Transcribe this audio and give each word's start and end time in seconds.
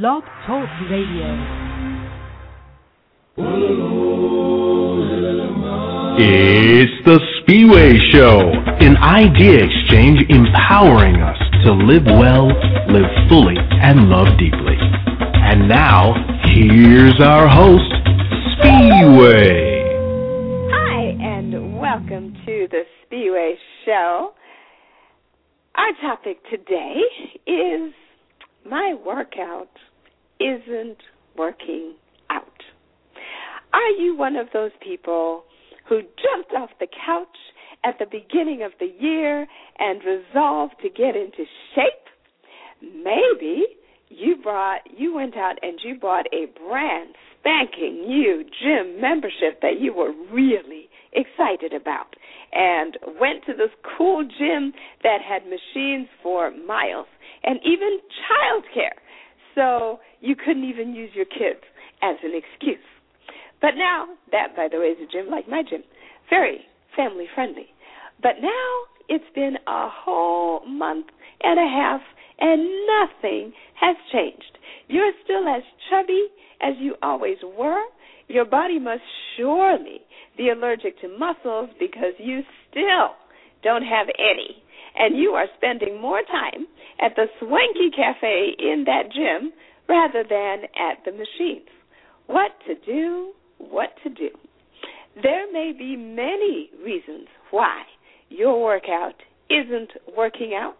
Blog 0.00 0.22
Talk 0.46 0.70
Radio. 0.88 1.28
It's 6.16 7.04
the 7.04 7.20
Spiwe 7.36 8.10
Show, 8.10 8.40
an 8.80 8.96
idea 8.96 9.62
exchange 9.62 10.24
empowering 10.30 11.16
us 11.16 11.36
to 11.66 11.72
live 11.74 12.06
well, 12.06 12.48
live 12.88 13.28
fully, 13.28 13.56
and 13.58 14.08
love 14.08 14.28
deeply. 14.38 14.78
And 14.80 15.68
now, 15.68 16.14
here's 16.44 17.20
our 17.20 17.46
host, 17.46 17.92
Spiwe. 18.56 19.50
Hi, 20.72 21.02
and 21.20 21.78
welcome 21.78 22.32
to 22.46 22.66
the 22.70 22.84
Spiwe 23.04 23.56
Show. 23.84 24.32
Our 25.74 25.92
topic 26.00 26.38
today 26.50 26.96
is 27.46 27.92
My 28.68 28.94
Workout 29.04 29.70
Isn't 30.38 30.98
Working 31.36 31.94
Out. 32.30 32.46
Are 33.72 33.90
you 33.98 34.16
one 34.16 34.36
of 34.36 34.48
those 34.52 34.70
people 34.80 35.44
who 35.88 36.00
jumped 36.00 36.52
off 36.56 36.70
the 36.78 36.86
couch 36.86 37.36
at 37.84 37.98
the 37.98 38.06
beginning 38.06 38.62
of 38.62 38.70
the 38.78 38.92
year 39.00 39.46
and 39.78 40.00
resolved 40.04 40.74
to 40.82 40.88
get 40.88 41.16
into 41.16 41.44
shape? 41.74 42.06
Maybe 42.80 43.64
you 44.08 44.36
brought 44.42 44.82
you 44.96 45.14
went 45.14 45.36
out 45.36 45.56
and 45.62 45.80
you 45.82 45.98
bought 45.98 46.26
a 46.32 46.46
brand 46.60 47.14
spanking 47.40 48.06
new 48.06 48.44
gym 48.62 49.00
membership 49.00 49.60
that 49.62 49.80
you 49.80 49.92
were 49.92 50.12
really 50.30 50.88
excited 51.12 51.72
about 51.72 52.14
and 52.52 52.96
went 53.20 53.44
to 53.46 53.54
this 53.54 53.70
cool 53.96 54.22
gym 54.22 54.72
that 55.02 55.18
had 55.26 55.42
machines 55.44 56.08
for 56.22 56.50
miles 56.50 57.06
and 57.44 57.58
even 57.64 57.98
childcare. 58.28 58.96
So 59.54 60.00
you 60.20 60.34
couldn't 60.36 60.64
even 60.64 60.94
use 60.94 61.10
your 61.14 61.26
kids 61.26 61.60
as 62.02 62.16
an 62.22 62.32
excuse. 62.34 62.84
But 63.60 63.72
now, 63.76 64.06
that 64.32 64.56
by 64.56 64.68
the 64.70 64.78
way 64.78 64.86
is 64.86 64.98
a 65.02 65.10
gym 65.10 65.30
like 65.30 65.48
my 65.48 65.62
gym, 65.62 65.82
very 66.28 66.62
family 66.96 67.26
friendly. 67.34 67.66
But 68.22 68.40
now 68.40 68.70
it's 69.08 69.24
been 69.34 69.56
a 69.66 69.88
whole 69.88 70.66
month 70.66 71.06
and 71.42 71.58
a 71.58 71.68
half 71.68 72.00
and 72.38 72.68
nothing 72.86 73.52
has 73.74 73.96
changed. 74.12 74.58
You're 74.88 75.12
still 75.24 75.46
as 75.48 75.62
chubby 75.90 76.28
as 76.60 76.74
you 76.78 76.96
always 77.02 77.38
were. 77.56 77.82
Your 78.28 78.44
body 78.44 78.78
must 78.78 79.02
surely 79.36 80.00
be 80.36 80.50
allergic 80.50 81.00
to 81.00 81.08
muscles 81.18 81.70
because 81.78 82.14
you 82.18 82.40
still 82.70 83.14
don't 83.62 83.84
have 83.84 84.06
any. 84.18 84.61
And 84.96 85.18
you 85.18 85.30
are 85.30 85.46
spending 85.56 86.00
more 86.00 86.22
time 86.22 86.66
at 87.00 87.16
the 87.16 87.26
swanky 87.38 87.90
cafe 87.94 88.54
in 88.58 88.84
that 88.86 89.12
gym 89.12 89.52
rather 89.88 90.22
than 90.28 90.64
at 90.76 91.04
the 91.04 91.12
machines. 91.12 91.68
What 92.26 92.52
to 92.66 92.74
do? 92.86 93.32
What 93.58 93.90
to 94.02 94.10
do? 94.10 94.30
There 95.22 95.50
may 95.52 95.72
be 95.76 95.96
many 95.96 96.70
reasons 96.82 97.28
why 97.50 97.82
your 98.28 98.62
workout 98.62 99.14
isn't 99.50 99.90
working 100.16 100.54
out. 100.54 100.76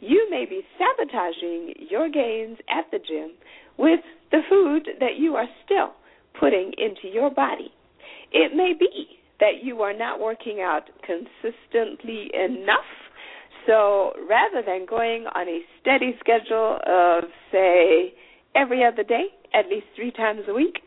You 0.00 0.28
may 0.30 0.44
be 0.44 0.62
sabotaging 0.78 1.86
your 1.90 2.08
gains 2.08 2.58
at 2.68 2.90
the 2.92 2.98
gym 2.98 3.32
with 3.78 4.00
the 4.30 4.40
food 4.48 4.88
that 5.00 5.16
you 5.18 5.34
are 5.36 5.48
still 5.64 5.92
putting 6.38 6.72
into 6.78 7.08
your 7.12 7.30
body. 7.30 7.72
It 8.32 8.54
may 8.54 8.72
be 8.78 9.18
that 9.40 9.62
you 9.62 9.82
are 9.82 9.96
not 9.96 10.20
working 10.20 10.60
out 10.60 10.84
consistently 11.04 12.30
enough. 12.34 12.84
So 13.66 14.12
rather 14.28 14.62
than 14.64 14.86
going 14.88 15.26
on 15.34 15.48
a 15.48 15.60
steady 15.80 16.14
schedule 16.20 16.78
of, 16.86 17.24
say, 17.50 18.14
every 18.54 18.84
other 18.84 19.02
day, 19.02 19.26
at 19.54 19.68
least 19.68 19.86
three 19.96 20.10
times 20.10 20.42
a 20.48 20.54
week, 20.54 20.80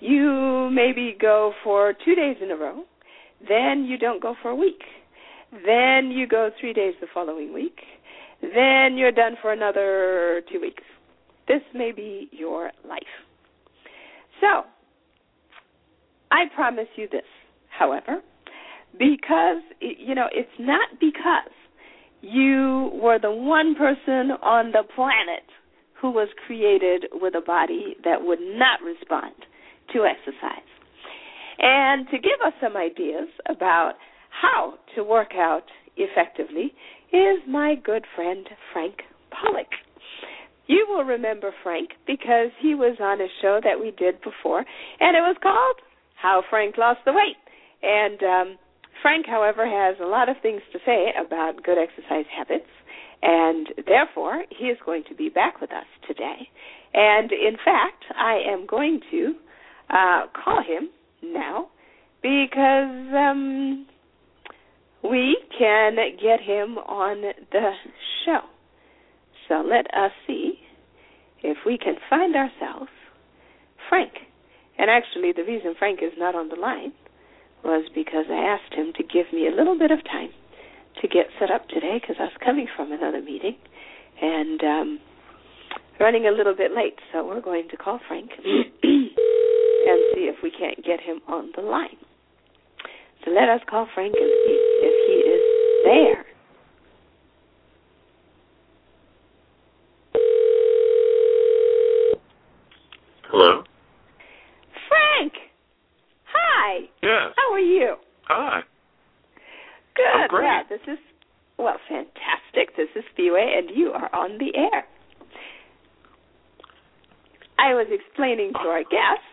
you 0.00 0.70
maybe 0.72 1.16
go 1.20 1.52
for 1.62 1.94
two 2.04 2.14
days 2.14 2.36
in 2.42 2.50
a 2.50 2.56
row, 2.56 2.84
then 3.48 3.84
you 3.84 3.98
don't 3.98 4.22
go 4.22 4.34
for 4.40 4.50
a 4.50 4.54
week, 4.54 4.82
then 5.64 6.10
you 6.10 6.26
go 6.26 6.50
three 6.60 6.72
days 6.72 6.94
the 7.00 7.06
following 7.12 7.52
week, 7.52 7.80
then 8.40 8.96
you're 8.96 9.12
done 9.12 9.36
for 9.40 9.52
another 9.52 10.42
two 10.50 10.60
weeks. 10.60 10.82
This 11.46 11.62
may 11.74 11.92
be 11.92 12.28
your 12.32 12.70
life. 12.88 13.02
So, 14.40 14.62
I 16.30 16.44
promise 16.54 16.88
you 16.96 17.08
this, 17.10 17.22
however, 17.68 18.20
because, 18.98 19.62
you 19.80 20.14
know, 20.14 20.26
it's 20.32 20.48
not 20.58 20.88
because 20.98 21.52
you 22.22 22.90
were 22.94 23.18
the 23.20 23.30
one 23.30 23.74
person 23.74 24.30
on 24.42 24.72
the 24.72 24.84
planet 24.94 25.44
who 26.00 26.10
was 26.10 26.28
created 26.46 27.06
with 27.12 27.34
a 27.34 27.40
body 27.40 27.96
that 28.04 28.22
would 28.22 28.40
not 28.40 28.80
respond 28.82 29.34
to 29.92 30.04
exercise. 30.04 30.66
And 31.58 32.06
to 32.08 32.18
give 32.18 32.40
us 32.44 32.52
some 32.60 32.76
ideas 32.76 33.28
about 33.48 33.94
how 34.30 34.74
to 34.94 35.04
work 35.04 35.32
out 35.34 35.64
effectively 35.96 36.72
is 37.12 37.38
my 37.46 37.74
good 37.74 38.04
friend 38.16 38.48
Frank 38.72 39.02
Pollock. 39.30 39.68
You 40.66 40.86
will 40.88 41.04
remember 41.04 41.52
Frank 41.62 41.90
because 42.06 42.50
he 42.60 42.74
was 42.74 42.96
on 43.00 43.20
a 43.20 43.26
show 43.42 43.60
that 43.62 43.78
we 43.78 43.90
did 43.90 44.20
before, 44.22 44.64
and 45.00 45.16
it 45.16 45.20
was 45.20 45.36
called 45.42 45.76
How 46.14 46.42
Frank 46.48 46.78
Lost 46.78 47.00
the 47.04 47.12
Weight. 47.12 47.36
And 47.82 48.22
um, 48.22 48.58
Frank, 49.02 49.26
however, 49.26 49.66
has 49.66 49.96
a 50.00 50.06
lot 50.06 50.28
of 50.28 50.36
things 50.40 50.62
to 50.72 50.78
say 50.86 51.12
about 51.18 51.62
good 51.64 51.76
exercise 51.76 52.24
habits, 52.34 52.70
and 53.20 53.66
therefore 53.86 54.44
he 54.56 54.66
is 54.66 54.78
going 54.86 55.02
to 55.08 55.14
be 55.14 55.28
back 55.28 55.60
with 55.60 55.72
us 55.72 55.86
today. 56.06 56.48
And 56.94 57.32
in 57.32 57.56
fact, 57.64 58.04
I 58.16 58.38
am 58.48 58.64
going 58.66 59.00
to 59.10 59.34
uh, 59.90 60.26
call 60.44 60.62
him 60.62 60.90
now 61.22 61.68
because 62.22 63.12
um, 63.14 63.86
we 65.02 65.36
can 65.58 65.96
get 66.22 66.40
him 66.40 66.78
on 66.78 67.22
the 67.50 67.72
show. 68.24 68.40
So 69.48 69.64
let 69.66 69.86
us 69.92 70.12
see 70.28 70.60
if 71.42 71.58
we 71.66 71.76
can 71.76 71.96
find 72.08 72.36
ourselves 72.36 72.90
Frank. 73.88 74.12
And 74.78 74.88
actually, 74.88 75.32
the 75.32 75.42
reason 75.42 75.74
Frank 75.76 76.00
is 76.02 76.12
not 76.16 76.34
on 76.34 76.48
the 76.48 76.56
line 76.56 76.92
was 77.64 77.88
because 77.94 78.26
I 78.30 78.58
asked 78.58 78.74
him 78.74 78.92
to 78.96 79.02
give 79.02 79.32
me 79.32 79.46
a 79.46 79.54
little 79.54 79.78
bit 79.78 79.90
of 79.90 80.02
time 80.04 80.30
to 81.00 81.08
get 81.08 81.26
set 81.38 81.50
up 81.50 81.68
today 81.68 81.98
because 82.00 82.16
I 82.18 82.24
was 82.24 82.36
coming 82.44 82.66
from 82.76 82.92
another 82.92 83.22
meeting 83.22 83.56
and 84.20 84.62
um, 84.62 84.98
running 86.00 86.26
a 86.26 86.30
little 86.30 86.54
bit 86.54 86.72
late. 86.72 86.98
So 87.12 87.26
we're 87.26 87.40
going 87.40 87.68
to 87.70 87.76
call 87.76 88.00
Frank 88.08 88.30
and 88.44 90.00
see 90.14 90.28
if 90.28 90.36
we 90.42 90.50
can't 90.50 90.84
get 90.84 91.00
him 91.00 91.20
on 91.28 91.50
the 91.56 91.62
line. 91.62 91.96
So 93.24 93.30
let 93.30 93.48
us 93.48 93.60
call 93.68 93.86
Frank 93.94 94.14
and 94.14 94.30
see 94.46 94.58
if 94.82 94.94
he 95.06 95.14
is 95.30 95.42
there. 95.84 96.24
Hello? 103.30 103.62
Frank! 104.88 105.32
Hi! 106.24 106.80
Yes. 107.02 107.32
How 107.36 107.52
are 107.52 107.60
you? 107.60 107.96
Hi. 108.24 108.60
Good. 109.94 110.04
I'm 110.04 110.28
great. 110.28 110.44
Yeah, 110.44 110.61
this 110.72 110.94
is, 110.94 110.98
well, 111.58 111.76
fantastic. 111.86 112.76
This 112.76 112.88
is 112.96 113.04
Spiwe, 113.12 113.58
and 113.58 113.68
you 113.76 113.90
are 113.90 114.08
on 114.14 114.38
the 114.38 114.56
air. 114.56 114.84
I 117.58 117.74
was 117.74 117.86
explaining 117.90 118.52
to 118.54 118.68
our 118.68 118.82
guests 118.82 119.28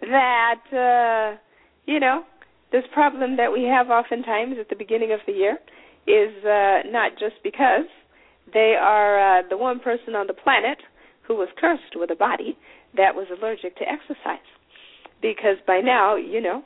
that, 0.00 0.62
uh, 0.74 1.38
you 1.86 2.00
know, 2.00 2.24
this 2.72 2.82
problem 2.92 3.36
that 3.36 3.52
we 3.52 3.62
have 3.62 3.88
oftentimes 3.88 4.56
at 4.60 4.68
the 4.68 4.76
beginning 4.76 5.12
of 5.12 5.20
the 5.26 5.32
year 5.32 5.58
is 6.06 6.34
uh, 6.44 6.90
not 6.90 7.12
just 7.12 7.36
because 7.44 7.86
they 8.52 8.74
are 8.80 9.38
uh, 9.38 9.42
the 9.48 9.56
one 9.56 9.78
person 9.78 10.14
on 10.14 10.26
the 10.26 10.34
planet 10.34 10.78
who 11.26 11.36
was 11.36 11.48
cursed 11.58 11.94
with 11.94 12.10
a 12.10 12.16
body 12.16 12.58
that 12.96 13.14
was 13.14 13.26
allergic 13.30 13.76
to 13.76 13.84
exercise. 13.84 14.44
Because 15.22 15.56
by 15.66 15.80
now, 15.80 16.16
you 16.16 16.40
know, 16.40 16.62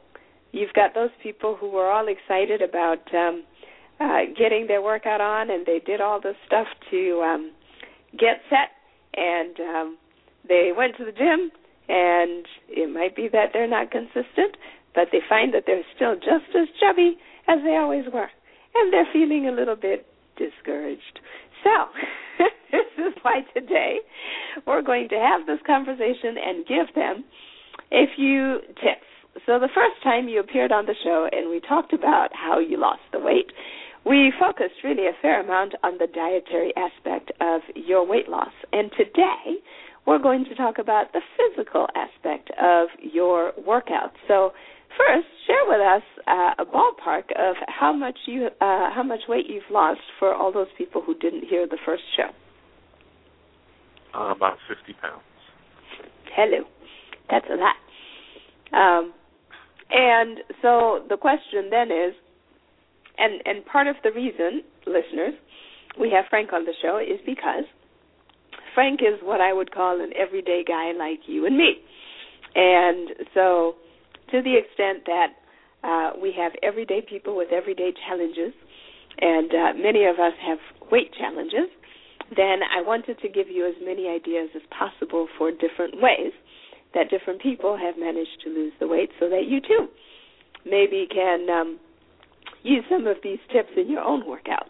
you've 0.52 0.72
got 0.72 0.94
those 0.94 1.10
people 1.22 1.56
who 1.56 1.70
were 1.70 1.90
all 1.90 2.06
excited 2.08 2.62
about 2.62 3.02
um, 3.14 3.44
uh, 4.02 4.32
getting 4.36 4.66
their 4.66 4.82
workout 4.82 5.20
on, 5.20 5.50
and 5.50 5.64
they 5.64 5.80
did 5.84 6.00
all 6.00 6.20
this 6.20 6.36
stuff 6.46 6.66
to 6.90 7.20
um, 7.22 7.52
get 8.18 8.42
set, 8.50 8.74
and 9.14 9.60
um, 9.60 9.98
they 10.48 10.72
went 10.76 10.96
to 10.96 11.04
the 11.04 11.12
gym, 11.12 11.50
and 11.88 12.46
it 12.68 12.92
might 12.92 13.14
be 13.14 13.28
that 13.32 13.50
they're 13.52 13.68
not 13.68 13.90
consistent, 13.90 14.56
but 14.94 15.08
they 15.12 15.20
find 15.28 15.54
that 15.54 15.64
they're 15.66 15.86
still 15.94 16.14
just 16.16 16.50
as 16.54 16.68
chubby 16.80 17.16
as 17.48 17.58
they 17.64 17.76
always 17.76 18.04
were, 18.12 18.30
and 18.74 18.92
they're 18.92 19.08
feeling 19.12 19.48
a 19.48 19.52
little 19.52 19.76
bit 19.76 20.06
discouraged. 20.36 21.20
So, 21.62 21.70
this 22.72 22.90
is 22.98 23.14
why 23.22 23.42
today 23.54 23.98
we're 24.66 24.82
going 24.82 25.08
to 25.10 25.16
have 25.16 25.46
this 25.46 25.60
conversation 25.66 26.36
and 26.42 26.66
give 26.66 26.94
them 26.94 27.24
a 27.92 28.04
few 28.16 28.58
tips. 28.82 29.06
So, 29.46 29.58
the 29.58 29.70
first 29.74 30.02
time 30.02 30.28
you 30.28 30.40
appeared 30.40 30.72
on 30.72 30.86
the 30.86 30.94
show 31.02 31.28
and 31.30 31.48
we 31.48 31.60
talked 31.60 31.92
about 31.92 32.28
how 32.32 32.58
you 32.58 32.78
lost 32.78 33.02
the 33.12 33.20
weight, 33.20 33.52
we 34.04 34.32
focused 34.38 34.82
really 34.82 35.06
a 35.06 35.12
fair 35.20 35.40
amount 35.40 35.74
on 35.82 35.98
the 35.98 36.06
dietary 36.06 36.72
aspect 36.76 37.30
of 37.40 37.62
your 37.74 38.06
weight 38.06 38.28
loss. 38.28 38.52
And 38.72 38.90
today, 38.96 39.60
we're 40.06 40.18
going 40.18 40.44
to 40.46 40.54
talk 40.54 40.78
about 40.78 41.12
the 41.12 41.20
physical 41.36 41.86
aspect 41.94 42.50
of 42.60 42.88
your 43.00 43.52
workout. 43.64 44.12
So, 44.26 44.52
first, 44.98 45.26
share 45.46 45.64
with 45.66 45.80
us 45.80 46.02
uh, 46.26 46.62
a 46.62 46.64
ballpark 46.64 47.30
of 47.38 47.56
how 47.68 47.92
much 47.92 48.18
you 48.26 48.46
uh, 48.60 48.90
how 48.92 49.04
much 49.04 49.20
weight 49.28 49.46
you've 49.48 49.70
lost 49.70 50.00
for 50.18 50.34
all 50.34 50.52
those 50.52 50.66
people 50.76 51.02
who 51.02 51.16
didn't 51.18 51.44
hear 51.44 51.66
the 51.66 51.78
first 51.86 52.02
show. 52.16 52.30
Uh, 54.18 54.32
about 54.32 54.58
fifty 54.68 54.98
pounds. 55.00 55.22
Hello, 56.34 56.64
that's 57.30 57.46
a 57.50 57.56
lot. 57.56 57.76
Um, 58.72 59.12
and 59.90 60.38
so 60.62 61.04
the 61.08 61.16
question 61.16 61.68
then 61.70 61.90
is, 61.92 62.14
and 63.18 63.42
and 63.44 63.64
part 63.66 63.86
of 63.86 63.96
the 64.02 64.12
reason, 64.12 64.62
listeners, 64.86 65.34
we 65.98 66.10
have 66.10 66.24
Frank 66.30 66.52
on 66.52 66.64
the 66.64 66.74
show 66.80 66.98
is 66.98 67.20
because 67.26 67.64
Frank 68.74 69.00
is 69.00 69.20
what 69.22 69.40
I 69.40 69.52
would 69.52 69.72
call 69.72 70.00
an 70.00 70.12
everyday 70.16 70.64
guy 70.66 70.92
like 70.92 71.20
you 71.26 71.46
and 71.46 71.56
me. 71.56 71.74
And 72.54 73.10
so, 73.34 73.76
to 74.30 74.42
the 74.42 74.56
extent 74.56 75.04
that 75.06 75.28
uh, 75.84 76.12
we 76.20 76.34
have 76.36 76.52
everyday 76.62 77.02
people 77.02 77.36
with 77.36 77.52
everyday 77.52 77.92
challenges, 78.06 78.52
and 79.20 79.50
uh, 79.52 79.72
many 79.76 80.04
of 80.04 80.18
us 80.18 80.32
have 80.46 80.58
weight 80.90 81.12
challenges, 81.18 81.68
then 82.34 82.60
I 82.64 82.80
wanted 82.82 83.20
to 83.20 83.28
give 83.28 83.48
you 83.48 83.66
as 83.66 83.74
many 83.84 84.08
ideas 84.08 84.50
as 84.56 84.62
possible 84.70 85.28
for 85.36 85.50
different 85.50 86.00
ways 86.00 86.32
that 86.94 87.10
different 87.10 87.40
people 87.40 87.76
have 87.76 87.96
managed 87.98 88.40
to 88.44 88.50
lose 88.50 88.72
the 88.80 88.86
weight 88.86 89.10
so 89.18 89.28
that 89.28 89.46
you 89.48 89.60
too 89.60 89.88
maybe 90.64 91.06
can 91.10 91.48
um, 91.50 91.78
use 92.62 92.84
some 92.90 93.06
of 93.06 93.16
these 93.22 93.38
tips 93.52 93.70
in 93.76 93.90
your 93.90 94.02
own 94.02 94.26
workout. 94.26 94.68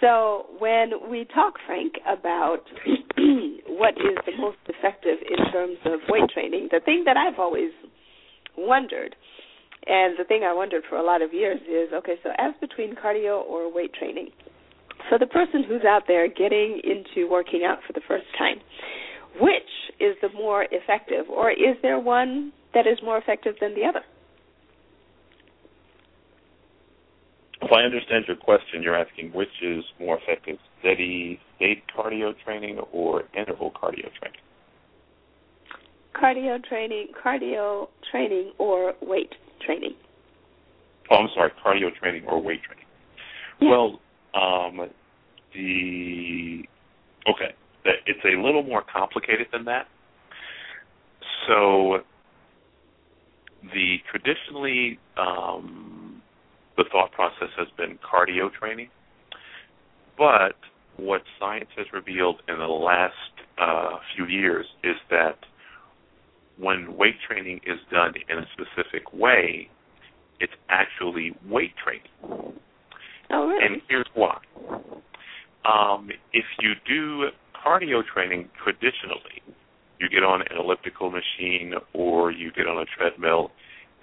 So 0.00 0.46
when 0.58 1.10
we 1.10 1.26
talk, 1.34 1.54
Frank, 1.66 1.94
about 2.06 2.60
what 3.68 3.94
is 3.94 4.18
the 4.26 4.36
most 4.38 4.58
effective 4.68 5.18
in 5.22 5.52
terms 5.52 5.78
of 5.86 6.00
weight 6.08 6.28
training, 6.32 6.68
the 6.70 6.80
thing 6.80 7.04
that 7.06 7.16
I've 7.16 7.38
always 7.38 7.70
wondered, 8.56 9.16
and 9.86 10.18
the 10.18 10.24
thing 10.24 10.42
I 10.44 10.52
wondered 10.52 10.82
for 10.88 10.96
a 10.96 11.04
lot 11.04 11.22
of 11.22 11.32
years 11.32 11.60
is, 11.62 11.92
okay, 11.94 12.16
so 12.22 12.30
as 12.38 12.52
between 12.60 12.94
cardio 12.94 13.42
or 13.42 13.72
weight 13.72 13.94
training, 13.94 14.30
for 15.08 15.18
the 15.18 15.26
person 15.26 15.64
who's 15.66 15.84
out 15.84 16.02
there 16.08 16.28
getting 16.28 16.80
into 16.84 17.30
working 17.30 17.62
out 17.64 17.78
for 17.86 17.92
the 17.92 18.00
first 18.06 18.26
time, 18.36 18.56
which 19.40 19.70
is 20.00 20.16
the 20.20 20.28
more 20.34 20.66
effective, 20.70 21.26
or 21.30 21.50
is 21.50 21.76
there 21.82 21.98
one 21.98 22.52
that 22.74 22.86
is 22.86 22.98
more 23.02 23.18
effective 23.18 23.54
than 23.60 23.74
the 23.74 23.84
other? 23.84 24.02
If 27.62 27.72
I 27.72 27.82
understand 27.82 28.26
your 28.28 28.36
question, 28.36 28.82
you're 28.82 28.96
asking 28.96 29.32
which 29.32 29.62
is 29.62 29.82
more 29.98 30.18
effective, 30.18 30.58
steady 30.80 31.40
state 31.56 31.82
cardio 31.96 32.34
training 32.44 32.78
or 32.92 33.24
interval 33.36 33.70
cardio 33.70 34.10
training? 34.20 34.40
Cardio 36.14 36.62
training, 36.64 37.08
cardio 37.24 37.88
training 38.10 38.52
or 38.58 38.94
weight 39.00 39.34
training? 39.64 39.94
Oh, 41.10 41.16
I'm 41.16 41.28
sorry, 41.34 41.50
cardio 41.64 41.94
training 41.94 42.24
or 42.26 42.42
weight 42.42 42.60
training. 42.62 42.84
Yeah. 43.60 43.70
Well, 43.70 44.00
um, 44.34 44.90
the 45.54 46.62
okay, 47.28 47.54
it's 47.84 48.24
a 48.24 48.40
little 48.42 48.62
more 48.62 48.82
complicated 48.82 49.46
than 49.52 49.64
that. 49.64 49.86
So, 51.46 51.98
the 53.72 53.96
traditionally 54.10 54.98
um, 55.16 55.95
the 56.76 56.84
thought 56.90 57.12
process 57.12 57.48
has 57.56 57.68
been 57.76 57.98
cardio 57.98 58.52
training. 58.52 58.88
But 60.18 60.56
what 60.96 61.22
science 61.38 61.68
has 61.76 61.86
revealed 61.92 62.40
in 62.48 62.58
the 62.58 62.66
last 62.66 63.12
uh, 63.58 63.98
few 64.14 64.26
years 64.26 64.66
is 64.82 64.96
that 65.10 65.36
when 66.58 66.96
weight 66.96 67.16
training 67.26 67.60
is 67.66 67.78
done 67.90 68.14
in 68.28 68.38
a 68.38 68.46
specific 68.52 69.12
way, 69.12 69.68
it's 70.40 70.52
actually 70.68 71.34
weight 71.48 71.72
training. 71.82 72.54
Oh, 73.30 73.46
really? 73.46 73.64
And 73.64 73.82
here's 73.88 74.06
why. 74.14 74.38
Um, 75.64 76.10
if 76.32 76.44
you 76.60 76.72
do 76.86 77.28
cardio 77.54 78.02
training 78.06 78.48
traditionally, 78.62 79.42
you 79.98 80.08
get 80.08 80.22
on 80.22 80.42
an 80.42 80.58
elliptical 80.58 81.10
machine 81.10 81.74
or 81.92 82.30
you 82.30 82.52
get 82.52 82.66
on 82.66 82.78
a 82.78 82.84
treadmill 82.96 83.50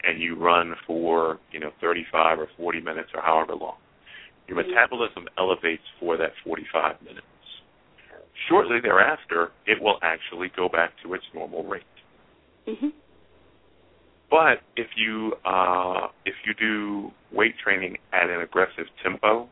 and 0.04 0.22
you 0.22 0.36
run 0.36 0.76
for 0.86 1.40
you 1.52 1.60
know 1.60 1.72
35 1.82 2.40
or 2.40 2.48
40 2.58 2.82
minutes 2.82 3.10
or 3.14 3.22
however 3.22 3.56
long, 3.56 3.78
your 4.48 4.58
metabolism 4.58 5.28
elevates 5.38 5.84
for 6.00 6.18
that 6.18 6.32
45 6.44 7.02
minutes. 7.02 7.26
Shortly 8.50 8.78
thereafter, 8.82 9.52
it 9.66 9.82
will 9.82 10.00
actually 10.02 10.52
go 10.56 10.68
back 10.68 10.92
to 11.04 11.14
its 11.14 11.24
normal 11.34 11.64
rate. 11.64 11.84
Mm-hmm. 12.68 12.90
But 14.30 14.62
if 14.76 14.88
you 14.96 15.34
uh, 15.46 16.08
if 16.26 16.34
you 16.46 16.54
do 16.56 17.12
weight 17.32 17.56
training 17.64 17.98
at 18.12 18.30
an 18.30 18.42
aggressive 18.42 18.86
tempo, 19.04 19.48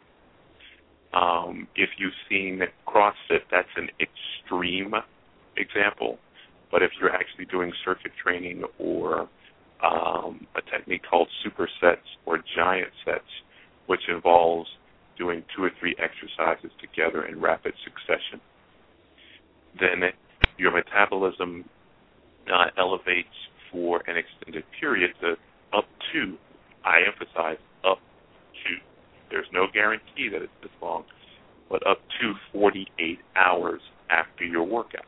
um, 1.14 1.68
if 1.76 1.90
you've 1.98 2.14
seen 2.30 2.62
CrossFit, 2.88 3.42
that's 3.52 3.70
an 3.76 3.90
extreme 4.00 4.94
example. 5.56 6.18
But 6.72 6.82
if 6.82 6.92
you're 7.00 7.14
actually 7.14 7.46
doing 7.46 7.72
circuit 7.84 8.12
training 8.22 8.64
or 8.80 9.28
um, 9.84 10.46
a 10.56 10.62
technique 10.70 11.02
called 11.10 11.28
supersets 11.46 12.06
or 12.26 12.40
giant 12.56 12.90
sets, 13.06 13.26
which 13.88 14.02
involves 14.10 14.70
doing 15.18 15.44
two 15.56 15.64
or 15.64 15.72
three 15.80 15.96
exercises 16.00 16.72
together 16.80 17.26
in 17.26 17.40
rapid 17.40 17.74
succession. 17.84 18.42
Then 19.80 20.10
your 20.58 20.72
metabolism 20.72 21.66
uh, 22.52 22.66
elevates 22.78 23.30
for 23.72 24.02
an 24.08 24.18
extended 24.18 24.64
period 24.80 25.12
to 25.22 25.34
up 25.78 25.86
to, 26.14 26.38
I 26.84 27.00
emphasize, 27.08 27.58
up 27.86 28.00
to. 28.00 28.76
There's 29.30 29.48
no 29.54 29.68
guarantee 29.74 30.30
that 30.32 30.42
it's 30.42 30.52
this 30.62 30.72
long, 30.82 31.06
but 31.70 31.86
up 31.88 32.00
to 32.20 32.34
48 32.52 33.20
hours 33.36 33.82
after 34.10 34.44
your 34.44 34.64
workout. 34.64 35.06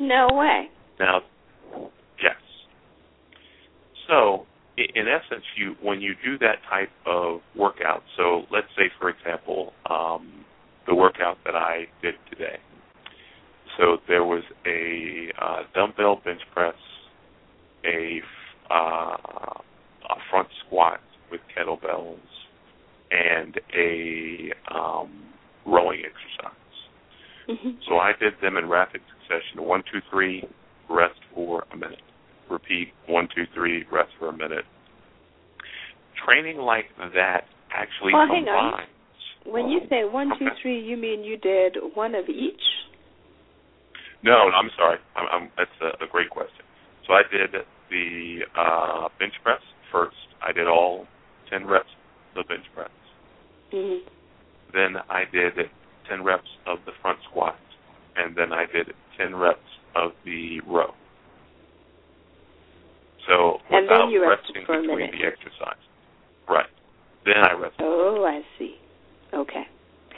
No 0.00 0.28
way. 0.32 0.68
Now. 0.98 1.20
So, 4.10 4.44
in 4.76 5.06
essence, 5.06 5.44
you 5.56 5.76
when 5.82 6.00
you 6.00 6.14
do 6.24 6.36
that 6.38 6.56
type 6.68 6.90
of 7.06 7.40
workout, 7.56 8.02
so 8.16 8.42
let's 8.50 8.66
say, 8.76 8.90
for 8.98 9.08
example, 9.08 9.72
um, 9.88 10.44
the 10.86 10.94
workout 10.94 11.38
that 11.44 11.54
I 11.54 11.86
did 12.02 12.14
today. 12.28 12.56
So 13.78 13.98
there 14.08 14.24
was 14.24 14.42
a 14.66 15.30
uh, 15.40 15.62
dumbbell 15.74 16.20
bench 16.24 16.40
press, 16.52 16.74
a, 17.84 18.20
uh, 18.68 18.74
a 18.74 20.16
front 20.28 20.48
squat 20.66 21.00
with 21.30 21.40
kettlebells, 21.56 22.18
and 23.12 23.60
a 23.76 24.52
um, 24.74 25.22
rowing 25.64 26.00
exercise. 26.00 26.56
Mm-hmm. 27.48 27.70
So 27.88 27.96
I 27.96 28.12
did 28.18 28.32
them 28.42 28.56
in 28.56 28.68
rapid 28.68 29.02
succession: 29.20 29.62
one, 29.62 29.84
two, 29.92 30.00
three, 30.10 30.44
rest 30.88 31.20
for 31.32 31.64
a 31.72 31.76
minute 31.76 32.00
repeat 32.50 32.88
one, 33.06 33.28
two, 33.34 33.44
three, 33.54 33.84
rest 33.92 34.10
for 34.18 34.28
a 34.28 34.32
minute. 34.32 34.64
Training 36.26 36.58
like 36.58 36.86
that 37.14 37.44
actually 37.72 38.12
well, 38.12 38.26
combines. 38.26 38.46
Hang 38.46 38.56
on. 38.56 39.52
When 39.52 39.68
you 39.68 39.80
say 39.88 40.04
one, 40.04 40.30
two, 40.38 40.48
three, 40.60 40.80
you 40.80 40.96
mean 40.96 41.24
you 41.24 41.38
did 41.38 41.76
one 41.94 42.14
of 42.14 42.28
each? 42.28 42.60
No, 44.22 44.32
I'm 44.32 44.70
sorry. 44.76 44.98
I'm, 45.16 45.26
I'm, 45.32 45.50
that's 45.56 45.70
a, 45.80 46.04
a 46.04 46.08
great 46.10 46.28
question. 46.28 46.64
So 47.06 47.14
I 47.14 47.22
did 47.30 47.50
the 47.90 48.40
uh, 48.56 49.08
bench 49.18 49.32
press 49.42 49.60
first. 49.90 50.16
I 50.46 50.52
did 50.52 50.66
all 50.66 51.06
ten 51.48 51.66
reps 51.66 51.88
of 52.36 52.44
the 52.46 52.54
bench 52.54 52.66
press. 52.74 52.90
Mm-hmm. 53.72 54.08
Then 54.72 55.02
I 55.08 55.24
did 55.32 55.70
ten 56.08 56.22
reps 56.22 56.48
of 56.66 56.78
the 56.84 56.92
front 57.00 57.18
squat, 57.30 57.56
and 58.16 58.36
then 58.36 58.52
I 58.52 58.66
did 58.66 58.92
ten 59.16 59.34
reps 59.34 59.58
of 59.96 60.12
the 60.24 60.60
row. 60.68 60.92
So 63.30 63.62
and 63.70 63.86
without 63.86 64.06
then 64.06 64.10
you 64.10 64.26
resting 64.26 64.66
between 64.66 65.14
the 65.14 65.22
exercise. 65.22 65.78
Right. 66.50 66.66
Then 67.24 67.38
I 67.38 67.54
rest. 67.54 67.76
Oh, 67.78 68.26
I 68.26 68.42
see. 68.58 68.74
Okay. 69.32 69.62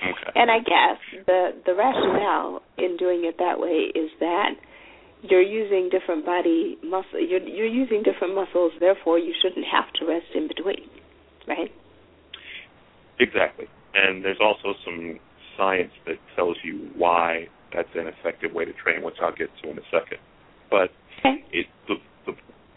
Okay. 0.00 0.32
And 0.34 0.50
I 0.50 0.58
guess 0.64 0.98
the 1.26 1.52
the 1.66 1.74
rationale 1.74 2.62
in 2.78 2.96
doing 2.96 3.28
it 3.28 3.36
that 3.38 3.60
way 3.60 3.92
is 3.94 4.10
that 4.20 4.56
you're 5.22 5.44
using 5.44 5.90
different 5.92 6.24
body 6.24 6.78
muscle. 6.82 7.20
You're 7.20 7.44
you're 7.44 7.68
using 7.68 8.02
different 8.02 8.34
muscles. 8.34 8.72
Therefore, 8.80 9.18
you 9.18 9.34
shouldn't 9.42 9.66
have 9.70 9.92
to 10.00 10.06
rest 10.06 10.32
in 10.34 10.48
between, 10.48 10.88
right? 11.46 11.70
Exactly. 13.20 13.66
And 13.94 14.24
there's 14.24 14.40
also 14.40 14.72
some 14.84 15.20
science 15.56 15.92
that 16.06 16.16
tells 16.34 16.56
you 16.64 16.90
why 16.96 17.46
that's 17.74 17.88
an 17.94 18.06
effective 18.08 18.52
way 18.52 18.64
to 18.64 18.72
train, 18.72 19.02
which 19.02 19.16
I'll 19.22 19.34
get 19.34 19.48
to 19.62 19.70
in 19.70 19.78
a 19.78 19.86
second. 19.92 20.18
But 20.70 20.90
okay. 21.20 21.44
it, 21.52 21.66
the, 21.86 21.96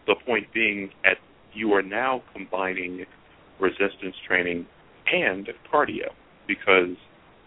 the 0.08 0.16
point 0.26 0.52
being, 0.54 0.92
at 1.04 1.18
you 1.54 1.74
are 1.74 1.82
now 1.82 2.22
combining 2.34 3.06
resistance 3.60 4.16
training 4.28 4.66
and 5.12 5.50
cardio 5.72 6.10
because 6.48 6.96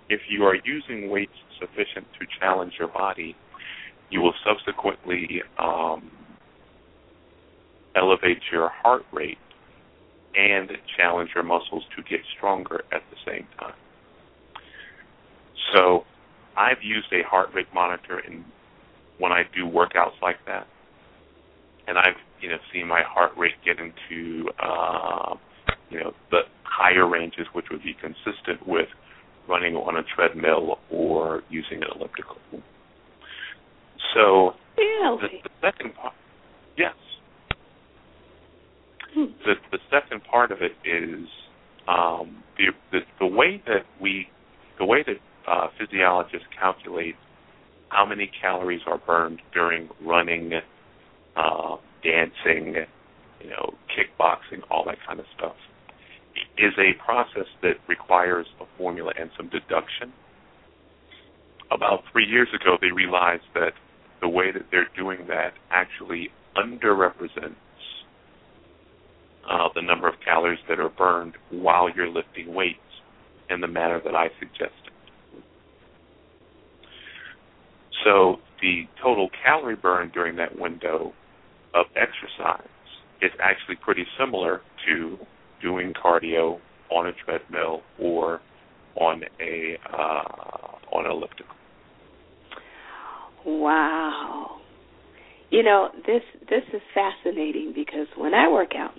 if 0.09 0.21
you 0.29 0.45
are 0.45 0.57
using 0.65 1.11
weights 1.11 1.33
sufficient 1.61 2.07
to 2.19 2.27
challenge 2.41 2.75
your 2.79 2.89
body, 2.89 3.37
you 4.11 4.21
will 4.21 4.35
subsequently 4.47 5.43
um, 5.59 6.11
elevate 7.95 8.41
your 8.51 8.71
heart 8.71 9.05
rate 9.13 9.39
and 10.37 10.71
challenge 10.97 11.31
your 11.35 11.45
muscles 11.45 11.85
to 11.97 12.03
get 12.03 12.21
stronger 12.37 12.83
at 12.93 13.03
the 13.11 13.17
same 13.31 13.47
time. 13.59 13.75
So 15.75 16.05
I've 16.57 16.83
used 16.83 17.13
a 17.13 17.23
heart 17.29 17.51
rate 17.55 17.69
monitor 17.75 18.21
in 18.21 18.45
when 19.19 19.33
I 19.33 19.43
do 19.55 19.65
workouts 19.65 20.21
like 20.23 20.39
that, 20.47 20.67
and 21.87 21.99
I've 21.99 22.17
you 22.41 22.49
know 22.49 22.57
seen 22.73 22.87
my 22.87 23.03
heart 23.07 23.33
rate 23.37 23.55
get 23.65 23.77
into 23.79 24.49
uh, 24.63 25.35
you 25.91 26.01
know 26.01 26.13
the 26.31 26.41
higher 26.65 27.09
ranges, 27.09 27.47
which 27.53 27.67
would 27.71 27.83
be 27.83 27.95
consistent 27.95 28.67
with 28.67 28.89
running 29.49 29.75
on 29.77 29.97
a 29.97 30.03
treadmill 30.15 30.79
or 30.91 31.43
using 31.49 31.83
an 31.83 31.89
elliptical. 31.95 32.37
So 34.15 34.53
really? 34.77 35.41
the, 35.43 35.49
the 35.49 35.51
second 35.61 35.95
part, 35.95 36.15
yes, 36.77 36.95
Hmm. 39.15 39.25
the 39.45 39.55
the 39.73 39.79
second 39.91 40.23
part 40.31 40.53
of 40.53 40.59
it 40.61 40.73
is 40.85 41.27
um, 41.89 42.43
the, 42.59 42.67
the 42.93 43.01
the 43.21 43.27
way 43.27 43.63
that 43.67 43.87
we 44.01 44.29
the 44.79 44.85
way 44.85 45.03
that 45.07 45.17
uh, 45.51 45.69
physiologists 45.79 46.47
calculate 46.59 47.15
how 47.89 48.05
many 48.05 48.31
calories 48.41 48.83
are 48.87 48.99
burned 48.99 49.41
during 49.55 49.89
running, 50.05 50.53
uh, 51.37 51.77
dancing, 52.03 52.77
you 53.41 53.51
know, 53.51 53.75
kickboxing, 53.89 54.63
all 54.71 54.85
that 54.87 54.99
kind 55.07 55.21
of 55.21 55.27
stuff, 55.37 55.57
is 56.57 56.73
a 56.79 56.93
process 57.05 57.47
that 57.63 57.75
requires 57.89 58.47
a 58.61 58.65
formula 58.77 59.13
and 59.19 59.31
some 59.37 59.49
deduction. 59.49 60.13
About 61.71 62.03
three 62.13 62.27
years 62.27 62.49
ago, 62.55 62.77
they 62.81 62.93
realized 62.93 63.45
that 63.55 63.73
the 64.21 64.29
way 64.29 64.51
that 64.53 64.63
they're 64.71 64.89
doing 64.97 65.27
that 65.29 65.53
actually 65.71 66.31
underrepresents 66.57 67.55
uh, 69.49 69.69
the 69.75 69.83
number 69.83 70.09
of 70.09 70.15
calories 70.25 70.59
that 70.69 70.79
are 70.79 70.89
burned 70.89 71.35
while 71.51 71.89
you're 71.91 72.09
lifting 72.09 72.55
weights 72.55 72.79
in 73.51 73.61
the 73.61 73.67
manner 73.67 74.01
that 74.05 74.15
I 74.15 74.29
suggested. 74.39 74.93
So 78.05 78.37
the 78.61 78.85
total 79.03 79.29
calorie 79.45 79.77
burn 79.77 80.11
during 80.13 80.37
that 80.37 80.59
window 80.59 81.13
of 81.75 81.87
exercise 81.97 82.67
is 83.21 83.31
actually 83.41 83.77
pretty 83.77 84.05
similar 84.19 84.61
to 84.87 85.19
doing 85.61 85.93
cardio 85.93 86.61
on 86.91 87.07
a 87.07 87.13
treadmill 87.25 87.83
or 87.99 88.41
on 88.97 89.23
a 89.41 89.77
uh, 89.93 90.97
on 90.97 91.05
an 91.05 91.11
elliptical. 91.11 91.55
Wow. 93.45 94.61
You 95.51 95.63
know, 95.63 95.89
this 96.07 96.23
this 96.49 96.63
is 96.73 96.83
fascinating 96.95 97.73
because 97.75 98.07
when 98.17 98.35
I 98.35 98.49
work 98.49 98.73
out, 98.77 98.95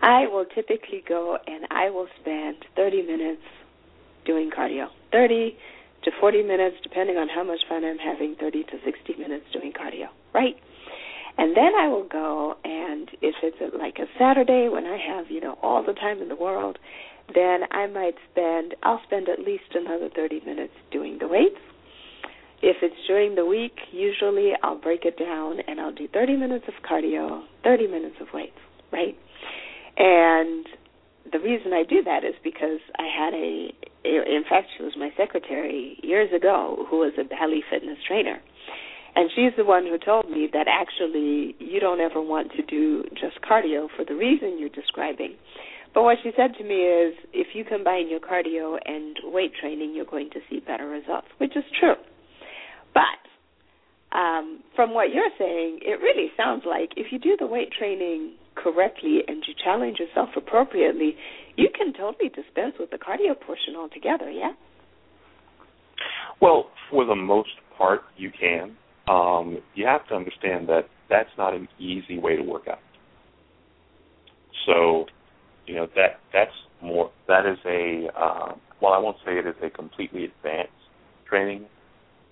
I 0.00 0.26
will 0.26 0.46
typically 0.54 1.02
go 1.06 1.36
and 1.46 1.66
I 1.70 1.90
will 1.90 2.08
spend 2.20 2.56
30 2.76 3.02
minutes 3.02 3.42
doing 4.24 4.50
cardio. 4.50 4.86
30 5.12 5.56
to 6.04 6.10
40 6.20 6.42
minutes 6.42 6.76
depending 6.82 7.16
on 7.16 7.28
how 7.28 7.44
much 7.44 7.60
fun 7.68 7.84
I'm 7.84 7.98
having, 7.98 8.34
30 8.40 8.64
to 8.64 8.72
60 8.84 9.16
minutes 9.16 9.44
doing 9.52 9.72
cardio, 9.72 10.06
right? 10.34 10.56
And 11.38 11.56
then 11.56 11.72
I 11.78 11.88
will 11.88 12.06
go 12.06 12.56
and 12.64 13.10
if 13.20 13.34
it's 13.42 13.56
a, 13.60 13.76
like 13.76 13.98
a 13.98 14.06
Saturday 14.18 14.68
when 14.68 14.86
I 14.86 14.98
have, 14.98 15.30
you 15.30 15.40
know, 15.40 15.58
all 15.62 15.84
the 15.84 15.94
time 15.94 16.20
in 16.20 16.28
the 16.28 16.36
world, 16.36 16.78
then 17.34 17.60
I 17.70 17.86
might 17.86 18.14
spend 18.30 18.74
I'll 18.82 19.00
spend 19.06 19.28
at 19.28 19.38
least 19.38 19.74
another 19.74 20.08
30 20.14 20.42
minutes 20.44 20.74
doing 20.90 21.18
the 21.18 21.28
weights 21.28 21.58
if 22.62 22.76
it's 22.80 22.94
during 23.08 23.34
the 23.34 23.44
week, 23.44 23.76
usually 23.90 24.52
I'll 24.62 24.78
break 24.78 25.04
it 25.04 25.18
down 25.18 25.58
and 25.66 25.80
I'll 25.80 25.92
do 25.92 26.06
30 26.06 26.36
minutes 26.36 26.64
of 26.68 26.74
cardio, 26.88 27.42
30 27.64 27.88
minutes 27.88 28.16
of 28.20 28.28
weights, 28.32 28.56
right? 28.92 29.16
And 29.96 30.64
the 31.30 31.40
reason 31.40 31.72
I 31.72 31.82
do 31.82 32.04
that 32.04 32.24
is 32.24 32.34
because 32.42 32.78
I 32.96 33.08
had 33.10 33.34
a, 33.34 33.74
in 34.04 34.44
fact, 34.48 34.68
she 34.76 34.84
was 34.84 34.92
my 34.96 35.10
secretary 35.16 35.98
years 36.04 36.32
ago 36.32 36.86
who 36.88 36.98
was 36.98 37.12
a 37.18 37.24
Bally 37.24 37.64
fitness 37.68 37.98
trainer. 38.06 38.40
And 39.14 39.30
she's 39.34 39.52
the 39.56 39.64
one 39.64 39.84
who 39.84 39.98
told 39.98 40.30
me 40.30 40.48
that 40.52 40.66
actually 40.68 41.54
you 41.58 41.80
don't 41.80 42.00
ever 42.00 42.20
want 42.20 42.52
to 42.52 42.62
do 42.62 43.04
just 43.10 43.42
cardio 43.42 43.88
for 43.94 44.04
the 44.06 44.14
reason 44.14 44.58
you're 44.58 44.70
describing. 44.70 45.34
But 45.94 46.04
what 46.04 46.18
she 46.22 46.30
said 46.34 46.54
to 46.56 46.64
me 46.64 46.76
is 46.76 47.14
if 47.34 47.48
you 47.54 47.64
combine 47.64 48.08
your 48.08 48.20
cardio 48.20 48.78
and 48.86 49.16
weight 49.24 49.52
training, 49.60 49.92
you're 49.94 50.06
going 50.06 50.30
to 50.30 50.40
see 50.48 50.60
better 50.60 50.88
results, 50.88 51.28
which 51.36 51.54
is 51.56 51.64
true. 51.78 51.96
But 52.94 54.16
um, 54.16 54.60
from 54.74 54.94
what 54.94 55.12
you're 55.12 55.30
saying, 55.38 55.80
it 55.82 56.00
really 56.00 56.30
sounds 56.36 56.62
like 56.66 56.92
if 56.96 57.12
you 57.12 57.18
do 57.18 57.36
the 57.38 57.46
weight 57.46 57.72
training 57.78 58.34
correctly 58.54 59.20
and 59.26 59.44
you 59.46 59.54
challenge 59.62 59.98
yourself 59.98 60.30
appropriately, 60.36 61.16
you 61.56 61.68
can 61.76 61.92
totally 61.92 62.28
dispense 62.30 62.74
with 62.78 62.90
the 62.90 62.98
cardio 62.98 63.38
portion 63.38 63.76
altogether, 63.76 64.30
yeah? 64.30 64.52
Well, 66.40 66.70
for 66.90 67.04
the 67.04 67.14
most 67.14 67.50
part, 67.76 68.02
you 68.16 68.30
can. 68.30 68.76
Um, 69.08 69.58
you 69.74 69.86
have 69.86 70.06
to 70.08 70.14
understand 70.14 70.68
that 70.68 70.82
that's 71.10 71.30
not 71.36 71.54
an 71.54 71.68
easy 71.78 72.18
way 72.18 72.36
to 72.36 72.42
work 72.42 72.68
out. 72.68 72.78
So, 74.66 75.06
you 75.66 75.74
know 75.74 75.86
that 75.96 76.20
that's 76.32 76.52
more 76.82 77.10
that 77.28 77.46
is 77.46 77.58
a 77.66 78.08
uh, 78.16 78.54
well, 78.80 78.92
I 78.92 78.98
won't 78.98 79.16
say 79.24 79.32
it 79.32 79.46
is 79.46 79.54
a 79.62 79.70
completely 79.70 80.24
advanced 80.24 80.72
training 81.28 81.66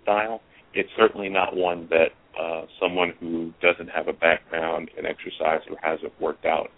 style. 0.03 0.41
It's 0.75 0.89
certainly 0.97 1.29
not 1.29 1.57
one 1.57 1.89
that 1.91 2.09
uh, 2.41 2.63
someone 2.81 3.13
who 3.21 3.53
doesn't 3.61 3.89
have 3.89 4.09
a 4.09 4.13
background 4.13 4.91
in 4.99 5.07
exercise 5.07 5.61
or 5.69 5.77
hasn't 5.83 6.13
worked 6.21 6.45
out 6.45 6.69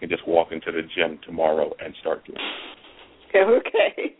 can 0.00 0.08
just 0.08 0.26
walk 0.26 0.48
into 0.52 0.72
the 0.72 0.82
gym 0.96 1.18
tomorrow 1.24 1.72
and 1.84 1.94
start 2.00 2.24
doing. 2.26 2.38
Okay. 3.34 4.14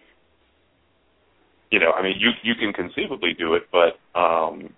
You 1.70 1.78
know, 1.78 1.90
I 1.92 2.02
mean, 2.02 2.14
you 2.18 2.30
you 2.42 2.54
can 2.54 2.72
conceivably 2.72 3.34
do 3.38 3.52
it, 3.52 3.64
but 3.70 4.18
um, 4.18 4.70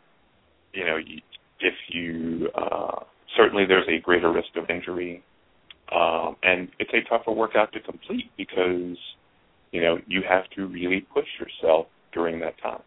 you 0.74 0.84
know, 0.84 0.98
if 1.60 1.74
you 1.88 2.48
uh, 2.54 3.00
certainly 3.36 3.64
there's 3.66 3.88
a 3.88 4.00
greater 4.00 4.32
risk 4.32 4.48
of 4.56 4.68
injury, 4.68 5.22
um, 5.94 6.36
and 6.42 6.68
it's 6.78 6.90
a 6.92 7.08
tougher 7.08 7.30
workout 7.30 7.72
to 7.72 7.80
complete 7.80 8.30
because 8.36 8.96
you 9.72 9.80
know 9.80 9.98
you 10.06 10.22
have 10.28 10.44
to 10.56 10.66
really 10.66 11.06
push 11.12 11.26
yourself 11.38 11.86
during 12.12 12.40
that 12.40 12.60
time. 12.62 12.82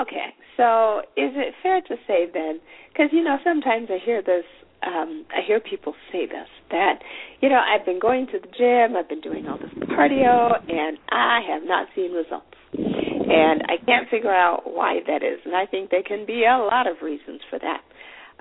Okay, 0.00 0.32
so 0.56 1.00
is 1.16 1.32
it 1.36 1.54
fair 1.62 1.80
to 1.82 1.96
say 2.06 2.26
then, 2.32 2.60
because 2.92 3.10
you 3.12 3.22
know 3.22 3.36
sometimes 3.44 3.88
I 3.90 3.98
hear 4.04 4.22
this, 4.22 4.44
um, 4.86 5.24
I 5.30 5.46
hear 5.46 5.60
people 5.60 5.94
say 6.10 6.26
this 6.26 6.48
that 6.70 7.00
you 7.40 7.48
know 7.48 7.60
I've 7.60 7.84
been 7.84 8.00
going 8.00 8.26
to 8.28 8.38
the 8.38 8.48
gym, 8.56 8.96
I've 8.96 9.08
been 9.08 9.20
doing 9.20 9.46
all 9.46 9.58
this 9.58 9.70
cardio, 9.88 10.58
and 10.68 10.98
I 11.10 11.40
have 11.48 11.62
not 11.64 11.88
seen 11.94 12.12
results, 12.12 12.56
and 12.72 13.62
I 13.68 13.82
can't 13.84 14.08
figure 14.10 14.34
out 14.34 14.62
why 14.64 15.00
that 15.06 15.22
is, 15.22 15.40
and 15.44 15.54
I 15.54 15.66
think 15.66 15.90
there 15.90 16.02
can 16.02 16.26
be 16.26 16.44
a 16.44 16.58
lot 16.58 16.86
of 16.86 17.02
reasons 17.02 17.40
for 17.48 17.58
that, 17.58 17.82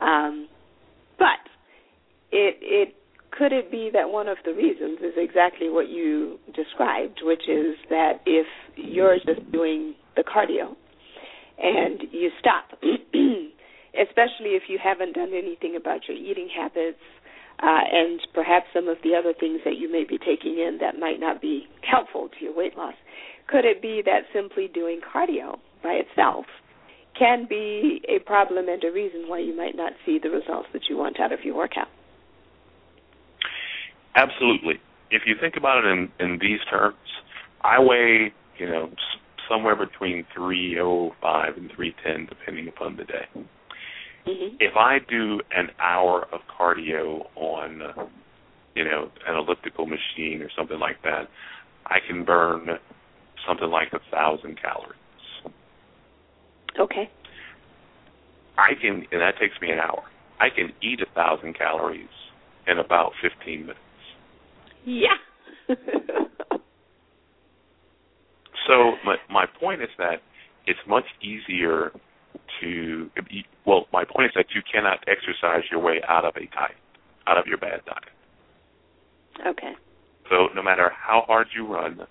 um, 0.04 0.48
but 1.18 1.40
it 2.32 2.58
it 2.62 2.96
could 3.32 3.54
it 3.54 3.72
be 3.72 3.90
that 3.94 4.10
one 4.10 4.28
of 4.28 4.38
the 4.46 4.54
reasons 4.54 5.00
is 5.00 5.14
exactly 5.16 5.70
what 5.70 5.90
you 5.90 6.38
described, 6.54 7.20
which 7.24 7.48
is 7.48 7.76
that 7.90 8.22
if 8.26 8.46
you're 8.76 9.18
just 9.26 9.52
doing 9.52 9.96
the 10.16 10.24
cardio 10.24 10.76
and 11.58 12.02
you 12.12 12.30
stop, 12.40 12.66
especially 14.00 14.56
if 14.56 14.64
you 14.68 14.80
haven't 14.82 15.14
done 15.14 15.32
anything 15.34 15.76
about 15.76 16.08
your 16.08 16.18
eating 16.18 16.50
habits 16.50 17.02
uh, 17.62 17.84
and 17.92 18.20
perhaps 18.34 18.68
some 18.74 18.88
of 18.88 18.98
the 19.04 19.14
other 19.16 19.34
things 19.38 19.62
that 19.66 19.78
you 19.78 19.92
may 19.92 20.04
be 20.04 20.18
taking 20.18 20.58
in 20.58 20.78
that 20.82 21.00
might 21.00 21.20
not 21.20 21.42
be 21.42 21.68
helpful 21.84 22.30
to 22.30 22.46
your 22.46 22.56
weight 22.56 22.78
loss. 22.78 22.96
Could 23.48 23.66
it 23.66 23.82
be 23.82 24.02
that 24.06 24.24
simply 24.34 24.68
doing 24.68 25.02
cardio 25.02 25.60
by 25.84 25.94
itself 25.94 26.46
can 27.18 27.46
be 27.48 28.02
a 28.08 28.20
problem 28.20 28.70
and 28.70 28.84
a 28.84 28.92
reason 28.92 29.26
why 29.28 29.40
you 29.40 29.56
might 29.56 29.76
not 29.76 29.94
see 30.06 30.18
the 30.22 30.30
results 30.30 30.70
that 30.74 30.84
you 30.90 30.98
want 30.98 31.20
out 31.20 31.32
of 31.32 31.44
your 31.44 31.56
workout? 31.56 31.90
Absolutely. 34.16 34.76
If 35.10 35.24
you 35.26 35.36
think 35.40 35.56
about 35.58 35.84
it 35.84 35.88
in, 35.88 36.12
in 36.20 36.40
these 36.40 36.60
terms, 36.70 36.96
I 37.62 37.80
weigh, 37.82 38.34
you 38.58 38.66
know, 38.66 38.90
somewhere 39.50 39.76
between 39.76 40.26
305 40.34 41.58
and 41.58 41.72
310, 41.76 42.28
depending 42.28 42.68
upon 42.68 42.96
the 42.96 43.04
day. 43.04 43.28
Mm-hmm. 44.28 44.56
If 44.60 44.76
I 44.76 45.00
do 45.10 45.42
an 45.56 45.70
hour 45.80 46.28
of 46.32 46.42
cardio 46.60 47.26
on, 47.36 47.82
you 48.76 48.84
know, 48.84 49.10
an 49.28 49.36
elliptical 49.36 49.86
machine 49.86 50.42
or 50.42 50.50
something 50.58 50.80
like 50.80 51.02
that, 51.04 51.28
I 51.88 51.98
can 52.08 52.24
burn 52.24 52.68
something 53.48 53.70
like 53.70 53.90
a 53.94 54.00
thousand 54.12 54.60
calories. 54.62 54.98
Okay. 56.80 57.10
I 58.58 58.74
can, 58.80 59.06
and 59.12 59.22
that 59.22 59.38
takes 59.40 59.60
me 59.62 59.72
an 59.72 59.80
hour. 59.80 60.04
I 60.40 60.50
can 60.50 60.72
eat 60.82 61.02
a 61.02 61.14
thousand 61.14 61.58
calories 61.58 62.08
in 62.68 62.78
about 62.80 63.14
15 63.22 63.62
minutes. 63.62 63.80
Yeah. 64.86 65.18
So 68.68 68.94
my 69.04 69.18
my 69.30 69.46
point 69.60 69.82
is 69.82 69.90
that 69.98 70.22
it's 70.66 70.80
much 70.88 71.06
easier 71.22 71.92
to 72.62 73.10
well, 73.66 73.86
my 73.94 74.04
point 74.04 74.28
is 74.28 74.32
that 74.36 74.48
you 74.56 74.62
cannot 74.72 75.00
exercise 75.08 75.64
your 75.70 75.80
way 75.80 76.02
out 76.08 76.26
of 76.26 76.36
a 76.36 76.46
diet, 76.54 76.78
out 77.28 77.38
of 77.38 77.46
your 77.48 77.58
bad 77.58 77.82
diet. 77.86 79.48
Okay. 79.48 79.74
So 80.30 80.48
no 80.56 80.64
matter 80.64 80.92
how 80.96 81.24
hard 81.28 81.48
you 81.56 81.68
run, 81.68 82.02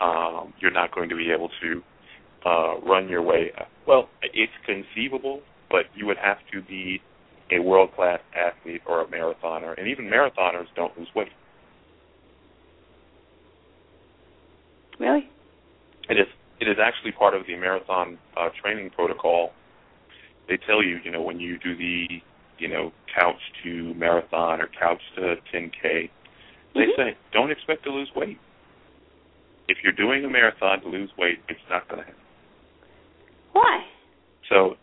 um, 0.00 0.52
you're 0.60 0.70
not 0.70 0.94
going 0.94 1.08
to 1.08 1.16
be 1.16 1.30
able 1.30 1.50
to 1.62 1.82
uh, 2.46 2.80
run 2.80 3.08
your 3.08 3.22
way. 3.22 3.52
Well, 3.86 4.08
it's 4.22 4.52
conceivable, 4.66 5.42
but 5.70 5.86
you 5.94 6.06
would 6.06 6.18
have 6.18 6.38
to 6.52 6.62
be 6.62 7.00
a 7.50 7.58
world 7.58 7.90
class 7.94 8.20
athlete 8.34 8.82
or 8.86 9.02
a 9.02 9.06
marathoner, 9.06 9.78
and 9.78 9.88
even 9.88 10.06
marathoners 10.06 10.66
don't 10.76 10.96
lose 10.98 11.08
weight. 11.14 11.28
Really? 14.98 15.28
It 16.60 16.63
is. 16.74 16.78
Actually 16.82 17.12
part 17.12 17.34
of 17.34 17.46
the 17.46 17.56
marathon 17.56 18.18
uh, 18.36 18.48
training 18.60 18.90
protocol. 18.90 19.50
They 20.48 20.58
tell 20.66 20.82
you, 20.82 20.98
you 21.04 21.10
know, 21.10 21.22
when 21.22 21.40
you 21.40 21.58
do 21.58 21.76
the, 21.76 22.06
you 22.58 22.68
know, 22.68 22.92
couch 23.14 23.40
to 23.62 23.94
marathon 23.94 24.60
or 24.60 24.68
couch 24.78 25.00
to 25.16 25.36
10k, 25.52 26.10
they 26.74 26.80
mm-hmm. 26.80 26.90
say 26.96 27.16
don't 27.32 27.50
expect 27.50 27.84
to 27.84 27.90
lose 27.90 28.10
weight. 28.14 28.38
If 29.68 29.78
you're 29.82 29.92
doing 29.94 30.24
a 30.24 30.28
marathon 30.28 30.82
to 30.82 30.88
lose 30.88 31.10
weight, 31.16 31.38
it's 31.48 31.60
not 31.70 31.88
going 31.88 32.02
to 32.02 32.04
happen. 32.04 32.20
Why? 33.52 33.84
So, 34.50 34.76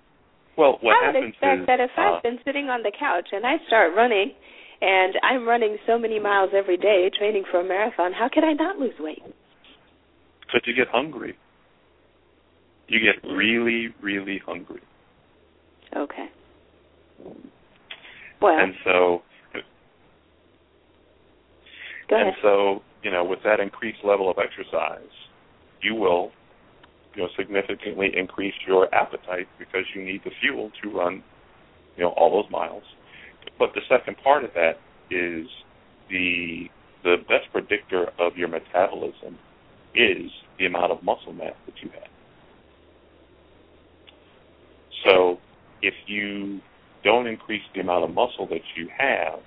well, 0.57 0.79
what 0.81 0.95
I 0.95 1.07
would 1.07 1.15
happens 1.15 1.33
expect 1.33 1.62
is 1.62 1.67
that 1.67 1.79
if 1.79 1.91
uh, 1.98 2.01
I've 2.01 2.24
been 2.24 2.39
sitting 2.43 2.69
on 2.69 2.81
the 2.81 2.91
couch 2.98 3.29
and 3.31 3.45
I 3.45 3.57
start 3.67 3.93
running, 3.95 4.33
and 4.81 5.13
I'm 5.21 5.48
running 5.48 5.77
so 5.86 6.00
many 6.00 6.19
miles 6.19 6.50
every 6.55 6.77
day 6.77 7.10
training 7.15 7.43
for 7.51 7.60
a 7.60 7.63
marathon, 7.63 8.13
how 8.13 8.27
can 8.33 8.43
I 8.43 8.53
not 8.53 8.77
lose 8.77 8.98
weight? 9.00 9.21
Because 10.41 10.62
you 10.65 10.74
get 10.74 10.88
hungry. 10.91 11.38
You 12.91 13.00
get 13.00 13.25
really, 13.25 13.88
really 14.01 14.41
hungry. 14.45 14.81
Okay. 15.95 16.25
Well, 18.41 18.60
and 18.60 18.74
so, 18.83 19.21
go 22.10 22.17
and 22.17 22.33
so, 22.41 22.81
you 23.01 23.10
know, 23.10 23.24
with 23.24 23.39
that 23.45 23.62
increased 23.62 24.00
level 24.03 24.29
of 24.29 24.36
exercise, 24.38 25.07
you 25.81 25.95
will, 25.95 26.31
you 27.15 27.21
know, 27.21 27.29
significantly 27.38 28.10
increase 28.13 28.55
your 28.67 28.93
appetite 28.93 29.48
because 29.57 29.86
you 29.95 30.03
need 30.03 30.19
the 30.25 30.31
fuel 30.41 30.69
to 30.83 30.89
run, 30.89 31.24
you 31.95 32.03
know, 32.03 32.10
all 32.17 32.41
those 32.43 32.51
miles. 32.51 32.83
But 33.57 33.69
the 33.74 33.81
second 33.88 34.17
part 34.21 34.43
of 34.43 34.50
that 34.55 34.74
is 35.10 35.48
the 36.10 36.65
the 37.05 37.15
best 37.29 37.50
predictor 37.53 38.07
of 38.19 38.36
your 38.36 38.50
metabolism 38.50 39.38
is 39.95 40.29
the 40.60 40.65
amount 40.65 40.91
of 40.91 41.01
muscle 41.03 41.31
mass 41.31 41.53
that 41.65 41.75
you 41.81 41.89
have. 41.91 42.11
So 45.05 45.38
if 45.81 45.93
you 46.08 46.60
don't 47.03 47.27
increase 47.27 47.63
the 47.74 47.81
amount 47.81 48.03
of 48.03 48.13
muscle 48.13 48.48
that 48.48 48.62
you 48.75 48.88
have, 48.98 49.39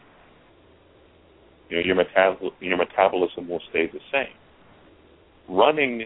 you 1.68 1.76
know, 1.76 1.82
your, 1.84 1.96
metabol- 1.96 2.52
your 2.60 2.76
metabolism 2.76 3.48
will 3.48 3.62
stay 3.70 3.86
the 3.86 4.00
same. 4.12 4.34
Running 5.48 6.04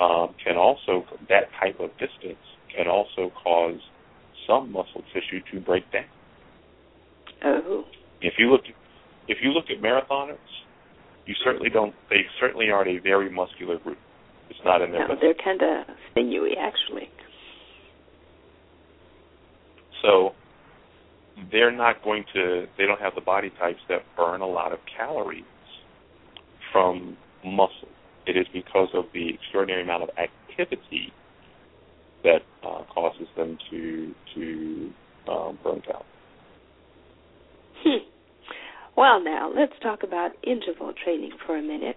um, 0.00 0.34
can 0.42 0.56
also, 0.56 1.04
that 1.28 1.44
type 1.60 1.78
of 1.80 1.90
distance 1.92 2.42
can 2.74 2.88
also 2.88 3.32
cause 3.42 3.78
some 4.46 4.72
muscle 4.72 5.02
tissue 5.12 5.40
to 5.52 5.60
break 5.60 5.90
down. 5.92 6.04
Oh. 7.44 7.84
If 8.20 8.34
you 8.38 8.50
look, 8.50 8.62
if 9.28 9.38
you 9.42 9.50
look 9.50 9.66
at 9.70 9.82
marathoners, 9.82 10.36
you 11.26 11.34
certainly 11.44 11.68
don't. 11.70 11.94
They 12.08 12.22
certainly 12.40 12.70
aren't 12.70 12.88
a 12.88 13.00
very 13.00 13.30
muscular 13.30 13.78
group. 13.78 13.98
It's 14.48 14.58
not 14.64 14.80
in 14.80 14.92
their. 14.92 15.08
No, 15.08 15.14
they're 15.20 15.34
kind 15.34 15.60
of 15.60 15.94
sinewy, 16.14 16.54
actually. 16.58 17.10
So 20.06 20.30
they're 21.50 21.72
not 21.72 22.02
going 22.02 22.24
to. 22.34 22.66
They 22.78 22.86
don't 22.86 23.00
have 23.00 23.14
the 23.14 23.20
body 23.20 23.50
types 23.58 23.80
that 23.88 24.02
burn 24.16 24.40
a 24.40 24.46
lot 24.46 24.72
of 24.72 24.78
calories 24.96 25.44
from 26.72 27.16
muscle. 27.44 27.88
It 28.26 28.36
is 28.36 28.46
because 28.52 28.88
of 28.94 29.04
the 29.12 29.30
extraordinary 29.34 29.82
amount 29.82 30.04
of 30.04 30.10
activity 30.16 31.12
that 32.22 32.40
uh, 32.62 32.84
causes 32.92 33.26
them 33.36 33.58
to 33.70 34.14
to 34.34 34.90
um, 35.28 35.58
burn 35.62 35.82
calories. 35.82 36.06
Hmm. 37.84 38.08
Well, 38.96 39.22
now 39.22 39.52
let's 39.54 39.74
talk 39.82 40.02
about 40.02 40.30
interval 40.42 40.94
training 41.04 41.32
for 41.46 41.58
a 41.58 41.62
minute. 41.62 41.96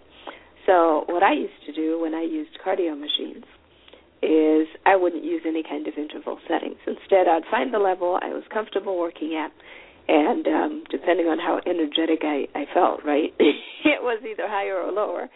So, 0.66 1.06
what 1.08 1.24
I 1.24 1.34
used 1.34 1.66
to 1.68 1.74
do 1.74 2.00
when 2.02 2.14
I 2.14 2.22
used 2.22 2.52
cardio 2.66 3.00
machines 3.00 3.46
is 4.22 4.68
I 4.86 4.96
wouldn't 4.96 5.24
use 5.24 5.44
any 5.46 5.64
kind 5.64 5.88
of 5.88 5.94
interval 5.98 6.40
settings. 6.48 6.78
Instead, 6.86 7.28
I'd 7.28 7.48
find 7.50 7.74
the 7.74 7.80
level 7.80 8.20
I 8.22 8.30
was 8.30 8.44
comfortable 8.52 8.98
working 9.00 9.36
at, 9.36 9.52
and 10.08 10.48
um, 10.48 10.84
depending 10.90 11.28
on 11.28 11.40
how 11.40 11.62
energetic 11.66 12.20
I, 12.24 12.48
I 12.56 12.66
felt, 12.74 13.06
right, 13.06 13.34
it 13.40 14.02
was 14.02 14.22
either 14.24 14.48
higher 14.48 14.76
or 14.76 14.92
lower. 14.92 15.30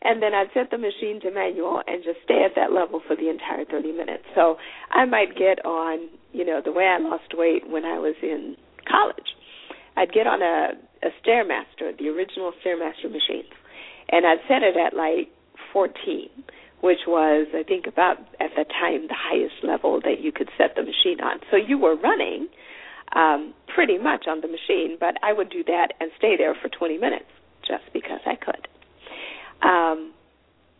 And 0.00 0.22
then 0.22 0.32
I'd 0.32 0.54
set 0.54 0.70
the 0.70 0.78
machine 0.78 1.20
to 1.22 1.32
manual 1.32 1.82
and 1.86 2.04
just 2.04 2.18
stay 2.22 2.44
at 2.44 2.54
that 2.54 2.72
level 2.72 3.02
for 3.04 3.16
the 3.16 3.28
entire 3.28 3.64
30 3.64 3.90
minutes. 3.92 4.22
So 4.34 4.56
I 4.92 5.04
might 5.06 5.34
get 5.34 5.64
on, 5.66 6.08
you 6.32 6.44
know, 6.44 6.60
the 6.64 6.70
way 6.70 6.84
I 6.84 7.02
lost 7.02 7.34
weight 7.34 7.68
when 7.68 7.84
I 7.84 7.98
was 7.98 8.14
in 8.22 8.54
college. 8.86 9.34
I'd 9.96 10.12
get 10.12 10.28
on 10.28 10.40
a, 10.40 10.78
a 11.02 11.10
Stairmaster, 11.18 11.98
the 11.98 12.08
original 12.08 12.52
Stairmaster 12.64 13.10
machines, 13.10 13.50
and 14.10 14.24
I'd 14.24 14.38
set 14.46 14.62
it 14.62 14.76
at 14.76 14.94
like 14.94 15.34
14 15.72 16.30
which 16.80 17.06
was, 17.06 17.48
I 17.54 17.62
think, 17.62 17.86
about 17.86 18.18
at 18.40 18.50
the 18.56 18.64
time 18.64 19.08
the 19.08 19.16
highest 19.16 19.62
level 19.62 20.00
that 20.02 20.20
you 20.20 20.32
could 20.32 20.48
set 20.56 20.76
the 20.76 20.82
machine 20.82 21.20
on. 21.20 21.40
So 21.50 21.56
you 21.56 21.78
were 21.78 21.96
running 21.96 22.48
um, 23.14 23.54
pretty 23.74 23.98
much 23.98 24.26
on 24.28 24.40
the 24.40 24.48
machine, 24.48 24.96
but 24.98 25.14
I 25.22 25.32
would 25.32 25.50
do 25.50 25.64
that 25.64 25.88
and 26.00 26.10
stay 26.18 26.36
there 26.36 26.54
for 26.54 26.68
20 26.68 26.98
minutes 26.98 27.26
just 27.66 27.84
because 27.92 28.20
I 28.26 28.36
could. 28.36 28.68
Um, 29.62 30.12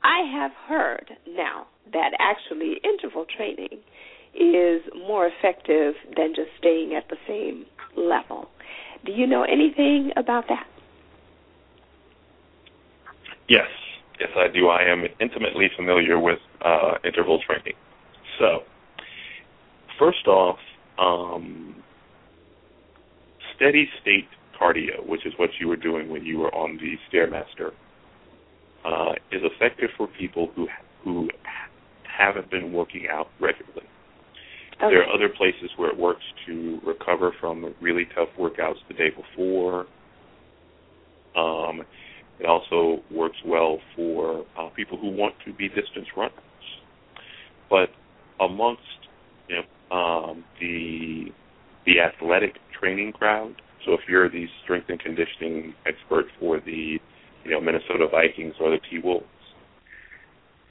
I 0.02 0.22
have 0.32 0.52
heard 0.68 1.10
now 1.28 1.66
that 1.92 2.12
actually 2.18 2.80
interval 2.84 3.26
training 3.36 3.78
is 4.34 4.82
more 5.06 5.26
effective 5.26 5.94
than 6.16 6.34
just 6.34 6.50
staying 6.58 6.94
at 6.94 7.08
the 7.08 7.16
same 7.26 7.66
level. 7.96 8.48
Do 9.04 9.12
you 9.12 9.26
know 9.26 9.42
anything 9.42 10.12
about 10.16 10.44
that? 10.48 10.66
Yes, 13.48 13.66
yes, 14.20 14.30
I 14.36 14.48
do. 14.52 14.68
I 14.68 14.82
am 14.82 15.04
intimately 15.20 15.68
familiar 15.76 16.18
with 16.18 16.38
uh, 16.64 16.94
interval 17.04 17.40
training. 17.46 17.74
So, 18.38 18.60
first 19.98 20.26
off, 20.26 20.58
um, 20.98 21.82
steady 23.56 23.88
state 24.00 24.28
cardio, 24.60 25.06
which 25.06 25.26
is 25.26 25.32
what 25.36 25.50
you 25.60 25.68
were 25.68 25.76
doing 25.76 26.08
when 26.08 26.24
you 26.24 26.38
were 26.38 26.54
on 26.54 26.78
the 26.78 26.96
stairmaster, 27.10 27.72
uh, 28.84 29.12
is 29.32 29.42
effective 29.44 29.90
for 29.96 30.08
people 30.18 30.50
who 30.54 30.68
who 31.04 31.28
haven't 32.02 32.50
been 32.50 32.72
working 32.72 33.06
out 33.10 33.28
regularly. 33.40 33.86
Okay. 34.74 34.94
There 34.94 35.02
are 35.02 35.14
other 35.14 35.28
places 35.28 35.70
where 35.76 35.90
it 35.90 35.96
works 35.96 36.22
to 36.46 36.80
recover 36.84 37.32
from 37.40 37.74
really 37.80 38.06
tough 38.14 38.28
workouts 38.38 38.76
the 38.88 38.94
day 38.94 39.10
before. 39.10 39.86
Um, 41.36 41.82
it 42.40 42.46
also 42.46 43.02
works 43.10 43.36
well 43.44 43.78
for 43.96 44.44
uh, 44.58 44.68
people 44.70 44.98
who 44.98 45.10
want 45.10 45.34
to 45.44 45.52
be 45.52 45.68
distance 45.68 46.06
runners. 46.16 46.32
But 47.68 47.90
amongst 48.40 48.82
you 49.48 49.56
know, 49.56 49.96
um, 49.96 50.44
the 50.60 51.26
the 51.86 52.00
athletic 52.00 52.54
training 52.78 53.12
crowd, 53.12 53.54
so 53.84 53.92
if 53.92 54.00
you're 54.08 54.28
the 54.28 54.46
strength 54.62 54.88
and 54.88 55.00
conditioning 55.00 55.74
expert 55.86 56.26
for 56.38 56.60
the 56.60 56.98
you 57.44 57.50
know 57.50 57.60
Minnesota 57.60 58.06
Vikings 58.10 58.54
or 58.60 58.70
the 58.70 58.78
T 58.90 58.98
Wolves, 59.02 59.26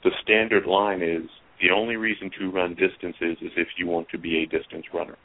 the 0.04 0.10
standard 0.22 0.66
line 0.66 1.02
is 1.02 1.28
the 1.60 1.70
only 1.70 1.96
reason 1.96 2.30
to 2.38 2.50
run 2.50 2.74
distances 2.74 3.36
is 3.42 3.50
if 3.56 3.68
you 3.76 3.86
want 3.86 4.08
to 4.10 4.18
be 4.18 4.38
a 4.42 4.46
distance 4.46 4.84
runner. 4.94 5.16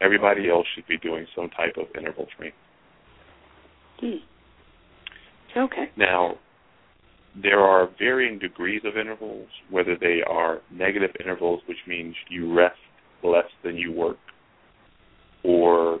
Everybody 0.00 0.48
else 0.48 0.66
should 0.74 0.86
be 0.86 0.98
doing 0.98 1.26
some 1.36 1.50
type 1.50 1.76
of 1.76 1.84
interval 1.96 2.26
training. 2.36 2.54
Hmm. 4.00 4.16
Okay. 5.56 5.90
Now, 5.96 6.34
there 7.40 7.60
are 7.60 7.88
varying 7.98 8.38
degrees 8.38 8.82
of 8.84 8.96
intervals, 8.96 9.48
whether 9.70 9.96
they 9.98 10.20
are 10.28 10.60
negative 10.72 11.10
intervals, 11.20 11.60
which 11.66 11.78
means 11.86 12.14
you 12.28 12.54
rest 12.54 12.78
less 13.22 13.44
than 13.62 13.76
you 13.76 13.92
work, 13.92 14.16
or 15.44 16.00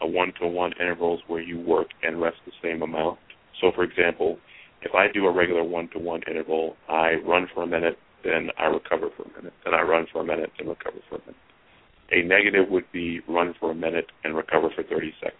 a 0.00 0.06
one-to-one 0.06 0.72
intervals 0.80 1.20
where 1.26 1.40
you 1.40 1.60
work 1.60 1.88
and 2.02 2.20
rest 2.20 2.36
the 2.46 2.52
same 2.62 2.82
amount. 2.82 3.18
So, 3.60 3.72
for 3.74 3.84
example, 3.84 4.38
if 4.82 4.94
I 4.94 5.06
do 5.12 5.26
a 5.26 5.32
regular 5.32 5.64
one-to-one 5.64 6.22
interval, 6.28 6.76
I 6.88 7.14
run 7.26 7.48
for 7.54 7.62
a 7.62 7.66
minute, 7.66 7.98
then 8.22 8.48
I 8.58 8.64
recover 8.64 9.08
for 9.16 9.24
a 9.24 9.36
minute, 9.36 9.52
then 9.64 9.74
I 9.74 9.82
run 9.82 10.06
for 10.12 10.22
a 10.22 10.24
minute, 10.24 10.50
and 10.58 10.68
recover 10.68 10.98
for 11.08 11.16
a 11.16 11.20
minute. 11.20 11.36
A 12.12 12.22
negative 12.22 12.68
would 12.70 12.90
be 12.92 13.20
run 13.28 13.54
for 13.58 13.70
a 13.70 13.74
minute 13.74 14.06
and 14.24 14.36
recover 14.36 14.68
for 14.74 14.82
30 14.82 15.12
seconds. 15.20 15.38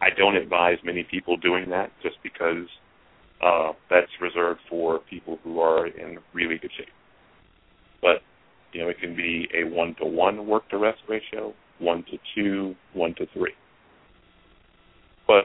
I 0.00 0.08
don't 0.16 0.36
advise 0.36 0.78
many 0.84 1.04
people 1.04 1.36
doing 1.36 1.70
that 1.70 1.90
just 2.02 2.16
because 2.22 2.66
uh, 3.42 3.72
that's 3.90 4.10
reserved 4.20 4.60
for 4.68 5.00
people 5.10 5.38
who 5.42 5.60
are 5.60 5.86
in 5.86 6.18
really 6.32 6.58
good 6.58 6.70
shape. 6.76 6.88
But 8.00 8.22
you 8.72 8.82
know, 8.82 8.88
it 8.88 8.98
can 9.00 9.16
be 9.16 9.48
a 9.54 9.64
one 9.64 9.94
to 10.00 10.06
one 10.06 10.46
work 10.46 10.68
to 10.70 10.78
rest 10.78 10.98
ratio, 11.08 11.54
one 11.78 12.04
to 12.10 12.18
two, 12.34 12.74
one 12.92 13.14
to 13.16 13.26
three. 13.32 13.52
But 15.26 15.44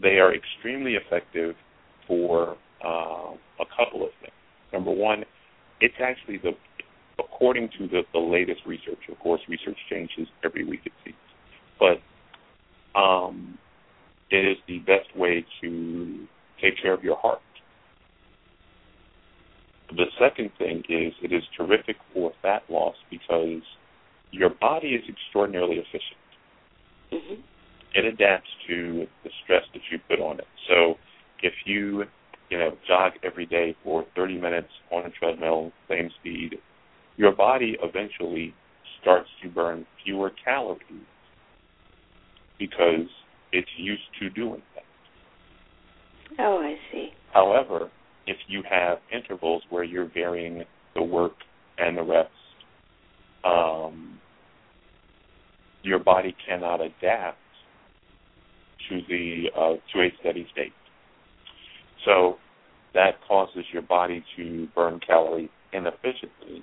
they 0.00 0.18
are 0.18 0.34
extremely 0.34 0.94
effective 0.94 1.54
for 2.08 2.56
uh, 2.84 3.34
a 3.60 3.66
couple 3.76 4.02
of 4.02 4.10
things. 4.20 4.32
Number 4.72 4.90
one, 4.90 5.24
it's 5.80 5.94
actually 6.02 6.38
the 6.38 6.52
according 7.18 7.68
to 7.78 7.86
the, 7.86 8.02
the 8.12 8.18
latest 8.18 8.60
research. 8.66 8.98
Of 9.10 9.18
course, 9.18 9.40
research 9.48 9.76
changes 9.90 10.26
every 10.44 10.64
week 10.64 10.80
it 10.84 10.92
seems, 11.04 11.16
but 11.78 11.98
um, 12.94 13.58
it 14.30 14.46
is 14.48 14.56
the 14.66 14.78
best 14.80 15.14
way 15.16 15.44
to 15.60 16.26
take 16.60 16.80
care 16.80 16.94
of 16.94 17.02
your 17.04 17.16
heart. 17.16 17.40
The 19.90 20.06
second 20.18 20.50
thing 20.58 20.82
is 20.88 21.12
it 21.22 21.32
is 21.32 21.42
terrific 21.56 21.96
for 22.14 22.32
fat 22.40 22.62
loss 22.70 22.94
because 23.10 23.62
your 24.30 24.48
body 24.48 24.88
is 24.88 25.02
extraordinarily 25.08 25.76
efficient. 25.76 26.22
Mm-hmm. 27.12 27.40
It 27.94 28.04
adapts 28.06 28.48
to 28.68 29.06
the 29.22 29.30
stress 29.44 29.64
that 29.74 29.82
you 29.90 29.98
put 30.08 30.18
on 30.18 30.38
it. 30.38 30.46
So 30.68 30.94
if 31.42 31.52
you, 31.66 32.04
you 32.48 32.58
know, 32.58 32.70
jog 32.88 33.12
every 33.22 33.44
day 33.44 33.76
for 33.84 34.06
30 34.16 34.40
minutes 34.40 34.70
on 34.90 35.04
a 35.04 35.10
treadmill, 35.10 35.72
same 35.90 36.08
speed, 36.20 36.54
your 37.18 37.32
body 37.32 37.76
eventually 37.82 38.54
starts 39.02 39.28
to 39.42 39.50
burn 39.50 39.84
fewer 40.02 40.32
calories 40.42 40.80
because 42.62 43.08
it's 43.52 43.68
used 43.76 44.02
to 44.20 44.30
doing 44.30 44.62
that. 44.74 44.84
Oh, 46.38 46.58
I 46.58 46.76
see. 46.92 47.08
However, 47.32 47.90
if 48.26 48.36
you 48.46 48.62
have 48.68 48.98
intervals 49.12 49.62
where 49.70 49.82
you're 49.82 50.10
varying 50.12 50.62
the 50.94 51.02
work 51.02 51.32
and 51.78 51.98
the 51.98 52.02
rest, 52.02 52.30
um, 53.44 54.20
your 55.82 55.98
body 55.98 56.34
cannot 56.46 56.80
adapt 56.80 57.38
to 58.88 59.00
the 59.08 59.46
uh, 59.56 59.74
to 59.92 60.02
a 60.02 60.08
steady 60.20 60.46
state. 60.52 60.72
So 62.04 62.36
that 62.94 63.12
causes 63.26 63.64
your 63.72 63.82
body 63.82 64.24
to 64.36 64.68
burn 64.74 65.00
calories 65.04 65.50
inefficiently 65.72 66.62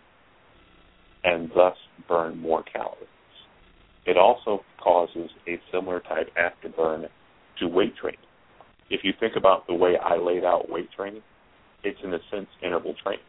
and 1.23 1.49
thus 1.53 1.75
burn 2.07 2.38
more 2.38 2.63
calories. 2.63 3.07
It 4.05 4.17
also 4.17 4.63
causes 4.81 5.29
a 5.47 5.59
similar 5.71 5.99
type 5.99 6.29
afterburn 6.35 7.07
to 7.59 7.67
weight 7.67 7.95
training. 7.97 8.19
If 8.89 9.01
you 9.03 9.13
think 9.19 9.35
about 9.35 9.67
the 9.67 9.73
way 9.73 9.97
I 9.97 10.17
laid 10.17 10.43
out 10.43 10.69
weight 10.69 10.89
training, 10.95 11.21
it's 11.83 11.99
in 12.03 12.13
a 12.13 12.19
sense 12.31 12.47
interval 12.63 12.95
training. 13.03 13.23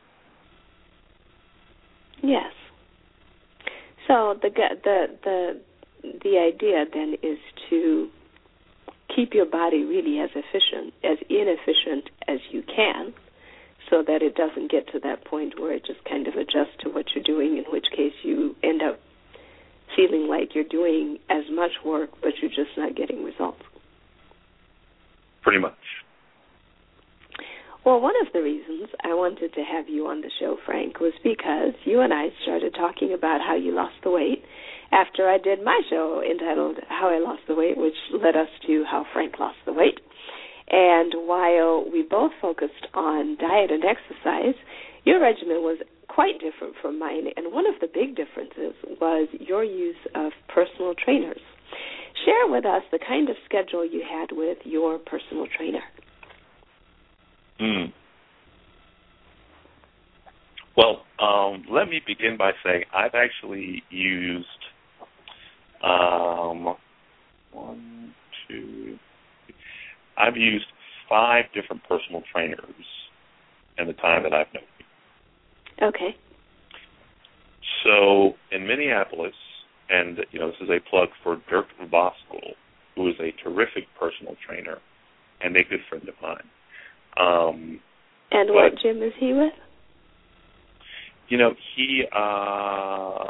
Yes. 2.23 2.53
So 4.07 4.35
the 4.41 4.51
the 4.51 5.07
the 5.23 5.61
the 6.03 6.39
idea 6.39 6.85
then 6.93 7.15
is 7.23 7.39
to 7.69 8.09
keep 9.15 9.35
your 9.35 9.47
body 9.47 9.85
really 9.85 10.19
as 10.21 10.31
efficient 10.35 10.95
as 11.05 11.19
inefficient 11.29 12.11
as 12.29 12.39
you 12.51 12.63
can 12.63 13.13
so 13.89 14.03
that 14.07 14.23
it 14.23 14.35
doesn't 14.37 14.71
get 14.71 14.87
to 14.93 15.01
that 15.01 15.25
point 15.25 15.59
where 15.59 15.73
it 15.73 15.85
just 15.85 16.03
kind 16.05 16.29
of 16.29 16.35
adjusts 16.35 16.77
to 16.81 16.89
what 16.91 17.07
you're 17.15 17.25
doing 17.25 17.59
in 17.59 17.65
which 17.73 17.87
case 17.95 18.13
you 18.23 18.55
end 18.63 18.83
up 18.83 19.01
feeling 19.97 20.29
like 20.29 20.55
you're 20.55 20.65
doing 20.65 21.19
as 21.29 21.45
much 21.51 21.73
work 21.85 22.11
but 22.23 22.33
you're 22.41 22.51
just 22.51 22.77
not 22.77 22.97
getting 22.97 23.25
results 23.25 23.63
pretty 25.43 25.59
much 25.59 25.75
well, 27.83 27.99
one 27.99 28.15
of 28.21 28.31
the 28.35 28.43
reasons 28.43 28.91
I 29.03 29.15
wanted 29.15 29.55
to 29.55 29.63
have 29.63 29.89
you 29.89 30.07
on 30.07 30.21
the 30.21 30.31
show, 30.39 30.59
Frank, 30.67 31.01
was 31.01 31.15
because 31.25 31.73
you 31.87 32.01
and 32.03 32.13
I 32.13 32.29
started 32.43 32.75
talking 32.75 33.15
about 33.15 33.41
how 33.41 33.57
you 33.57 33.75
lost 33.75 33.95
the 34.05 34.11
weight 34.11 34.45
after 34.93 35.29
I 35.29 35.39
did 35.39 35.65
my 35.65 35.81
show 35.89 36.23
entitled 36.23 36.77
How 36.89 37.09
I 37.09 37.19
Lost 37.21 37.43
the 37.49 37.55
Weight, 37.55 37.79
which 37.79 37.95
led 38.13 38.37
us 38.37 38.49
to 38.67 38.85
How 38.85 39.07
Frank 39.15 39.39
Lost 39.39 39.57
the 39.65 39.73
Weight. 39.73 39.99
And 40.69 41.15
while 41.27 41.89
we 41.91 42.03
both 42.03 42.33
focused 42.41 42.87
on 42.93 43.37
diet 43.41 43.71
and 43.71 43.85
exercise, 43.85 44.55
your 45.05 45.21
regimen 45.21 45.63
was 45.63 45.79
quite 46.15 46.41
different 46.41 46.75
from 46.83 46.99
mine. 46.99 47.27
And 47.37 47.53
one 47.53 47.67
of 47.67 47.75
the 47.81 47.87
big 47.87 48.17
differences 48.17 48.75
was 49.01 49.29
your 49.39 49.65
use 49.65 49.97
of 50.15 50.33
personal 50.49 50.95
trainers. 50.95 51.41
Share 52.25 52.49
with 52.49 52.67
us 52.67 52.83
the 52.91 52.99
kind 52.99 53.29
of 53.31 53.37
schedule 53.45 53.85
you 53.85 54.03
had 54.09 54.31
with 54.33 54.59
your 54.65 54.99
personal 54.99 55.47
trainer. 55.57 55.83
Mm. 57.61 57.93
Well, 60.77 61.03
um, 61.19 61.65
let 61.71 61.89
me 61.89 62.01
begin 62.07 62.37
by 62.37 62.53
saying 62.65 62.85
I've 62.95 63.15
actually 63.15 63.83
used 63.91 64.47
um, 65.83 66.77
one, 67.53 68.15
two. 68.49 68.99
I've 70.17 70.37
used 70.37 70.67
five 71.09 71.45
different 71.55 71.83
personal 71.85 72.23
trainers 72.33 72.59
in 73.79 73.87
the 73.87 73.93
time 73.95 74.23
that 74.25 74.33
I've 74.33 74.53
known. 74.53 74.65
Okay. 75.83 76.17
So 77.85 78.35
in 78.53 78.67
Minneapolis, 78.67 79.35
and 79.89 80.19
you 80.31 80.39
know 80.39 80.49
this 80.49 80.61
is 80.61 80.69
a 80.69 80.81
plug 80.91 81.09
for 81.23 81.41
Dirk 81.49 81.67
Voskuhl, 81.91 82.55
who 82.95 83.09
is 83.09 83.15
a 83.21 83.33
terrific 83.43 83.85
personal 83.99 84.37
trainer 84.47 84.79
and 85.41 85.57
a 85.57 85.65
good 85.65 85.81
friend 85.89 86.09
of 86.09 86.15
mine. 86.23 86.49
Um, 87.17 87.81
and 88.31 88.49
but, 88.49 88.55
what 88.55 88.73
gym 88.83 89.03
is 89.03 89.13
he 89.19 89.33
with? 89.33 89.53
You 91.29 91.39
know, 91.39 91.55
he. 91.75 92.05
Uh, 92.15 93.27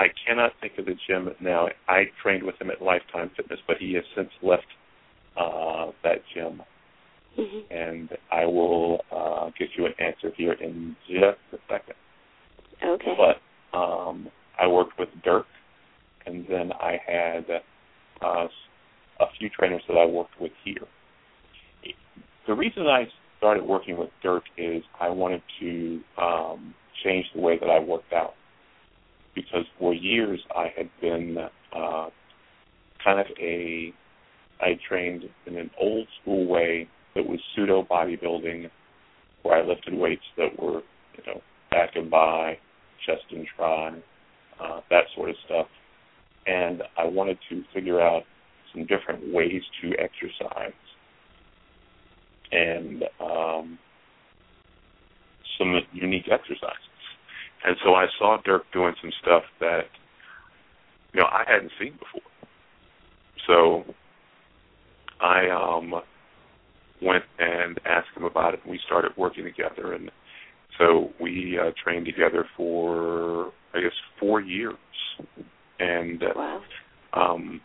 I 0.00 0.06
cannot 0.24 0.52
think 0.60 0.74
of 0.78 0.86
the 0.86 0.94
gym 1.08 1.30
now. 1.40 1.68
I 1.88 2.04
trained 2.22 2.44
with 2.44 2.60
him 2.60 2.70
at 2.70 2.80
Lifetime 2.80 3.30
Fitness, 3.36 3.58
but 3.66 3.78
he 3.78 3.94
has 3.94 4.04
since 4.14 4.30
left 4.42 4.66
uh, 5.36 5.90
that 6.04 6.22
gym. 6.32 6.62
Mm-hmm. 7.38 7.72
And 7.72 8.08
I 8.32 8.44
will 8.46 9.00
uh, 9.12 9.50
get 9.58 9.68
you 9.76 9.86
an 9.86 9.92
answer 10.00 10.32
here 10.36 10.54
in 10.54 10.96
just 11.08 11.38
a 11.52 11.58
second. 11.68 11.94
Okay. 12.84 13.14
But 13.16 13.78
um, 13.78 14.28
I 14.60 14.66
worked 14.66 14.98
with 14.98 15.08
Dirk, 15.24 15.46
and 16.26 16.44
then 16.48 16.72
I 16.72 16.98
had 17.06 17.44
uh, 18.20 18.48
a 19.20 19.26
few 19.38 19.48
trainers 19.50 19.82
that 19.88 19.94
I 19.94 20.06
worked 20.06 20.40
with 20.40 20.52
here. 20.64 20.86
The 22.46 22.54
reason 22.54 22.86
I 22.86 23.04
started 23.38 23.64
working 23.64 23.98
with 23.98 24.10
Dirk 24.22 24.44
is 24.56 24.82
I 25.00 25.10
wanted 25.10 25.42
to 25.60 26.00
um, 26.20 26.74
change 27.04 27.26
the 27.34 27.40
way 27.40 27.58
that 27.58 27.68
I 27.68 27.78
worked 27.78 28.12
out 28.12 28.34
because 29.34 29.64
for 29.78 29.94
years 29.94 30.40
I 30.56 30.72
had 30.76 30.88
been 31.00 31.36
uh, 31.72 32.08
kind 33.04 33.20
of 33.20 33.26
a 33.40 33.92
I 34.60 34.78
trained 34.88 35.22
in 35.46 35.56
an 35.56 35.70
old 35.80 36.08
school 36.20 36.46
way 36.46 36.88
that 37.14 37.26
was 37.26 37.40
pseudo 37.54 37.82
bodybuilding, 37.82 38.70
where 39.42 39.62
I 39.62 39.66
lifted 39.66 39.94
weights 39.94 40.22
that 40.36 40.58
were 40.60 40.82
you 41.16 41.24
know 41.26 41.40
back 41.70 41.90
and 41.94 42.10
bi, 42.10 42.58
chest 43.06 43.22
and 43.30 43.46
tri, 43.56 43.94
uh, 44.60 44.80
that 44.90 45.04
sort 45.14 45.30
of 45.30 45.36
stuff, 45.44 45.66
and 46.46 46.82
I 46.96 47.04
wanted 47.04 47.38
to 47.50 47.62
figure 47.74 48.00
out 48.00 48.22
some 48.72 48.86
different 48.86 49.32
ways 49.32 49.62
to 49.82 49.92
exercise 49.98 50.72
and 52.52 53.04
um, 53.20 53.78
some 55.58 55.80
unique 55.92 56.28
exercises. 56.30 56.76
And 57.64 57.76
so 57.84 57.94
I 57.94 58.06
saw 58.18 58.38
Dirk 58.44 58.64
doing 58.72 58.94
some 59.00 59.10
stuff 59.20 59.42
that 59.60 59.86
you 61.12 61.20
know 61.20 61.26
I 61.26 61.44
hadn't 61.46 61.72
seen 61.80 61.92
before. 61.92 62.22
So 63.46 63.94
I 65.20 65.48
um 65.48 65.94
went 67.02 67.24
and 67.38 67.78
asked 67.84 68.16
him 68.16 68.24
about 68.24 68.54
it 68.54 68.60
and 68.62 68.70
we 68.70 68.80
started 68.86 69.12
working 69.16 69.44
together 69.44 69.92
and 69.92 70.10
so 70.78 71.10
we 71.20 71.58
uh 71.60 71.70
trained 71.82 72.06
together 72.06 72.44
for 72.56 73.52
I 73.74 73.80
guess 73.80 73.92
4 74.20 74.40
years. 74.40 74.74
And 75.78 76.22
uh, 76.22 76.26
wow. 76.34 76.62
um 77.12 77.60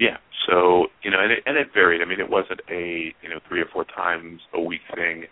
yeah, 0.00 0.16
so 0.48 0.86
you 1.04 1.10
know, 1.10 1.20
and 1.20 1.30
it, 1.30 1.40
and 1.44 1.58
it 1.58 1.68
varied. 1.74 2.00
I 2.00 2.06
mean, 2.06 2.20
it 2.20 2.30
wasn't 2.30 2.60
a 2.70 3.14
you 3.22 3.28
know 3.28 3.38
three 3.46 3.60
or 3.60 3.66
four 3.70 3.84
times 3.84 4.40
a 4.54 4.60
week 4.60 4.80
thing. 4.94 5.24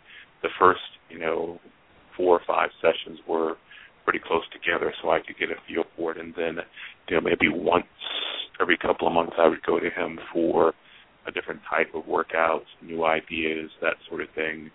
The 0.42 0.50
first 0.58 0.80
you 1.08 1.18
know 1.18 1.58
four 2.16 2.36
or 2.38 2.42
five 2.46 2.68
sessions 2.82 3.18
were 3.26 3.54
pretty 4.04 4.20
close 4.24 4.44
together, 4.52 4.92
so 5.02 5.10
I 5.10 5.20
could 5.26 5.38
get 5.38 5.50
a 5.50 5.56
feel 5.66 5.84
for 5.96 6.12
it. 6.12 6.18
And 6.18 6.34
then 6.36 6.58
you 7.08 7.16
know 7.16 7.22
maybe 7.22 7.48
once 7.48 7.86
every 8.60 8.76
couple 8.76 9.08
of 9.08 9.14
months, 9.14 9.32
I 9.38 9.48
would 9.48 9.62
go 9.62 9.80
to 9.80 9.88
him 9.88 10.18
for 10.32 10.74
a 11.28 11.32
different 11.32 11.60
type 11.68 11.94
of 11.94 12.04
workouts, 12.04 12.66
new 12.82 13.04
ideas, 13.04 13.70
that 13.82 13.94
sort 14.08 14.22
of 14.22 14.28
thing. 14.34 14.70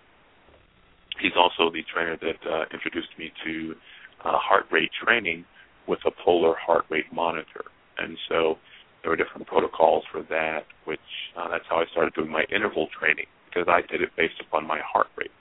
He's 1.20 1.34
also 1.36 1.72
the 1.74 1.82
trainer 1.94 2.18
that 2.18 2.50
uh, 2.50 2.66
introduced 2.74 3.10
me 3.18 3.32
to 3.46 3.76
uh, 4.24 4.38
heart 4.38 4.66
rate 4.72 4.92
training 5.04 5.46
with 5.88 6.00
a 6.06 6.12
polar 6.24 6.56
heart 6.56 6.86
rate 6.90 7.12
monitor, 7.12 7.66
and 7.98 8.18
so 8.30 8.56
there 9.02 9.12
were 9.12 9.18
different 9.18 9.48
protocols 9.48 10.04
for 10.12 10.24
that, 10.30 10.62
which 10.86 11.00
uh, 11.38 11.50
that's 11.50 11.66
how 11.70 11.78
I 11.78 11.86
started 11.92 12.14
doing 12.14 12.32
my 12.32 12.44
interval 12.56 12.88
training 12.98 13.26
because 13.50 13.68
I 13.68 13.82
did 13.92 14.02
it 14.02 14.10
based 14.16 14.40
upon 14.48 14.66
my 14.66 14.80
heart 14.82 15.08
rate. 15.18 15.32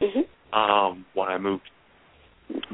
Mm-hmm. 0.00 0.58
Um, 0.58 1.04
when 1.14 1.28
I 1.28 1.38
moved 1.38 1.68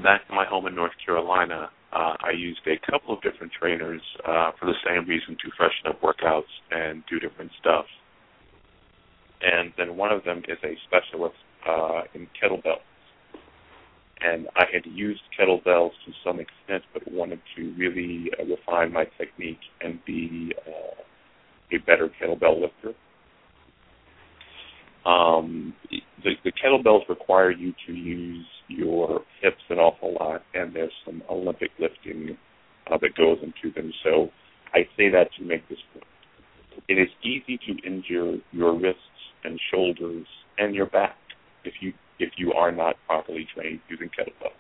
back 0.03 0.27
to 0.29 0.35
my 0.35 0.47
home 0.47 0.67
in 0.67 0.75
North 0.75 0.93
Carolina, 1.05 1.71
uh, 1.97 2.15
I 2.23 2.33
used 2.37 2.61
a 2.67 2.79
couple 2.91 3.15
of 3.15 3.23
different 3.23 3.53
trainers 3.59 4.03
uh, 4.29 4.51
for 4.61 4.67
the 4.67 4.75
same 4.87 5.09
reason 5.09 5.35
to 5.43 5.51
freshen 5.57 5.87
up 5.87 6.03
workouts 6.03 6.43
and 6.71 7.03
do 7.09 7.19
different 7.19 7.51
stuff. 7.59 7.87
And 9.41 9.73
then 9.79 9.97
one 9.97 10.13
of 10.13 10.23
them 10.25 10.43
is 10.47 10.59
a 10.63 10.77
specialist 10.87 11.37
uh, 11.67 12.03
in 12.15 12.29
kettlebells. 12.37 12.85
And 14.21 14.49
I 14.57 14.65
had 14.73 14.85
used 14.85 15.23
kettlebells 15.39 15.93
to 16.05 16.13
some 16.25 16.39
extent, 16.39 16.83
but 16.93 17.11
wanted 17.11 17.41
to 17.57 17.75
really 17.79 18.31
uh, 18.39 18.45
refine 18.45 18.93
my 18.93 19.07
technique 19.17 19.61
and 19.81 19.99
be 20.05 20.53
uh, 20.67 21.03
a 21.73 21.79
better 21.87 22.11
kettlebell 22.21 22.61
lifter. 22.61 22.95
Um, 25.07 25.73
the, 26.25 26.33
the 26.45 26.53
kettlebells 26.53 27.09
require 27.09 27.51
you 27.51 27.73
to 27.87 27.93
use 27.93 28.47
your 28.69 29.21
hips 29.41 29.63
an 29.69 29.79
awful 29.79 30.15
lot, 30.19 30.43
and 30.55 30.75
there's 30.75 30.93
some 31.05 31.23
Olympic 31.31 31.71
lifting 31.79 32.37
uh, 32.91 32.99
that 33.01 33.15
goes 33.17 33.39
into 33.43 33.75
them. 33.75 33.93
So 34.03 34.31
I 34.75 34.81
say 34.97 35.09
that 35.11 35.29
to 35.39 35.45
make 35.45 35.69
this 35.69 35.79
point. 35.93 36.05
It 36.89 36.99
is 36.99 37.09
easy 37.23 37.59
to 37.67 37.87
injure 37.87 38.39
your 38.53 38.79
wrists 38.79 39.01
and 39.45 39.59
shoulders 39.73 40.27
and 40.59 40.75
your 40.75 40.87
back 40.87 41.17
if 41.65 41.75
you 41.81 41.93
if 42.19 42.31
you 42.39 42.53
are 42.53 42.73
not 42.73 42.97
properly 43.07 43.47
trained 43.55 43.81
using 43.89 44.09
kettlebells. 44.09 44.53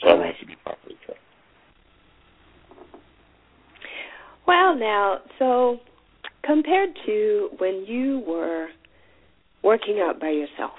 So 0.00 0.08
I 0.08 0.14
want 0.14 0.36
to 0.40 0.46
be 0.46 0.54
properly 0.64 0.96
trained. 1.04 1.18
Well, 4.46 4.76
now, 4.76 5.18
so 5.38 5.78
compared 6.44 6.90
to 7.06 7.50
when 7.58 7.84
you 7.86 8.22
were 8.26 8.68
working 9.62 10.00
out 10.00 10.20
by 10.20 10.30
yourself, 10.30 10.78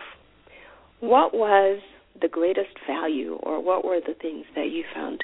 what 1.00 1.34
was 1.34 1.82
the 2.22 2.28
greatest 2.28 2.76
value 2.88 3.36
or 3.44 3.64
what 3.64 3.86
were 3.86 4.00
the 4.00 4.14
things 4.22 4.46
that 4.56 4.70
you 4.70 4.84
found 4.94 5.24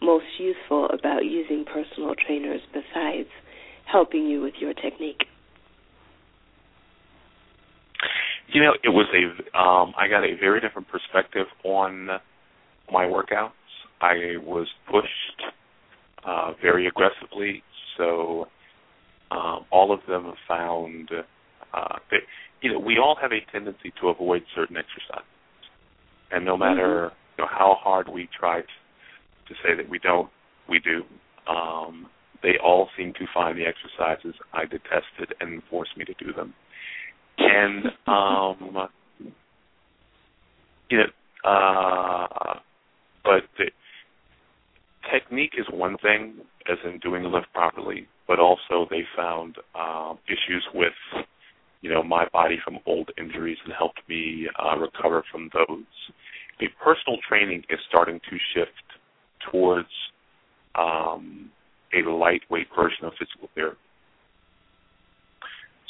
most 0.00 0.24
useful 0.38 0.88
about 0.90 1.24
using 1.24 1.64
personal 1.64 2.14
trainers 2.14 2.60
besides 2.72 3.28
helping 3.90 4.26
you 4.26 4.40
with 4.40 4.54
your 4.60 4.74
technique? 4.74 5.22
You 8.52 8.62
know, 8.62 8.72
it 8.82 8.88
was 8.88 9.06
a 9.14 9.58
um 9.58 9.94
I 9.96 10.08
got 10.08 10.24
a 10.24 10.36
very 10.38 10.60
different 10.60 10.88
perspective 10.88 11.46
on 11.64 12.08
my 12.90 13.04
workouts. 13.04 13.50
I 14.00 14.36
was 14.42 14.66
pushed 14.90 15.42
uh 16.24 16.52
very 16.60 16.86
aggressively, 16.86 17.62
so 17.96 18.46
um 19.30 19.64
all 19.70 19.92
of 19.92 20.00
them 20.08 20.34
found 20.48 21.10
uh 21.72 21.96
you 22.62 22.72
know, 22.72 22.78
we 22.78 22.98
all 22.98 23.16
have 23.20 23.32
a 23.32 23.40
tendency 23.50 23.92
to 24.00 24.08
avoid 24.08 24.42
certain 24.54 24.76
exercises. 24.76 25.26
And 26.30 26.44
no 26.44 26.56
matter 26.56 27.10
mm-hmm. 27.10 27.16
you 27.36 27.44
know 27.44 27.50
how 27.50 27.76
hard 27.78 28.08
we 28.08 28.28
try 28.38 28.60
to 28.60 29.54
say 29.62 29.74
that 29.76 29.88
we 29.88 29.98
don't, 29.98 30.30
we 30.68 30.78
do. 30.78 31.02
Um, 31.52 32.06
they 32.42 32.54
all 32.62 32.88
seem 32.96 33.12
to 33.14 33.26
find 33.32 33.58
the 33.58 33.64
exercises 33.64 34.34
I 34.52 34.62
detested 34.62 35.34
and 35.40 35.62
force 35.68 35.88
me 35.96 36.04
to 36.04 36.14
do 36.14 36.32
them. 36.32 36.54
And 37.38 37.86
um, 38.06 38.88
you 40.90 40.98
know, 40.98 41.48
uh, 41.48 42.58
but 43.24 43.42
the 43.58 43.70
technique 45.12 45.54
is 45.58 45.66
one 45.70 45.96
thing, 45.98 46.34
as 46.70 46.78
in 46.84 46.98
doing 46.98 47.22
the 47.24 47.28
lift 47.28 47.52
properly, 47.52 48.06
but 48.28 48.38
also 48.38 48.86
they 48.88 49.02
found 49.16 49.56
um, 49.74 50.18
issues 50.28 50.64
with 50.74 50.92
you 51.82 51.90
know 51.90 52.02
my 52.02 52.26
body 52.32 52.58
from 52.64 52.78
old 52.86 53.10
injuries 53.18 53.58
and 53.64 53.74
helped 53.76 54.00
me 54.08 54.48
uh, 54.58 54.78
recover 54.78 55.22
from 55.30 55.50
those. 55.52 55.84
A 56.60 56.66
personal 56.82 57.18
training 57.28 57.64
is 57.68 57.78
starting 57.88 58.20
to 58.30 58.36
shift 58.54 58.70
towards 59.50 59.88
um, 60.76 61.50
a 61.92 62.08
lightweight 62.08 62.68
version 62.74 63.04
of 63.04 63.12
physical 63.18 63.48
therapy. 63.54 63.78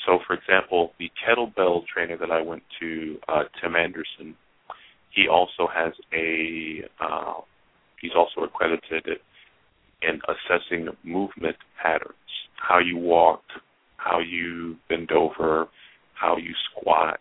So, 0.06 0.18
for 0.26 0.34
example, 0.34 0.92
the 0.98 1.10
kettlebell 1.22 1.82
trainer 1.86 2.16
that 2.16 2.30
I 2.30 2.40
went 2.40 2.62
to, 2.80 3.18
uh, 3.28 3.44
Tim 3.60 3.76
Anderson, 3.76 4.34
he 5.10 5.28
also 5.28 5.68
has 5.72 5.92
a 6.12 6.82
uh, 7.00 7.34
he's 8.00 8.12
also 8.16 8.40
accredited 8.40 9.20
in 10.02 10.20
assessing 10.26 10.88
movement 11.04 11.56
patterns, 11.80 12.16
how 12.56 12.78
you 12.78 12.96
walk, 12.96 13.42
how 14.02 14.18
you 14.20 14.76
bend 14.88 15.12
over, 15.12 15.68
how 16.14 16.36
you 16.36 16.52
squat. 16.70 17.20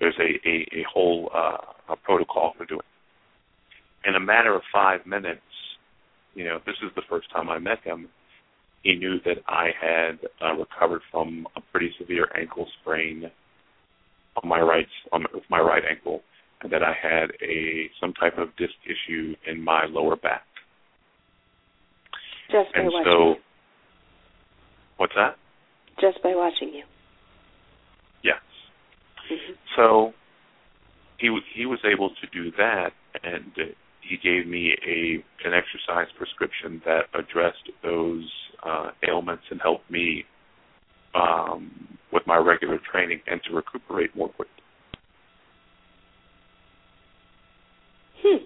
There's 0.00 0.16
a 0.18 0.48
a, 0.48 0.80
a 0.80 0.84
whole 0.92 1.30
uh, 1.34 1.92
a 1.92 1.96
protocol 1.96 2.54
for 2.56 2.64
doing. 2.64 2.80
It. 2.80 4.08
In 4.08 4.16
a 4.16 4.20
matter 4.20 4.54
of 4.54 4.62
five 4.72 5.06
minutes, 5.06 5.40
you 6.34 6.44
know, 6.44 6.58
this 6.66 6.76
is 6.84 6.90
the 6.94 7.02
first 7.08 7.30
time 7.32 7.48
I 7.48 7.58
met 7.58 7.78
him. 7.84 8.08
He 8.82 8.94
knew 8.96 9.18
that 9.24 9.38
I 9.48 9.68
had 9.80 10.18
uh, 10.44 10.54
recovered 10.54 11.00
from 11.10 11.46
a 11.56 11.60
pretty 11.72 11.90
severe 11.98 12.28
ankle 12.38 12.66
sprain 12.80 13.30
on 14.42 14.48
my 14.48 14.60
right 14.60 14.86
on 15.12 15.24
with 15.32 15.44
my 15.48 15.60
right 15.60 15.82
ankle, 15.88 16.22
and 16.62 16.72
that 16.72 16.82
I 16.82 16.92
had 17.00 17.30
a 17.42 17.88
some 18.00 18.12
type 18.14 18.36
of 18.38 18.48
disc 18.56 18.74
issue 18.84 19.34
in 19.46 19.62
my 19.62 19.86
lower 19.88 20.16
back. 20.16 20.44
Just 22.50 22.68
and 22.74 22.92
so, 23.04 23.34
what's 24.98 25.14
that? 25.16 25.36
Just 26.00 26.22
by 26.22 26.34
watching 26.34 26.72
you. 26.74 26.84
Yes. 28.22 28.40
Mm-hmm. 29.30 29.52
So 29.76 30.12
he 31.18 31.30
was 31.30 31.42
he 31.54 31.66
was 31.66 31.78
able 31.84 32.10
to 32.10 32.26
do 32.32 32.50
that, 32.56 32.90
and 33.22 33.52
he 34.00 34.16
gave 34.16 34.46
me 34.46 34.76
a 34.86 35.46
an 35.46 35.54
exercise 35.54 36.08
prescription 36.16 36.82
that 36.84 37.04
addressed 37.14 37.70
those 37.82 38.30
uh, 38.62 38.90
ailments 39.08 39.44
and 39.50 39.60
helped 39.60 39.90
me 39.90 40.24
um, 41.14 41.98
with 42.12 42.26
my 42.26 42.36
regular 42.36 42.78
training 42.90 43.20
and 43.26 43.40
to 43.44 43.54
recuperate 43.54 44.14
more 44.16 44.28
quickly. 44.28 44.50
Hmm. 48.22 48.44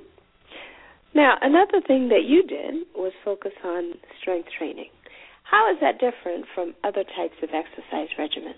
Now, 1.15 1.37
another 1.41 1.81
thing 1.87 2.09
that 2.09 2.25
you 2.27 2.43
did 2.43 2.87
was 2.95 3.13
focus 3.25 3.53
on 3.65 3.95
strength 4.21 4.49
training. 4.59 4.91
How 5.51 5.73
is 5.73 5.79
that 5.81 5.95
different 5.95 6.45
from 6.55 6.75
other 6.85 7.05
types 7.05 7.35
of 7.43 7.51
exercise 7.55 8.09
regimens? 8.19 8.55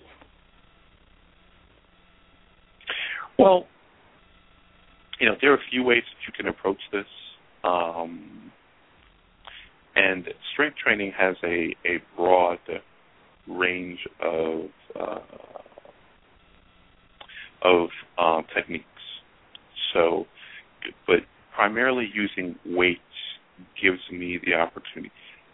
Well, 3.39 3.65
you 5.19 5.27
know, 5.27 5.35
there 5.41 5.51
are 5.51 5.55
a 5.55 5.69
few 5.69 5.83
ways 5.83 6.03
that 6.03 6.27
you 6.27 6.33
can 6.35 6.47
approach 6.47 6.79
this. 6.91 7.05
Um, 7.63 8.51
and 9.95 10.27
strength 10.53 10.77
training 10.77 11.13
has 11.17 11.35
a, 11.43 11.75
a 11.85 12.01
broad 12.15 12.59
range 13.47 13.99
of 14.21 14.61
uh, 14.99 15.19
of 17.63 17.89
uh, 18.17 18.41
techniques. 18.53 18.85
So, 19.93 20.25
but 21.07 21.19
primarily 21.53 22.09
using 22.13 22.55
weights 22.65 22.99
gives 23.81 23.99
me 24.11 24.39
the 24.43 24.55
opportunity. 24.55 25.11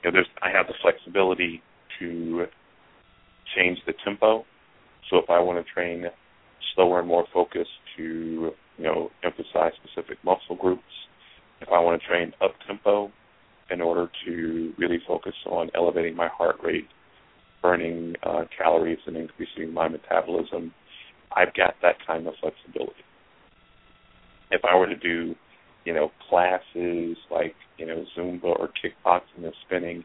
Know, 0.08 0.14
there's 0.14 0.28
I 0.42 0.50
have 0.56 0.68
the 0.68 0.74
flexibility 0.82 1.62
to 2.00 2.46
change 3.56 3.78
the 3.86 3.94
tempo. 4.06 4.46
So 5.10 5.18
if 5.18 5.30
I 5.30 5.40
want 5.40 5.66
to 5.66 5.74
train 5.74 6.06
slower 6.76 7.00
and 7.00 7.08
more 7.08 7.26
focused 7.34 7.70
to 7.98 8.52
you 8.78 8.84
know 8.84 9.10
emphasize 9.24 9.74
specific 9.84 10.18
muscle 10.24 10.56
groups. 10.56 10.84
If 11.60 11.70
I 11.70 11.80
want 11.80 12.02
to 12.02 12.08
train 12.08 12.32
up 12.42 12.52
tempo 12.66 13.12
in 13.70 13.82
order 13.82 14.10
to 14.26 14.74
really 14.78 15.00
focus 15.06 15.34
on 15.46 15.70
elevating 15.76 16.16
my 16.16 16.30
heart 16.30 16.56
rate, 16.64 16.88
burning 17.62 18.16
uh, 18.24 18.46
calories, 18.58 19.00
and 19.08 19.18
increasing 19.18 19.74
my 19.74 19.90
metabolism, 19.90 20.72
I've 21.36 21.54
got 21.54 21.74
that 21.82 21.96
kind 22.06 22.28
of 22.28 22.36
flexibility. 22.40 23.04
If 24.52 24.62
I 24.64 24.78
were 24.78 24.88
to 24.88 24.96
do, 24.96 25.36
you 25.88 25.94
know, 25.94 26.12
classes 26.30 27.16
like 27.32 27.56
you 27.78 27.86
know 27.86 28.04
Zumba 28.16 28.44
or 28.44 28.68
kickboxing 28.68 29.46
or 29.46 29.54
spinning, 29.66 30.04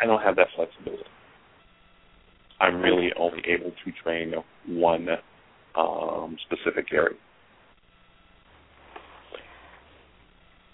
I 0.00 0.06
don't 0.06 0.20
have 0.20 0.34
that 0.34 0.48
flexibility. 0.56 1.04
I'm 2.58 2.82
really 2.82 3.10
only 3.16 3.40
able 3.46 3.70
to 3.70 3.92
train 4.02 4.34
one 4.66 5.06
um, 5.76 6.36
specific 6.46 6.92
area. 6.92 7.16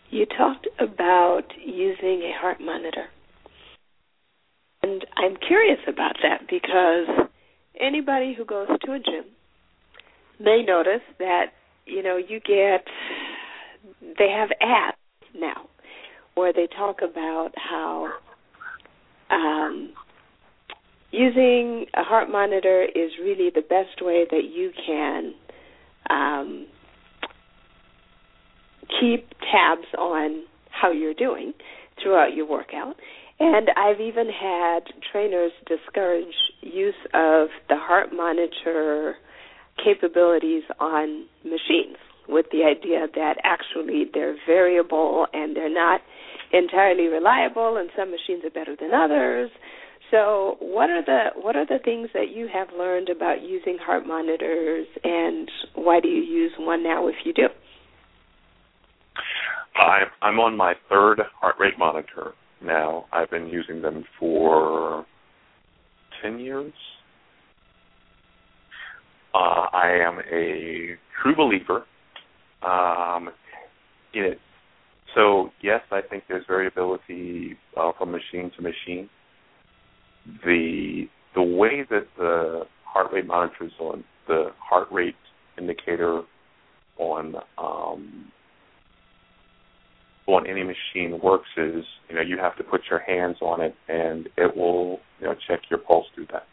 You 0.09 0.25
talked 0.25 0.69
about 0.81 1.45
using 1.63 2.23
a 2.23 2.33
heart 2.41 2.59
monitor. 2.59 3.07
And 4.83 5.05
I'm 5.17 5.37
curious 5.37 5.81
about 5.87 6.17
that 6.23 6.49
because 6.49 7.29
anybody 7.79 8.35
who 8.35 8.47
goes 8.47 8.69
to 8.69 8.93
a 8.93 8.99
gym 8.99 9.25
may 10.41 10.65
notice 10.67 11.03
that, 11.19 11.47
you 11.85 12.03
know, 12.03 12.17
you 12.17 12.41
get, 12.41 12.85
they 14.19 14.29
have 14.31 14.51
ads 14.61 14.97
now 15.35 15.69
where 16.35 16.53
they 16.53 16.67
talk 16.77 16.99
about 17.03 17.51
how 17.57 18.09
um, 19.31 19.93
using 21.11 21.87
a 21.95 22.03
heart 22.03 22.31
monitor 22.31 22.83
is 22.83 23.11
really 23.21 23.51
the 23.55 23.63
best 23.63 24.03
way 24.03 24.27
that 24.31 24.45
you 24.45 24.71
can 24.87 25.35
um, 26.11 26.67
keep 29.01 29.29
tabs 29.51 29.89
on 29.99 30.45
how 30.71 30.93
you're 30.93 31.15
doing 31.15 31.53
throughout 32.03 32.35
your 32.35 32.47
workout. 32.47 32.97
And 33.39 33.69
I've 33.77 34.01
even 34.01 34.29
had 34.29 34.81
trainers 35.13 35.53
discourage 35.67 36.35
use 36.61 36.95
of 37.13 37.49
the 37.69 37.77
heart 37.77 38.11
monitor 38.13 39.17
capabilities 39.83 40.63
on 40.81 41.27
machines 41.45 41.97
with 42.29 42.47
the 42.53 42.65
idea 42.65 43.07
that 43.15 43.37
actually 43.45 44.07
they're 44.13 44.37
variable 44.47 45.27
and 45.33 45.57
they're 45.57 45.73
not 45.73 46.01
entirely 46.53 47.07
reliable 47.07 47.77
and 47.77 47.91
some 47.97 48.11
machines 48.11 48.45
are 48.45 48.51
better 48.51 48.77
than 48.79 48.93
others. 48.95 49.51
So 50.11 50.57
what 50.61 50.89
are 50.91 51.05
the 51.05 51.41
what 51.41 51.57
are 51.57 51.67
the 51.67 51.79
things 51.85 52.09
that 52.15 52.29
you 52.31 52.49
have 52.53 52.69
learned 52.77 53.09
about 53.09 53.43
using 53.43 53.77
heart 53.81 54.07
monitors 54.07 54.87
and 55.03 55.51
why 55.75 56.01
do 56.01 56.09
you 56.09 56.23
use 56.23 56.53
one 56.59 56.83
now 56.85 57.09
if 57.09 57.17
you 57.25 57.33
do? 57.33 57.49
I'm 59.77 60.07
I'm 60.23 60.39
on 60.39 60.57
my 60.57 60.75
third 60.89 61.21
heart 61.41 61.57
rate 61.59 61.79
monitor 61.79 62.33
now. 62.63 63.07
I've 63.13 63.31
been 63.31 63.49
using 63.49 63.83
them 63.83 64.05
for 64.19 65.05
ten 66.23 66.39
years. 66.39 66.73
Uh, 69.35 69.67
I 69.73 69.99
am 70.07 70.21
a 70.33 70.97
true 71.21 71.37
believer 71.37 71.85
um, 72.67 73.31
in 74.15 74.25
it. 74.25 74.39
So 75.15 75.51
yes, 75.63 75.81
I 75.91 76.01
think 76.03 76.25
there's 76.29 76.45
variability 76.47 77.57
uh, 77.77 77.93
from 77.97 78.13
machine 78.13 78.51
to 78.57 78.63
machine. 78.63 79.09
The 80.45 81.05
the 81.35 81.43
way 81.43 81.87
that 81.89 82.07
the 82.19 82.65
heart 82.85 83.13
rate 83.13 83.27
monitors 83.27 83.73
on 83.79 84.05
the 84.27 84.51
heart 84.59 84.89
rate 84.91 85.15
indicator 85.59 86.23
on 86.99 87.37
um, 87.59 88.33
on 90.27 90.47
any 90.47 90.65
machine 90.65 91.21
works 91.23 91.49
is 91.57 91.85
you 92.09 92.17
know 92.17 92.23
you 92.23 92.37
have 92.39 92.57
to 92.57 92.65
put 92.65 92.81
your 92.91 92.99
hands 92.99 93.37
on 93.41 93.61
it 93.61 93.75
and 93.89 94.29
it 94.37 94.57
will 94.57 94.99
you 95.21 95.27
know 95.27 95.35
check 95.49 95.61
your 95.71 95.79
pulse 95.79 96.07
through 96.15 96.27
that. 96.33 96.45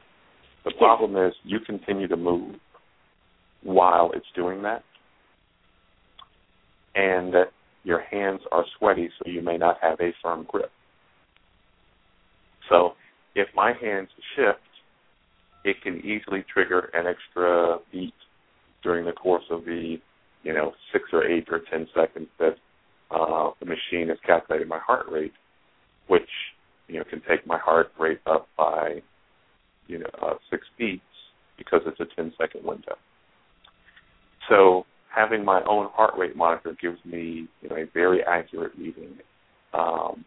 The 0.65 0.71
problem 0.77 1.17
is 1.17 1.33
you 1.43 1.59
continue 1.59 2.07
to 2.07 2.15
move 2.15 2.55
while 3.63 4.11
it's 4.13 4.25
doing 4.35 4.61
that, 4.63 4.83
and 6.95 7.33
your 7.83 8.01
hands 8.01 8.41
are 8.51 8.65
sweaty, 8.77 9.09
so 9.17 9.29
you 9.29 9.41
may 9.41 9.57
not 9.57 9.77
have 9.81 9.99
a 9.99 10.13
firm 10.21 10.45
grip. 10.47 10.71
So 12.69 12.93
if 13.35 13.47
my 13.55 13.73
hands 13.73 14.09
shift, 14.35 14.59
it 15.65 15.81
can 15.81 15.99
easily 15.99 16.45
trigger 16.51 16.89
an 16.93 17.05
extra 17.07 17.77
beat 17.91 18.13
during 18.83 19.05
the 19.05 19.11
course 19.11 19.43
of 19.49 19.65
the 19.65 19.97
you 20.43 20.53
know 20.53 20.73
six 20.91 21.05
or 21.13 21.25
eight 21.25 21.47
or 21.49 21.61
ten 21.71 21.87
seconds 21.95 22.27
that 22.39 22.55
uh, 23.11 23.51
the 23.59 23.65
machine 23.65 24.09
is 24.09 24.17
calculating 24.25 24.67
my 24.67 24.79
heart 24.79 25.05
rate, 25.09 25.33
which 26.07 26.29
you 26.87 26.99
know 26.99 27.05
can 27.09 27.21
take 27.27 27.45
my 27.47 27.57
heart 27.57 27.91
rate 27.99 28.19
up 28.25 28.47
by 28.57 29.01
you 29.87 29.99
know 29.99 30.09
uh, 30.21 30.35
six 30.49 30.63
beats 30.77 31.01
because 31.57 31.81
it's 31.85 31.99
a 31.99 32.15
ten 32.15 32.33
second 32.37 32.63
window. 32.65 32.95
So 34.49 34.85
having 35.15 35.45
my 35.45 35.61
own 35.67 35.89
heart 35.93 36.13
rate 36.17 36.35
monitor 36.35 36.75
gives 36.81 36.97
me 37.05 37.47
you 37.61 37.69
know 37.69 37.75
a 37.75 37.85
very 37.93 38.23
accurate 38.23 38.71
reading. 38.77 39.17
Um, 39.73 40.25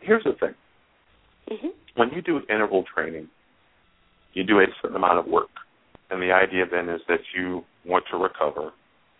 here's 0.00 0.24
the 0.24 0.32
thing: 0.32 0.54
mm-hmm. 1.50 1.68
when 1.96 2.10
you 2.10 2.22
do 2.22 2.40
interval 2.50 2.84
training, 2.94 3.28
you 4.34 4.44
do 4.44 4.60
a 4.60 4.66
certain 4.80 4.96
amount 4.96 5.18
of 5.18 5.26
work, 5.26 5.50
and 6.10 6.20
the 6.20 6.32
idea 6.32 6.64
then 6.70 6.88
is 6.88 7.00
that 7.08 7.20
you 7.36 7.62
want 7.86 8.04
to 8.10 8.16
recover, 8.16 8.72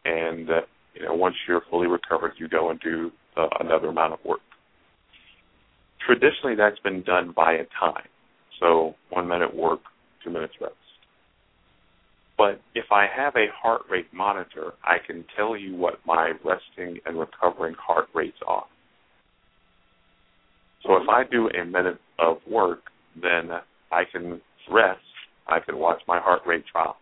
and 0.05 0.49
that 0.49 0.67
you 0.95 1.05
know, 1.05 1.15
once 1.15 1.37
you're 1.49 1.63
fully 1.71 1.87
recovered, 1.87 2.33
you 2.39 2.49
go 2.49 2.71
and 2.71 2.81
do 2.81 3.11
uh, 3.37 3.49
another 3.61 3.89
amount 3.89 4.13
of 4.13 4.19
work. 4.25 4.41
Traditionally, 6.07 6.57
that's 6.57 6.79
been 6.81 7.03
done 7.03 7.33
by 7.35 7.53
a 7.53 7.65
time. 7.79 8.09
So 8.61 8.95
one 9.11 9.29
minute 9.29 9.55
work, 9.55 9.81
two 10.25 10.31
minutes 10.31 10.55
rest. 10.61 10.75
But 12.39 12.61
if 12.75 12.87
I 12.91 13.07
have 13.15 13.37
a 13.37 13.47
heart 13.55 13.83
rate 13.91 14.13
monitor, 14.13 14.73
I 14.83 14.97
can 15.05 15.25
tell 15.37 15.57
you 15.57 15.77
what 15.77 16.01
my 16.07 16.33
resting 16.45 16.99
and 17.07 17.19
recovering 17.19 17.75
heart 17.75 18.09
rates 18.15 18.39
are. 18.47 18.65
So 20.85 20.97
if 20.97 21.09
I 21.09 21.25
do 21.25 21.49
a 21.49 21.65
minute 21.65 22.01
of 22.19 22.39
work, 22.49 22.81
then 23.21 23.51
I 23.93 24.05
can 24.11 24.41
rest, 24.71 25.01
I 25.47 25.61
can 25.61 25.79
watch 25.79 26.01
my 26.09 26.19
heart 26.19 26.43
rate 26.47 26.65
drop 26.73 26.99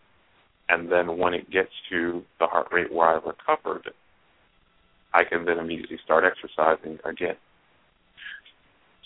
and 0.71 0.90
then 0.90 1.19
when 1.19 1.35
it 1.35 1.51
gets 1.51 1.71
to 1.90 2.23
the 2.38 2.47
heart 2.47 2.69
rate 2.73 2.93
where 2.93 3.09
I've 3.09 3.25
recovered, 3.25 3.90
I 5.12 5.25
can 5.25 5.45
then 5.45 5.59
immediately 5.59 5.99
start 6.05 6.25
exercising 6.25 6.99
again. 7.05 7.35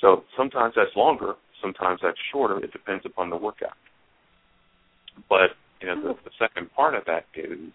So 0.00 0.24
sometimes 0.36 0.74
that's 0.76 0.94
longer, 0.94 1.34
sometimes 1.62 2.00
that's 2.02 2.18
shorter. 2.30 2.62
It 2.62 2.72
depends 2.72 3.06
upon 3.06 3.30
the 3.30 3.36
workout. 3.36 3.78
But 5.30 5.56
you 5.80 5.88
know, 5.88 6.00
the, 6.00 6.14
the 6.24 6.30
second 6.38 6.72
part 6.74 6.94
of 6.94 7.04
that 7.06 7.24
is 7.34 7.70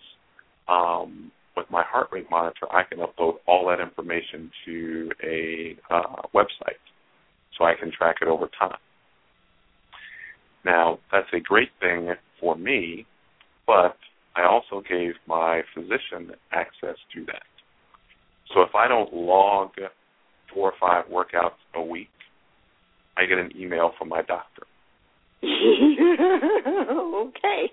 um, 0.67 1.31
with 1.55 1.69
my 1.69 1.83
heart 1.83 2.09
rate 2.11 2.27
monitor, 2.29 2.71
I 2.71 2.83
can 2.83 2.99
upload 2.99 3.35
all 3.47 3.67
that 3.67 3.79
information 3.79 4.51
to 4.65 5.11
a 5.23 5.77
uh, 5.89 6.21
website, 6.33 6.79
so 7.57 7.65
I 7.65 7.73
can 7.79 7.91
track 7.91 8.17
it 8.21 8.27
over 8.27 8.49
time. 8.59 8.77
Now, 10.65 10.99
that's 11.11 11.27
a 11.33 11.39
great 11.39 11.69
thing 11.79 12.13
for 12.39 12.55
me 12.55 13.05
but 13.69 13.97
I 14.35 14.45
also 14.45 14.81
gave 14.89 15.13
my 15.27 15.61
physician 15.75 16.31
access 16.51 16.97
to 17.13 17.23
that. 17.27 17.43
So 18.51 18.61
if 18.61 18.73
I 18.73 18.87
don't 18.87 19.13
log 19.13 19.73
four 20.51 20.71
or 20.71 20.73
five 20.79 21.05
workouts 21.05 21.61
a 21.75 21.81
week, 21.83 22.09
I 23.15 23.27
get 23.27 23.37
an 23.37 23.51
email 23.55 23.91
from 23.99 24.09
my 24.09 24.23
doctor. 24.23 24.63
okay. 27.27 27.71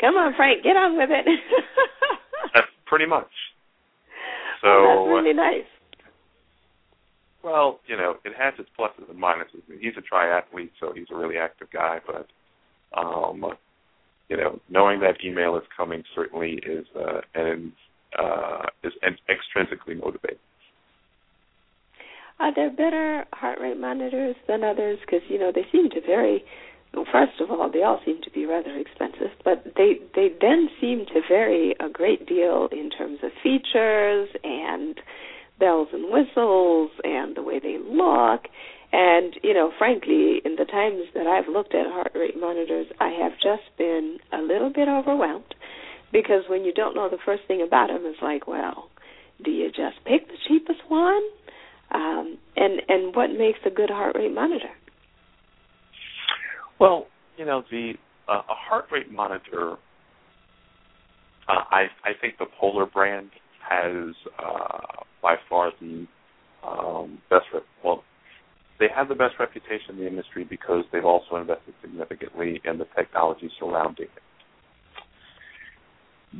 Come 0.00 0.16
on, 0.16 0.34
Frank, 0.36 0.62
get 0.62 0.76
on 0.76 0.96
with 0.96 1.10
it. 1.10 1.26
that's 2.54 2.66
pretty 2.86 3.06
much. 3.06 3.30
So 4.62 4.68
oh, 4.68 5.04
that's 5.06 5.08
really 5.22 5.34
nice. 5.34 5.68
Well, 7.42 7.80
you 7.86 7.96
know, 7.96 8.16
it 8.24 8.32
has 8.38 8.54
its 8.58 8.70
pluses 8.78 9.08
and 9.08 9.22
minuses. 9.22 9.62
He's 9.80 9.94
a 9.96 10.02
triathlete, 10.14 10.70
so 10.80 10.92
he's 10.94 11.06
a 11.12 11.16
really 11.16 11.36
active 11.36 11.68
guy, 11.72 12.00
but 12.06 12.26
um 12.98 13.44
you 14.28 14.36
know, 14.36 14.60
knowing 14.68 15.00
that 15.00 15.24
email 15.24 15.56
is 15.56 15.62
coming 15.76 16.02
certainly 16.14 16.60
is 16.66 16.86
uh, 16.98 17.20
and 17.34 17.72
uh, 18.18 18.62
is 18.82 18.92
extrinsically 19.04 19.98
motivating. 20.00 20.38
Are 22.38 22.54
there 22.54 22.70
better 22.70 23.24
heart 23.32 23.58
rate 23.60 23.78
monitors 23.78 24.36
than 24.46 24.62
others? 24.62 24.98
Because 25.00 25.22
you 25.28 25.38
know 25.38 25.52
they 25.54 25.66
seem 25.72 25.90
to 25.90 26.00
vary. 26.00 26.44
First 27.12 27.40
of 27.40 27.50
all, 27.50 27.70
they 27.70 27.82
all 27.82 28.00
seem 28.06 28.22
to 28.22 28.30
be 28.30 28.46
rather 28.46 28.74
expensive, 28.76 29.30
but 29.44 29.64
they 29.76 30.00
they 30.14 30.28
then 30.40 30.68
seem 30.80 31.04
to 31.06 31.20
vary 31.28 31.74
a 31.80 31.88
great 31.88 32.26
deal 32.26 32.68
in 32.72 32.90
terms 32.90 33.18
of 33.22 33.30
features 33.42 34.28
and 34.44 34.98
bells 35.58 35.88
and 35.92 36.12
whistles 36.12 36.90
and 37.04 37.36
the 37.36 37.42
way 37.42 37.58
they 37.58 37.78
look 37.78 38.46
and, 38.92 39.34
you 39.42 39.52
know, 39.52 39.72
frankly, 39.76 40.40
in 40.44 40.56
the 40.56 40.64
times 40.64 41.02
that 41.14 41.26
I've 41.26 41.52
looked 41.52 41.74
at 41.74 41.86
heart 41.86 42.12
rate 42.14 42.38
monitors, 42.38 42.86
I 43.00 43.08
have 43.20 43.32
just 43.32 43.76
been 43.76 44.18
a 44.32 44.38
little 44.38 44.70
bit 44.70 44.88
overwhelmed 44.88 45.54
because 46.12 46.44
when 46.48 46.64
you 46.64 46.72
don't 46.72 46.94
know 46.94 47.08
the 47.08 47.18
first 47.24 47.42
thing 47.48 47.62
about 47.62 47.88
them, 47.88 48.02
it's 48.04 48.22
like, 48.22 48.46
well, 48.46 48.88
do 49.44 49.50
you 49.50 49.68
just 49.68 50.02
pick 50.04 50.28
the 50.28 50.38
cheapest 50.48 50.80
one? 50.88 51.22
And 52.66 52.82
and 52.88 53.14
what 53.14 53.28
makes 53.30 53.60
a 53.64 53.70
good 53.70 53.90
heart 53.90 54.16
rate 54.16 54.34
monitor? 54.34 54.70
Well, 56.80 57.06
you 57.36 57.44
know, 57.44 57.62
the 57.70 57.92
uh, 58.28 58.42
a 58.48 58.54
heart 58.54 58.86
rate 58.90 59.12
monitor. 59.12 59.74
Uh, 61.48 61.62
I 61.70 61.84
I 62.04 62.10
think 62.20 62.38
the 62.40 62.46
Polar 62.58 62.86
brand 62.86 63.30
has 63.70 64.14
uh, 64.44 65.04
by 65.22 65.36
far 65.48 65.70
the 65.80 66.08
um, 66.66 67.18
best. 67.30 67.44
Well, 67.84 68.02
they 68.80 68.86
have 68.92 69.08
the 69.08 69.14
best 69.14 69.34
reputation 69.38 69.90
in 69.90 69.96
the 69.98 70.06
industry 70.08 70.42
because 70.42 70.82
they've 70.92 71.04
also 71.04 71.36
invested 71.36 71.74
significantly 71.80 72.60
in 72.64 72.78
the 72.78 72.86
technology 72.96 73.48
surrounding 73.60 74.06
it. 74.06 74.25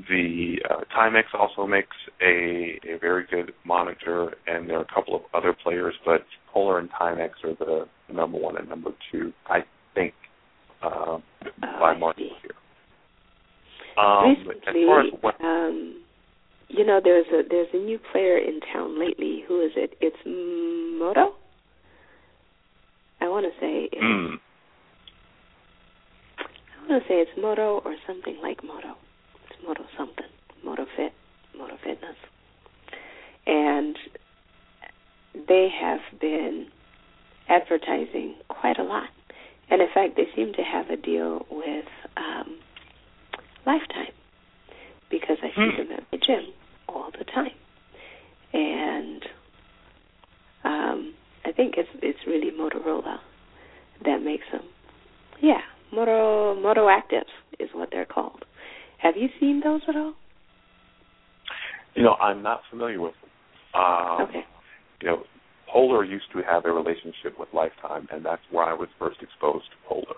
The 0.09 0.57
uh, 0.69 0.81
Timex 0.95 1.25
also 1.33 1.67
makes 1.67 1.97
a, 2.21 2.79
a 2.87 2.99
very 3.01 3.25
good 3.31 3.53
monitor, 3.65 4.35
and 4.47 4.69
there 4.69 4.79
are 4.79 4.83
a 4.83 4.95
couple 4.95 5.15
of 5.17 5.23
other 5.33 5.55
players, 5.63 5.95
but 6.05 6.23
Polar 6.53 6.79
and 6.79 6.91
Timex 6.91 7.31
are 7.45 7.55
the 7.59 7.87
number 8.13 8.39
one 8.39 8.59
and 8.59 8.69
number 8.69 8.91
two, 9.11 9.33
I 9.47 9.61
think, 9.95 10.13
uh, 10.83 11.19
by 11.63 11.95
oh, 11.95 11.99
market 11.99 12.27
here. 12.43 14.05
Um, 14.05 14.37
Recently, 14.47 14.85
what, 15.23 15.41
um, 15.43 16.03
you 16.69 16.85
know, 16.85 17.01
there's 17.03 17.27
a 17.29 17.43
there's 17.49 17.69
a 17.73 17.79
new 17.79 17.99
player 18.13 18.37
in 18.37 18.61
town 18.73 19.01
lately. 19.01 19.45
Who 19.49 19.63
is 19.63 19.73
it? 19.77 19.95
It's 20.03 20.17
Moto. 20.27 21.35
I 23.21 23.29
want 23.29 23.47
to 23.47 23.53
say 23.59 23.89
it's, 23.91 24.03
mm. 24.03 24.35
I 26.39 26.91
want 26.91 27.03
to 27.03 27.09
say 27.09 27.15
it's 27.15 27.31
Moto 27.41 27.81
or 27.85 27.97
something 28.07 28.37
like 28.43 28.63
Moto. 28.63 28.95
Moto 29.67 29.85
something. 29.97 30.27
Moto 30.65 30.87
Fit, 30.97 31.13
Moto 31.57 31.75
Fitness. 31.85 32.17
and 33.47 33.97
they 35.49 35.69
have 35.81 36.01
been 36.21 36.67
advertising 37.49 38.35
quite 38.49 38.79
a 38.79 38.83
lot. 38.83 39.09
And 39.71 39.81
in 39.83 39.89
fact, 39.93 40.17
they 40.17 40.27
seem 40.35 40.53
to 40.55 40.63
have 40.63 40.89
a 40.91 40.97
deal 40.97 41.45
with 41.51 41.85
um, 42.17 42.59
Lifetime 43.67 44.13
because 45.11 45.37
I 45.43 45.49
see 45.49 45.71
Hmm. 45.73 45.77
them 45.89 45.93
at 45.99 46.05
the 46.11 46.19
gym 46.19 46.53
all 46.89 47.11
the 47.17 47.25
time. 47.25 47.51
And 48.53 49.23
um, 50.65 51.15
I 51.45 51.53
think 51.53 51.75
it's 51.77 51.89
it's 52.03 52.19
really 52.27 52.51
Motorola 52.51 53.19
that 54.05 54.23
makes 54.23 54.45
them. 54.51 54.63
Yeah, 55.41 55.61
Moto 55.93 56.55
Moto 56.61 56.89
Active 56.89 57.27
is 57.61 57.69
what 57.75 57.91
they're 57.93 58.07
called. 58.07 58.45
Have 58.99 59.17
you 59.17 59.29
seen 59.41 59.61
those 59.63 59.83
at 59.89 59.97
all? 59.97 60.15
You 61.95 62.03
know, 62.03 62.15
I'm 62.15 62.43
not 62.43 62.61
familiar 62.71 63.01
with 63.01 63.15
them. 63.21 63.83
Um, 63.83 64.23
okay. 64.29 64.45
You 65.03 65.09
know, 65.09 65.23
Polar 65.73 66.05
used 66.05 66.27
to 66.33 66.43
have 66.43 66.65
a 66.65 66.71
relationship 66.73 67.39
with 67.39 67.49
Lifetime, 67.53 68.09
and 68.11 68.25
that's 68.25 68.43
where 68.51 68.65
I 68.65 68.73
was 68.73 68.89
first 68.99 69.19
exposed 69.23 69.65
to 69.71 69.89
Polar. 69.89 70.17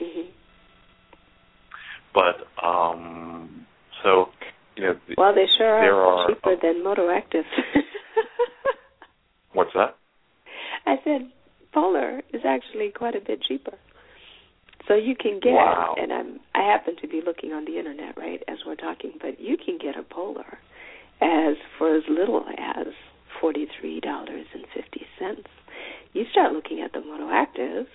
hmm 0.00 0.28
But 2.14 2.66
um, 2.66 3.66
so 4.02 4.26
you 4.76 4.84
know, 4.84 4.94
the, 5.08 5.14
Well, 5.18 5.34
they 5.34 5.46
sure 5.58 5.66
are 5.68 6.04
are- 6.04 6.28
cheaper 6.28 6.56
than 6.60 6.82
Moto 6.82 7.10
Active. 7.10 7.44
what's 9.52 9.72
that? 9.74 9.96
I 10.86 10.96
said 11.04 11.30
Polar 11.72 12.22
is 12.32 12.42
actually 12.46 12.90
quite 12.90 13.14
a 13.14 13.20
bit 13.20 13.42
cheaper. 13.42 13.74
So 14.88 14.94
you 14.94 15.14
can 15.14 15.38
get, 15.40 15.52
Wow. 15.52 15.94
and 15.98 16.12
I'm 16.12 16.40
I 16.54 16.62
happen 16.62 16.96
to 17.00 17.08
be 17.08 17.22
looking 17.24 17.52
on 17.52 17.64
the 17.64 17.78
internet 17.78 18.16
right 18.16 18.42
as 18.48 18.58
we're 18.66 18.74
talking, 18.76 19.12
but 19.20 19.40
you 19.40 19.56
can 19.56 19.78
get 19.78 19.96
a 19.96 20.02
Polar 20.02 20.58
as 21.20 21.56
for 21.78 21.94
as 21.94 22.02
little 22.08 22.44
as 22.58 22.88
forty 23.40 23.66
three 23.80 24.00
dollars 24.00 24.46
and 24.52 24.64
fifty 24.74 25.06
cents. 25.18 25.48
You 26.12 26.24
start 26.30 26.52
looking 26.52 26.80
at 26.80 26.92
the 26.92 26.98
motoactives, 26.98 27.86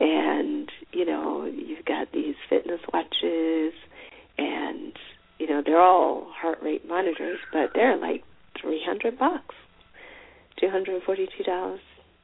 and 0.00 0.70
you 0.92 1.04
know 1.04 1.44
you've 1.44 1.84
got 1.84 2.12
these 2.12 2.36
fitness 2.48 2.80
watches, 2.92 3.74
and 4.38 4.92
you 5.38 5.48
know 5.48 5.60
they're 5.64 5.80
all 5.80 6.28
heart 6.30 6.58
rate 6.62 6.86
monitors, 6.86 7.38
but 7.52 7.70
they're 7.74 7.96
like 7.96 8.22
three 8.60 8.82
hundred 8.86 9.18
bucks, 9.18 9.54
two 10.60 10.68
hundred 10.70 10.94
and 10.94 11.02
forty 11.02 11.26
two 11.36 11.44
dollars, 11.44 11.80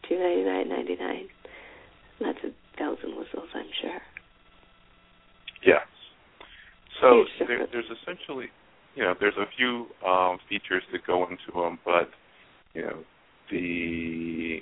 two 0.08 0.18
ninety 0.18 0.44
nine 0.44 0.68
ninety 0.68 0.96
nine. 0.96 1.28
Lots 2.20 2.38
of 2.44 2.52
bells 2.78 2.98
and 3.02 3.16
whistles, 3.16 3.48
I'm 3.54 3.66
sure. 3.80 4.00
Yes. 5.66 5.86
So 7.00 7.24
there, 7.46 7.66
there's 7.72 7.84
essentially, 8.02 8.46
you 8.94 9.02
know, 9.02 9.14
there's 9.18 9.36
a 9.36 9.46
few 9.56 9.86
um, 10.06 10.38
features 10.48 10.82
that 10.92 11.06
go 11.06 11.24
into 11.24 11.52
them, 11.54 11.78
but 11.84 12.10
you 12.74 12.82
know, 12.82 13.04
the 13.50 14.60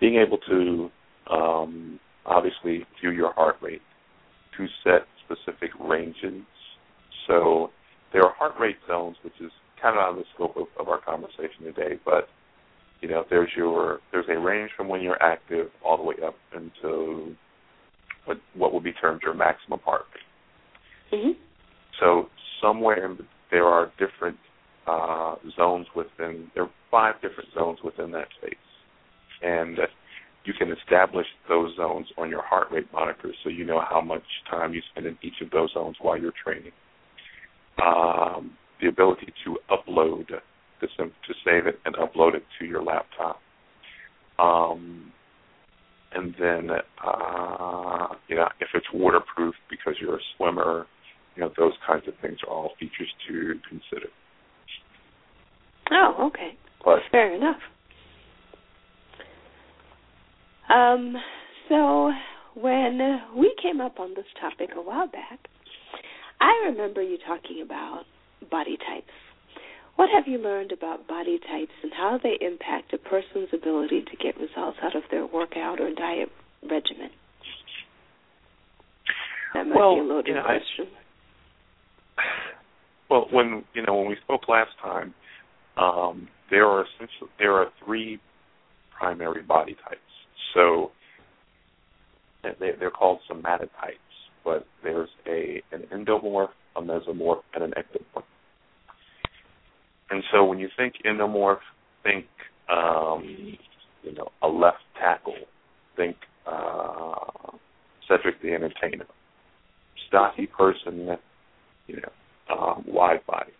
being 0.00 0.16
able 0.16 0.38
to 0.48 0.90
um, 1.30 2.00
obviously 2.26 2.86
view 3.00 3.10
your 3.10 3.32
heart 3.32 3.56
rate, 3.60 3.82
to 4.56 4.66
set 4.84 5.06
specific 5.24 5.70
ranges. 5.80 6.42
So 7.26 7.70
there 8.12 8.24
are 8.24 8.34
heart 8.34 8.54
rate 8.58 8.78
zones, 8.88 9.16
which 9.22 9.34
is 9.40 9.52
kind 9.80 9.96
of 9.96 10.02
out 10.02 10.10
of 10.10 10.16
the 10.16 10.24
scope 10.34 10.56
of, 10.56 10.66
of 10.78 10.88
our 10.88 11.00
conversation 11.00 11.64
today, 11.64 11.98
but 12.04 12.28
you 13.00 13.08
know, 13.08 13.24
there's 13.30 13.50
your 13.56 14.00
there's 14.12 14.26
a 14.28 14.38
range 14.38 14.70
from 14.76 14.88
when 14.88 15.00
you're 15.00 15.22
active 15.22 15.70
all 15.84 15.96
the 15.96 16.02
way 16.02 16.16
up 16.24 16.36
into 16.54 17.34
what 18.26 18.38
what 18.54 18.72
would 18.72 18.84
be 18.84 18.92
termed 18.92 19.20
your 19.22 19.34
maximum 19.34 19.80
heart 19.84 20.04
rate. 20.14 21.20
Mhm. 21.20 21.36
So 21.98 22.28
somewhere 22.60 23.04
in, 23.04 23.26
there 23.50 23.66
are 23.66 23.90
different 23.98 24.36
uh, 24.86 25.36
zones 25.56 25.86
within. 25.94 26.50
There 26.54 26.64
are 26.64 26.70
five 26.90 27.14
different 27.20 27.52
zones 27.54 27.78
within 27.82 28.10
that 28.12 28.28
space, 28.38 28.54
and 29.42 29.78
you 30.44 30.52
can 30.54 30.72
establish 30.72 31.26
those 31.48 31.74
zones 31.76 32.06
on 32.16 32.30
your 32.30 32.42
heart 32.42 32.68
rate 32.70 32.86
monitor, 32.92 33.32
so 33.42 33.50
you 33.50 33.64
know 33.64 33.80
how 33.88 34.00
much 34.00 34.22
time 34.50 34.72
you 34.72 34.82
spend 34.90 35.06
in 35.06 35.16
each 35.22 35.40
of 35.42 35.50
those 35.50 35.72
zones 35.72 35.96
while 36.00 36.18
you're 36.18 36.32
training. 36.42 36.72
Um, 37.84 38.56
the 38.80 38.88
ability 38.88 39.32
to 39.44 39.58
upload 39.70 40.26
the 40.80 40.88
sim- 40.96 41.12
to 41.26 41.34
save 41.44 41.66
it 41.66 41.78
and 41.84 41.94
upload 41.96 42.34
it 42.34 42.44
to 42.58 42.64
your 42.66 42.82
laptop. 42.82 43.40
Um, 44.38 45.12
and 46.12 46.34
then, 46.40 46.70
uh, 47.04 48.08
you 48.28 48.36
know, 48.36 48.48
if 48.60 48.68
it's 48.74 48.86
waterproof 48.92 49.54
because 49.68 49.94
you're 50.00 50.16
a 50.16 50.20
swimmer, 50.36 50.86
you 51.36 51.42
know, 51.42 51.52
those 51.56 51.72
kinds 51.86 52.08
of 52.08 52.14
things 52.20 52.38
are 52.46 52.52
all 52.52 52.72
features 52.80 53.08
to 53.28 53.54
consider. 53.68 54.08
Oh, 55.92 56.28
okay. 56.28 56.56
But 56.84 57.00
Fair 57.10 57.34
enough. 57.34 57.60
Um, 60.68 61.16
so 61.68 62.12
when 62.54 63.20
we 63.36 63.54
came 63.60 63.80
up 63.80 63.98
on 63.98 64.14
this 64.14 64.24
topic 64.40 64.70
a 64.76 64.80
while 64.80 65.08
back, 65.08 65.38
I 66.40 66.68
remember 66.70 67.02
you 67.02 67.18
talking 67.26 67.62
about 67.62 68.04
body 68.50 68.76
types. 68.76 69.12
What 70.00 70.08
have 70.14 70.26
you 70.26 70.38
learned 70.38 70.72
about 70.72 71.06
body 71.06 71.38
types 71.38 71.72
and 71.82 71.92
how 71.92 72.18
they 72.22 72.38
impact 72.40 72.94
a 72.94 72.96
person's 72.96 73.50
ability 73.52 74.00
to 74.10 74.16
get 74.16 74.34
results 74.40 74.78
out 74.82 74.96
of 74.96 75.02
their 75.10 75.26
workout 75.26 75.78
or 75.78 75.92
diet 75.94 76.30
regimen? 76.62 77.10
That 79.52 79.66
might 79.66 79.76
Well, 79.76 79.96
be 79.96 80.00
a 80.00 80.04
loaded 80.04 80.28
you 80.28 80.34
know, 80.36 80.40
I- 80.40 80.60
well, 83.10 83.28
when 83.30 83.62
you 83.74 83.82
know 83.82 83.94
when 83.96 84.06
we 84.08 84.16
spoke 84.24 84.48
last 84.48 84.70
time, 84.78 85.12
um, 85.76 86.28
there 86.48 86.64
are 86.64 86.86
essentially 86.86 87.28
there 87.38 87.52
are 87.56 87.70
three 87.84 88.20
primary 88.90 89.42
body 89.42 89.74
types. 89.86 90.00
So 90.54 90.92
they, 92.42 92.70
they're 92.78 92.90
called 92.90 93.20
somatotypes, 93.28 93.98
but 94.46 94.66
there's 94.82 95.10
a 95.26 95.62
an 95.72 95.82
endomorph, 95.92 96.52
a 96.74 96.80
mesomorph, 96.80 97.42
and 97.52 97.64
an 97.64 97.74
ectomorph. 97.76 98.24
And 100.10 100.22
so 100.32 100.44
when 100.44 100.58
you 100.58 100.68
think 100.76 100.94
endomorph, 101.04 101.58
think 102.02 102.26
um, 102.68 103.22
you 104.02 104.14
know 104.14 104.28
a 104.42 104.48
left 104.48 104.78
tackle, 104.98 105.34
think 105.96 106.16
uh, 106.46 107.14
Cedric 108.08 108.40
the 108.42 108.52
Entertainer, 108.52 109.06
stocky 110.08 110.46
person, 110.46 111.16
you 111.86 111.96
know, 111.96 112.56
um, 112.56 112.84
wide 112.86 113.24
body. 113.26 113.52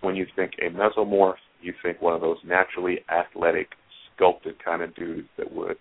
When 0.00 0.16
you 0.16 0.26
think 0.34 0.52
a 0.60 0.70
mesomorph, 0.70 1.34
you 1.60 1.74
think 1.82 2.00
one 2.00 2.14
of 2.14 2.20
those 2.20 2.38
naturally 2.44 3.00
athletic, 3.10 3.68
sculpted 4.14 4.62
kind 4.64 4.82
of 4.82 4.94
dudes 4.94 5.28
that 5.36 5.52
would, 5.52 5.76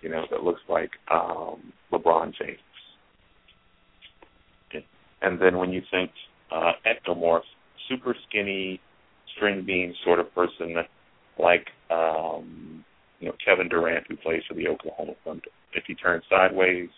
you 0.00 0.08
know, 0.08 0.24
that 0.30 0.42
looks 0.42 0.60
like 0.68 0.90
um, 1.10 1.72
LeBron 1.92 2.32
James. 2.38 2.58
And 5.24 5.40
then 5.40 5.56
when 5.56 5.72
you 5.72 5.80
think 5.90 6.10
uh, 6.54 6.72
ectomorph, 6.86 7.40
super 7.88 8.14
skinny, 8.28 8.78
string 9.36 9.64
bean 9.66 9.94
sort 10.04 10.20
of 10.20 10.34
person, 10.34 10.76
like 11.38 11.66
um, 11.90 12.84
you 13.20 13.28
know 13.28 13.34
Kevin 13.44 13.68
Durant, 13.68 14.06
who 14.08 14.16
plays 14.16 14.42
for 14.48 14.54
the 14.54 14.68
Oklahoma 14.68 15.12
Thunder. 15.24 15.48
If 15.74 15.84
he 15.86 15.94
turns 15.94 16.24
sideways, 16.30 16.88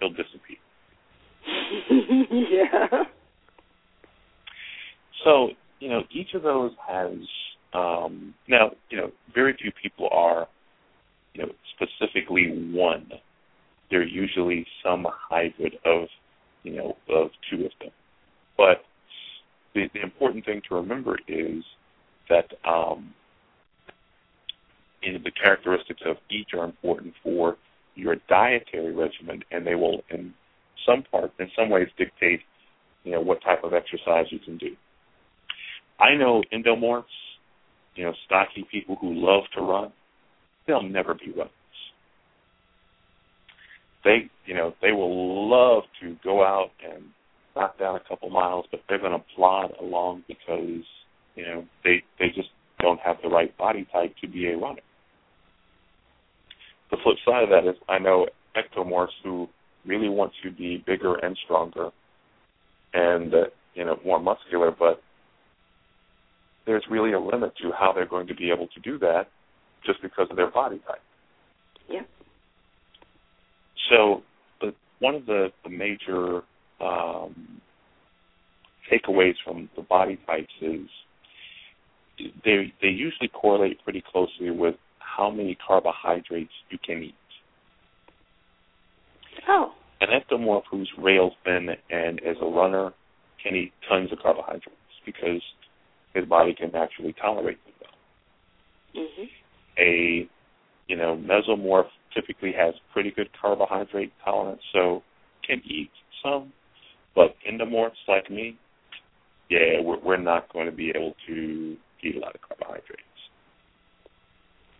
he'll 0.00 0.10
disappear. 0.10 0.56
yeah. 2.30 3.04
So, 5.24 5.48
you 5.80 5.88
know, 5.88 6.02
each 6.10 6.34
of 6.34 6.42
those 6.42 6.72
has 6.86 7.12
um 7.74 8.34
now, 8.48 8.70
you 8.90 8.96
know, 8.96 9.10
very 9.34 9.56
few 9.60 9.72
people 9.82 10.08
are, 10.12 10.46
you 11.34 11.42
know, 11.42 11.52
specifically 11.74 12.70
one. 12.72 13.10
They're 13.90 14.06
usually 14.06 14.66
some 14.84 15.06
hybrid 15.10 15.74
of, 15.84 16.08
you 16.62 16.76
know, 16.76 16.96
of 17.08 17.30
two 17.50 17.64
of 17.64 17.72
them. 17.80 17.90
But 18.56 18.82
the, 19.74 19.86
the 19.94 20.02
important 20.02 20.44
thing 20.44 20.62
to 20.68 20.74
remember 20.76 21.18
is 21.28 21.62
that 22.28 22.52
um 22.68 23.12
the 25.02 25.30
characteristics 25.30 26.00
of 26.04 26.16
each 26.30 26.48
are 26.52 26.64
important 26.64 27.14
for 27.22 27.56
your 27.94 28.16
dietary 28.28 28.94
regimen 28.94 29.42
and 29.50 29.66
they 29.66 29.74
will 29.74 30.02
in 30.10 30.34
some 30.86 31.04
part 31.10 31.32
in 31.38 31.50
some 31.56 31.70
ways 31.70 31.88
dictate, 31.98 32.40
you 33.04 33.12
know, 33.12 33.20
what 33.20 33.42
type 33.42 33.64
of 33.64 33.72
exercise 33.72 34.26
you 34.30 34.38
can 34.38 34.56
do. 34.58 34.76
I 35.98 36.14
know 36.16 36.42
endomorphs, 36.52 37.04
you 37.94 38.04
know, 38.04 38.12
stocky 38.26 38.66
people 38.70 38.96
who 39.00 39.14
love 39.14 39.44
to 39.54 39.62
run, 39.62 39.92
they'll 40.66 40.82
never 40.82 41.14
be 41.14 41.30
runners. 41.30 41.50
They, 44.04 44.30
you 44.44 44.54
know, 44.54 44.74
they 44.82 44.92
will 44.92 45.48
love 45.48 45.84
to 46.02 46.16
go 46.22 46.44
out 46.44 46.70
and 46.84 47.04
knock 47.56 47.78
down 47.78 47.96
a 47.96 48.08
couple 48.08 48.30
miles, 48.30 48.66
but 48.70 48.80
they're 48.88 49.00
going 49.00 49.18
to 49.18 49.24
plod 49.34 49.72
along 49.80 50.24
because, 50.28 50.84
you 51.36 51.44
know, 51.44 51.64
they 51.84 52.02
they 52.18 52.28
just 52.28 52.48
don't 52.80 53.00
have 53.00 53.16
the 53.22 53.28
right 53.28 53.56
body 53.56 53.86
type 53.92 54.14
to 54.20 54.28
be 54.28 54.48
a 54.48 54.56
runner. 54.56 54.80
The 56.90 56.96
flip 57.02 57.16
side 57.24 57.44
of 57.44 57.50
that 57.50 57.68
is 57.68 57.76
I 57.88 57.98
know 57.98 58.26
ectomorphs 58.56 59.08
who 59.22 59.48
really 59.84 60.08
want 60.08 60.32
to 60.42 60.50
be 60.50 60.82
bigger 60.86 61.14
and 61.16 61.36
stronger 61.44 61.90
and 62.94 63.34
uh, 63.34 63.44
you 63.74 63.84
know 63.84 63.98
more 64.04 64.20
muscular, 64.20 64.70
but 64.70 65.02
there's 66.66 66.84
really 66.90 67.12
a 67.12 67.20
limit 67.20 67.52
to 67.62 67.70
how 67.72 67.92
they're 67.92 68.06
going 68.06 68.26
to 68.26 68.34
be 68.34 68.50
able 68.50 68.66
to 68.68 68.80
do 68.80 68.98
that 68.98 69.28
just 69.84 70.02
because 70.02 70.26
of 70.30 70.36
their 70.36 70.50
body 70.50 70.80
type. 70.86 71.00
Yeah. 71.88 72.02
So, 73.88 74.22
the, 74.60 74.74
one 74.98 75.14
of 75.14 75.26
the, 75.26 75.52
the 75.62 75.70
major 75.70 76.42
um, 76.80 77.60
takeaways 78.90 79.34
from 79.44 79.68
the 79.76 79.82
body 79.82 80.18
types 80.26 80.52
is 80.60 80.88
they 82.44 82.72
they 82.80 82.88
usually 82.88 83.28
correlate 83.28 83.82
pretty 83.84 84.02
closely 84.12 84.50
with 84.50 84.74
how 84.98 85.30
many 85.30 85.56
carbohydrates 85.66 86.52
you 86.70 86.78
can 86.84 87.02
eat. 87.02 87.14
Oh. 89.48 89.72
An 90.00 90.08
ectomorph 90.08 90.62
who's 90.70 90.90
rail 90.98 91.30
thin 91.44 91.68
and 91.90 92.20
as 92.20 92.36
a 92.42 92.46
runner 92.46 92.92
can 93.42 93.54
eat 93.54 93.72
tons 93.88 94.12
of 94.12 94.18
carbohydrates 94.18 94.76
because 95.04 95.42
his 96.14 96.24
body 96.26 96.54
can 96.54 96.70
naturally 96.72 97.14
tolerate 97.20 97.58
them 97.64 97.74
well. 97.80 99.04
Mm-hmm. 99.04 99.24
A 99.78 100.28
you 100.88 100.96
know 100.96 101.16
mesomorph 101.16 101.88
typically 102.14 102.52
has 102.52 102.74
pretty 102.92 103.10
good 103.10 103.28
carbohydrate 103.40 104.12
tolerance, 104.24 104.62
so 104.72 105.02
can 105.46 105.62
eat 105.64 105.90
some. 106.22 106.52
But 107.14 107.34
endomorphs 107.50 107.92
like 108.08 108.30
me, 108.30 108.58
yeah, 109.48 109.80
we're, 109.82 110.00
we're 110.00 110.16
not 110.16 110.52
going 110.52 110.66
to 110.66 110.72
be 110.72 110.90
able 110.90 111.14
to 111.26 111.76
eat 112.06 112.16
a 112.16 112.20
lot 112.20 112.34
of 112.34 112.40
carbohydrates. 112.40 113.02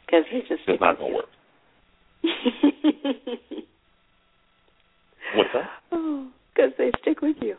Because 0.06 0.24
he's 0.30 0.42
just 0.48 0.62
it's 0.66 0.80
not 0.80 0.98
going 0.98 1.10
to 1.12 1.16
work. 1.16 1.26
What's 5.34 5.50
that? 5.52 5.70
Oh, 5.92 6.28
because 6.54 6.72
they 6.78 6.90
stick 7.02 7.20
with 7.20 7.36
you. 7.40 7.56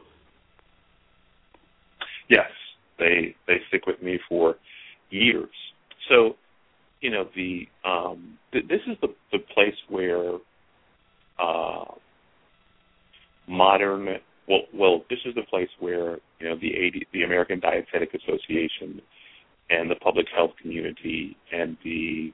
Yes, 2.30 2.50
they 2.98 3.36
they 3.48 3.58
stick 3.68 3.86
with 3.86 4.02
me 4.02 4.20
for 4.28 4.56
years. 5.10 5.50
So, 6.10 6.36
you 7.02 7.12
know, 7.12 7.30
the 7.36 7.68
um, 7.86 8.38
th- 8.52 8.68
this 8.68 8.82
is 8.88 8.98
the 9.02 9.14
the 9.32 9.40
place 9.54 9.76
where 9.90 10.36
uh, 11.40 11.86
modern 13.48 14.08
well 14.48 14.62
well 14.74 15.04
this 15.10 15.20
is 15.26 15.36
the 15.36 15.44
place 15.44 15.70
where 15.80 16.18
you 16.40 16.50
know 16.50 16.58
the 16.60 16.74
80, 16.76 17.08
the 17.14 17.24
American 17.24 17.60
Dietetic 17.60 18.14
Association 18.14 19.02
and 19.70 19.90
the 19.90 19.96
public 19.96 20.28
health 20.36 20.52
community 20.62 21.38
and 21.52 21.78
the 21.84 22.34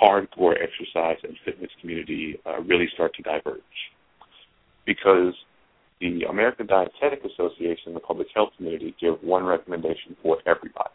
hardcore 0.00 0.54
exercise 0.54 1.16
and 1.22 1.36
fitness 1.44 1.70
community 1.80 2.38
uh, 2.46 2.60
really 2.62 2.88
start 2.94 3.14
to 3.14 3.22
diverge 3.22 3.60
because 4.84 5.34
the 6.00 6.24
American 6.28 6.66
Dietetic 6.66 7.24
Association 7.24 7.86
and 7.86 7.96
the 7.96 8.00
public 8.00 8.28
health 8.34 8.50
community 8.56 8.94
give 9.00 9.14
one 9.22 9.44
recommendation 9.44 10.16
for 10.22 10.38
everybody, 10.46 10.90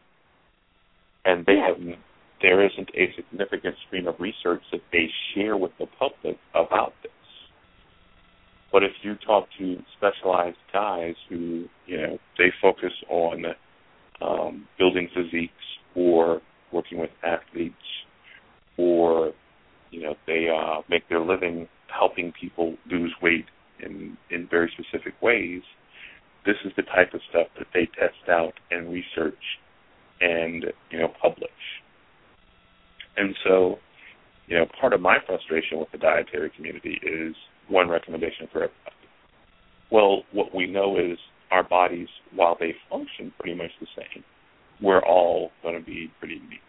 and 1.26 1.46
they 1.46 1.54
yeah. 1.54 1.68
have 1.68 1.98
there 2.42 2.66
isn't 2.66 2.90
a 2.96 3.14
significant 3.16 3.76
stream 3.86 4.08
of 4.08 4.16
research 4.20 4.62
that 4.72 4.82
they 4.92 5.08
share 5.34 5.58
with 5.58 5.72
the 5.80 5.86
public 6.00 6.38
about 6.56 6.94
this. 7.04 7.12
But 8.72 8.84
if 8.84 8.92
you 9.04 9.16
talk 9.16 9.48
to 9.60 9.78
specialized 9.98 10.58
guys 10.74 11.16
who, 11.30 11.66
you 11.86 11.98
know, 11.98 12.18
they 12.38 12.52
focus 12.62 12.94
on 13.10 13.44
um, 14.22 14.68
building 14.78 15.10
physiques 15.14 15.54
or 15.96 16.42
working 16.72 17.00
with 17.00 17.10
athletes 17.24 17.76
or, 18.78 19.34
you 19.92 20.02
know, 20.02 20.16
they 20.28 20.48
uh, 20.50 20.82
make 20.90 21.08
their 21.10 21.20
living 21.20 21.68
helping 21.88 22.32
people 22.40 22.76
lose 22.90 23.14
weight 23.22 23.46
in, 23.84 24.18
in 24.30 24.48
very 24.50 24.72
specific 24.78 25.14
ways, 25.22 25.62
this 26.46 26.56
is 26.66 26.72
the 26.76 26.84
type 26.84 27.14
of 27.14 27.22
stuff 27.30 27.48
that 27.58 27.68
they 27.74 27.88
test 28.00 28.30
out 28.30 28.54
and 28.72 28.92
research 28.92 29.36
and, 30.22 30.66
you 30.90 31.00
know, 31.00 31.10
publish. 31.22 31.50
And 33.18 33.36
so, 33.44 33.76
you 34.48 34.58
know, 34.58 34.66
part 34.80 34.94
of 34.94 35.02
my 35.02 35.18
frustration 35.26 35.80
with 35.80 35.92
the 35.92 35.98
dietary 35.98 36.52
community 36.56 37.00
is 37.04 37.36
one 37.68 37.90
recommendation 37.90 38.48
for 38.52 38.64
everybody. 38.64 38.96
Well, 39.92 40.24
what 40.32 40.56
we 40.56 40.68
know 40.68 40.98
is 40.98 41.18
our 41.52 41.64
bodies, 41.64 42.08
while 42.34 42.58
they 42.60 42.74
function 42.90 43.32
pretty 43.40 43.56
much 43.56 43.72
the 43.80 43.88
same, 43.96 44.24
we're 44.82 45.04
all 45.04 45.52
going 45.62 45.78
to 45.78 45.86
be 45.86 46.12
pretty 46.20 46.36
unique. 46.36 46.60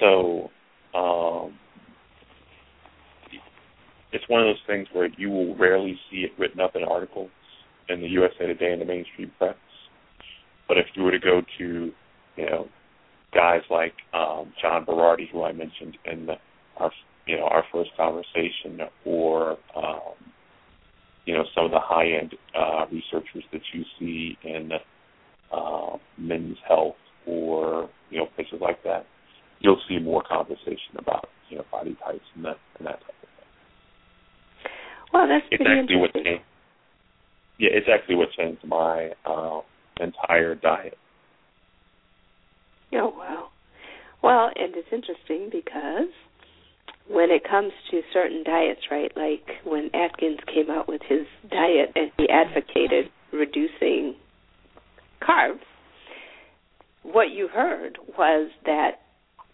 So, 0.00 0.50
um, 0.98 1.58
it's 4.12 4.28
one 4.28 4.40
of 4.40 4.46
those 4.46 4.62
things 4.66 4.86
where 4.92 5.08
you 5.16 5.30
will 5.30 5.56
rarely 5.56 5.98
see 6.10 6.18
it 6.18 6.30
written 6.38 6.60
up 6.60 6.76
in 6.76 6.84
articles 6.84 7.30
in 7.88 8.00
the 8.00 8.08
USA 8.08 8.46
Today 8.46 8.72
and 8.72 8.80
the 8.80 8.84
mainstream 8.84 9.30
press. 9.38 9.56
But 10.68 10.78
if 10.78 10.86
you 10.94 11.02
were 11.02 11.10
to 11.10 11.18
go 11.18 11.42
to, 11.58 11.92
you 12.36 12.46
know, 12.46 12.68
guys 13.34 13.62
like 13.70 13.94
um, 14.14 14.52
John 14.60 14.84
Berardi, 14.84 15.30
who 15.30 15.42
I 15.42 15.52
mentioned 15.52 15.96
in 16.04 16.26
the, 16.26 16.34
our 16.76 16.90
you 17.26 17.36
know 17.36 17.44
our 17.44 17.64
first 17.72 17.90
conversation, 17.96 18.80
or 19.04 19.52
um, 19.76 20.14
you 21.24 21.34
know 21.34 21.44
some 21.54 21.66
of 21.66 21.70
the 21.70 21.80
high 21.80 22.06
end 22.06 22.34
uh, 22.56 22.86
researchers 22.90 23.44
that 23.52 23.62
you 23.72 23.84
see 23.98 24.36
in 24.44 24.70
uh, 25.52 25.96
men's 26.18 26.56
health 26.66 26.96
or 27.26 27.88
you 28.10 28.18
know 28.18 28.26
places 28.34 28.58
like 28.60 28.82
that, 28.84 29.06
you'll 29.60 29.80
see 29.88 29.98
more 29.98 30.22
conversation 30.22 30.96
about 30.98 31.28
you 31.48 31.56
know 31.56 31.64
body 31.70 31.96
types 32.04 32.24
and 32.34 32.44
that 32.44 32.56
and 32.78 32.86
that 32.86 33.00
type 33.00 33.22
of 33.22 33.28
thing. 33.28 34.72
Well, 35.12 35.28
that's 35.28 35.44
it's 35.50 35.62
pretty 35.62 35.80
actually 35.80 35.96
what 35.96 36.14
changed. 36.14 36.44
Yeah, 37.58 37.70
it's 37.72 37.86
actually 37.92 38.16
what 38.16 38.28
changed 38.36 38.64
my 38.66 39.10
uh, 39.24 39.60
entire 40.00 40.54
diet. 40.54 40.98
Oh 42.94 43.12
wow. 43.16 43.48
Well, 44.22 44.50
and 44.54 44.74
it's 44.76 44.88
interesting 44.92 45.48
because 45.50 46.12
when 47.08 47.30
it 47.30 47.42
comes 47.48 47.72
to 47.90 48.00
certain 48.12 48.42
diets, 48.44 48.82
right? 48.90 49.12
Like 49.16 49.46
when 49.64 49.90
Atkins 49.94 50.38
came 50.46 50.70
out 50.70 50.88
with 50.88 51.02
his 51.08 51.26
diet 51.50 51.92
and 51.94 52.10
he 52.16 52.28
advocated 52.28 53.10
reducing 53.32 54.14
carbs, 55.20 55.60
what 57.02 57.30
you 57.30 57.48
heard 57.48 57.98
was 58.16 58.50
that 58.64 59.02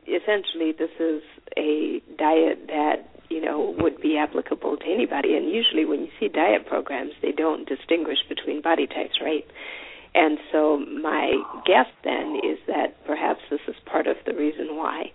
essentially 0.07 0.73
this 0.73 0.91
is 1.01 1.23
a 1.57 2.01
diet 2.17 2.67
that 2.69 3.09
you 3.29 3.41
know 3.41 3.75
would 3.79 4.01
be 4.01 4.17
applicable 4.17 4.77
to 4.77 4.85
anybody 4.87 5.37
and 5.37 5.51
usually 5.51 5.85
when 5.85 6.01
you 6.01 6.09
see 6.19 6.29
diet 6.29 6.67
programs 6.67 7.13
they 7.21 7.33
don't 7.33 7.69
distinguish 7.69 8.19
between 8.29 8.63
body 8.63 8.87
types 8.87 9.21
right 9.23 9.45
and 10.15 10.39
so 10.51 10.79
my 10.79 11.33
guess 11.67 11.87
then 12.05 12.41
is 12.43 12.59
that 12.67 12.97
perhaps 13.07 13.41
this 13.51 13.61
is 13.69 13.75
part 13.85 14.07
of 14.07 14.17
the 14.25 14.33
reason 14.33 14.77
why 14.77 15.13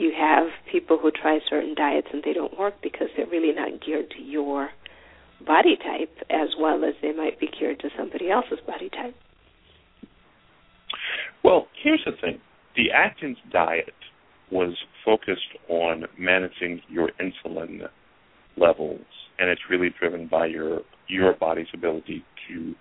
you 0.00 0.12
have 0.18 0.46
people 0.70 0.98
who 0.98 1.10
try 1.10 1.38
certain 1.48 1.74
diets 1.74 2.08
and 2.12 2.22
they 2.24 2.32
don't 2.32 2.58
work 2.58 2.74
because 2.82 3.08
they're 3.16 3.26
really 3.26 3.54
not 3.54 3.84
geared 3.84 4.10
to 4.10 4.22
your 4.22 4.70
body 5.46 5.76
type 5.76 6.16
as 6.30 6.48
well 6.58 6.84
as 6.84 6.94
they 7.02 7.12
might 7.12 7.38
be 7.38 7.48
geared 7.58 7.78
to 7.80 7.88
somebody 7.96 8.30
else's 8.30 8.58
body 8.66 8.88
type. 8.88 9.14
Well, 11.44 11.68
here's 11.82 12.02
the 12.04 12.12
thing. 12.20 12.40
The 12.76 12.90
Atkins 12.92 13.36
diet 13.52 13.94
was 14.50 14.74
focused 15.04 15.56
on 15.68 16.04
managing 16.18 16.80
your 16.88 17.10
insulin 17.20 17.82
levels 18.56 19.00
and 19.38 19.50
it's 19.50 19.62
really 19.70 19.90
driven 19.98 20.26
by 20.26 20.46
your 20.46 20.80
your 21.08 21.34
body's 21.34 21.66
ability 21.74 22.24
to 22.48 22.74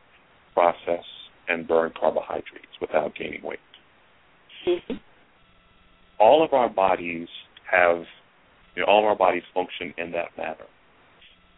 process 0.53 1.05
and 1.47 1.67
burn 1.67 1.91
carbohydrates 1.99 2.76
without 2.80 3.15
gaining 3.15 3.41
weight. 3.43 3.59
Mm-hmm. 4.67 4.93
All 6.20 6.43
of 6.43 6.53
our 6.53 6.70
bodies 6.70 7.28
have, 7.72 8.03
you 8.76 8.82
know, 8.82 8.88
all 8.88 8.99
of 8.99 9.05
our 9.05 9.15
bodies 9.15 9.43
function 9.53 9.93
in 9.97 10.11
that 10.11 10.30
manner. 10.38 10.67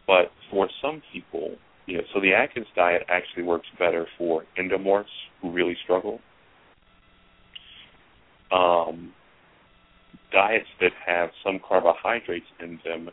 But 0.08 0.32
for 0.50 0.70
some 0.82 1.02
people, 1.14 1.56
you 1.86 1.98
know, 1.98 2.04
so 2.14 2.22
the 2.22 2.34
Atkins 2.34 2.68
diet 2.76 3.04
actually 3.10 3.44
works 3.44 3.68
better 3.80 4.08
for 4.18 4.46
endomorphs 4.60 5.06
who 5.42 5.52
really 5.52 5.76
struggle. 5.84 6.20
Um, 8.52 9.14
diets 10.32 10.68
that 10.80 10.92
have 11.06 11.30
some 11.44 11.60
carbohydrates 11.68 12.46
in 12.60 12.80
them 12.84 13.10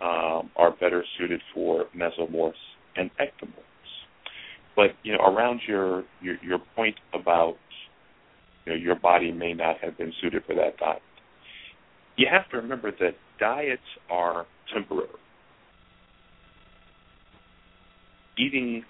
um, 0.00 0.50
are 0.56 0.70
better 0.78 1.04
suited 1.18 1.40
for 1.54 1.86
mesomorphs 1.96 2.52
and 2.96 3.10
ectomorphs. 3.20 3.64
But 4.76 4.90
you 5.02 5.12
know, 5.12 5.24
around 5.24 5.60
your 5.66 6.04
your, 6.22 6.36
your 6.42 6.58
point 6.74 6.96
about 7.12 7.56
know, 8.70 8.76
your 8.76 8.94
body 8.94 9.32
may 9.32 9.52
not 9.52 9.76
have 9.82 9.96
been 9.98 10.12
suited 10.20 10.44
for 10.46 10.54
that 10.54 10.78
diet, 10.78 11.02
you 12.16 12.26
have 12.30 12.48
to 12.50 12.56
remember 12.56 12.90
that 12.90 13.14
diets 13.38 13.82
are 14.10 14.46
temporary. 14.72 15.08
Eating 18.38 18.84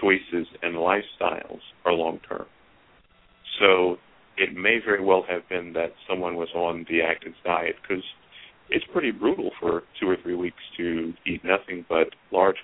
choices 0.00 0.46
and 0.62 0.74
lifestyles 0.76 1.60
are 1.84 1.92
long 1.92 2.20
term. 2.28 2.46
So 3.60 3.96
it 4.36 4.54
may 4.56 4.78
very 4.84 5.04
well 5.04 5.24
have 5.28 5.48
been 5.48 5.72
that 5.74 5.92
someone 6.08 6.36
was 6.36 6.48
on 6.54 6.84
the 6.88 7.02
Atkins 7.02 7.36
diet 7.44 7.76
because 7.82 8.04
it's 8.70 8.84
pretty 8.92 9.10
brutal 9.10 9.50
for 9.60 9.82
two 10.00 10.08
or 10.08 10.16
three 10.22 10.34
weeks 10.34 10.62
to 10.76 11.12
eat 11.26 11.44
nothing 11.44 11.84
but 11.88 12.08
large, 12.32 12.56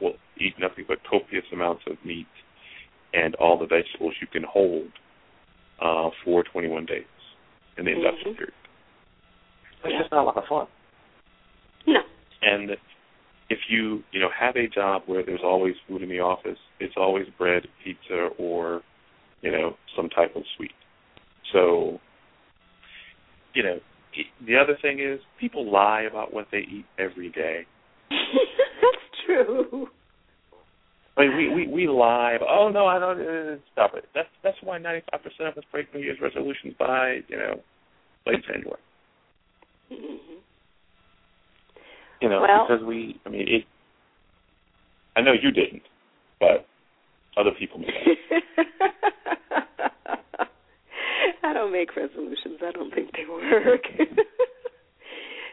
well, 0.00 0.14
eat 0.38 0.54
nothing 0.58 0.84
but 0.88 0.98
copious 1.08 1.44
amounts 1.52 1.82
of 1.86 1.96
meat 2.04 2.26
and 3.12 3.34
all 3.36 3.58
the 3.58 3.66
vegetables 3.66 4.14
you 4.20 4.26
can 4.26 4.44
hold 4.44 4.88
uh, 5.80 6.10
for 6.24 6.42
21 6.44 6.86
days 6.86 7.04
in 7.76 7.84
the 7.84 7.92
induction 7.92 8.32
Mhm. 8.32 8.36
period. 8.36 8.54
It's 9.84 9.98
just 9.98 10.10
not 10.12 10.22
a 10.22 10.26
lot 10.26 10.36
of 10.36 10.46
fun. 10.46 10.66
No. 11.86 12.02
And 12.42 12.76
if 13.48 13.58
you 13.68 14.04
you 14.12 14.20
know 14.20 14.28
have 14.30 14.56
a 14.56 14.68
job 14.68 15.02
where 15.06 15.22
there's 15.22 15.42
always 15.42 15.74
food 15.88 16.02
in 16.02 16.08
the 16.08 16.20
office, 16.20 16.58
it's 16.78 16.94
always 16.96 17.26
bread, 17.38 17.66
pizza, 17.82 18.28
or 18.38 18.82
you 19.42 19.50
know 19.50 19.76
some 19.96 20.08
type 20.10 20.36
of 20.36 20.42
sweet. 20.56 20.72
So 21.52 22.00
you 23.54 23.62
know 23.62 23.80
the 24.46 24.56
other 24.56 24.76
thing 24.82 25.00
is 25.00 25.20
people 25.38 25.70
lie 25.70 26.02
about 26.02 26.32
what 26.32 26.46
they 26.50 26.58
eat 26.58 26.84
every 26.98 27.30
day. 27.30 27.66
That's 28.10 29.22
true. 29.26 29.88
Mean, 31.20 31.36
we 31.36 31.54
we 31.54 31.66
we 31.68 31.86
lie. 31.88 32.38
Oh 32.48 32.68
no, 32.72 32.86
I 32.86 32.98
don't. 32.98 33.20
Uh, 33.20 33.56
stop 33.72 33.94
it. 33.94 34.04
That's 34.14 34.28
that's 34.42 34.56
why 34.62 34.78
95 34.78 35.22
percent 35.22 35.48
of 35.48 35.58
us 35.58 35.64
break 35.70 35.92
New 35.94 36.00
Year's 36.00 36.18
resolutions 36.20 36.74
by 36.78 37.20
you 37.28 37.36
know 37.36 37.60
late 38.26 38.42
January. 38.46 38.80
Mhm. 39.92 40.18
You 42.20 42.28
know, 42.28 42.40
Well- 42.40 42.66
because 42.68 42.82
we. 42.84 43.20
I 43.26 43.28
mean, 43.28 43.46
it. 43.48 43.64
I 45.16 45.20
know 45.20 45.32
you 45.32 45.50
didn't, 45.50 45.82
but 46.38 46.66
other 47.36 47.50
people 47.58 47.78
may. 47.80 47.88
I 51.42 51.52
don't 51.52 51.72
make 51.72 51.96
resolutions. 51.96 52.60
I 52.62 52.70
don't 52.70 52.94
think 52.94 53.10
they 53.12 53.24
work. 53.28 53.82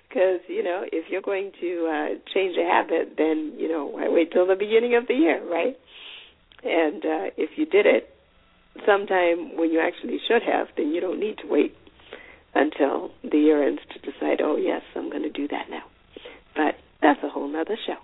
Because 0.07 0.39
you 0.47 0.63
know, 0.63 0.83
if 0.91 1.05
you're 1.09 1.21
going 1.21 1.51
to 1.61 1.87
uh 1.87 2.31
change 2.33 2.55
a 2.57 2.65
habit, 2.65 3.15
then 3.17 3.53
you 3.57 3.67
know, 3.67 3.85
why 3.85 4.07
wait 4.09 4.31
till 4.31 4.47
the 4.47 4.55
beginning 4.55 4.95
of 4.95 5.07
the 5.07 5.13
year, 5.13 5.41
right? 5.49 5.77
And 6.63 7.03
uh 7.05 7.25
if 7.37 7.51
you 7.57 7.65
did 7.65 7.85
it 7.85 8.09
sometime 8.85 9.57
when 9.57 9.71
you 9.71 9.79
actually 9.79 10.19
should 10.27 10.43
have, 10.43 10.67
then 10.77 10.91
you 10.93 11.01
don't 11.01 11.19
need 11.19 11.37
to 11.39 11.47
wait 11.47 11.75
until 12.55 13.11
the 13.23 13.37
year 13.37 13.67
ends 13.67 13.81
to 13.93 13.99
decide, 13.99 14.41
oh 14.41 14.55
yes, 14.55 14.81
I'm 14.95 15.09
going 15.09 15.23
to 15.23 15.29
do 15.29 15.47
that 15.49 15.69
now. 15.69 15.83
But 16.55 16.75
that's 17.01 17.19
a 17.23 17.29
whole 17.29 17.47
nother 17.47 17.77
show. 17.85 17.97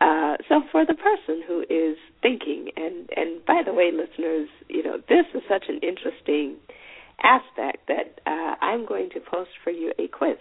Uh, 0.00 0.36
so 0.48 0.62
for 0.72 0.86
the 0.86 0.94
person 0.94 1.42
who 1.46 1.60
is 1.68 1.96
thinking, 2.22 2.70
and 2.76 3.08
and 3.16 3.44
by 3.44 3.62
the 3.64 3.74
way, 3.74 3.90
listeners, 3.92 4.48
you 4.68 4.82
know 4.82 4.96
this 5.08 5.26
is 5.34 5.42
such 5.48 5.64
an 5.68 5.80
interesting 5.82 6.56
aspect 7.22 7.86
that 7.88 8.20
uh, 8.26 8.54
I'm 8.64 8.86
going 8.86 9.10
to 9.10 9.20
post 9.20 9.50
for 9.62 9.70
you 9.70 9.92
a 9.98 10.08
quiz 10.08 10.38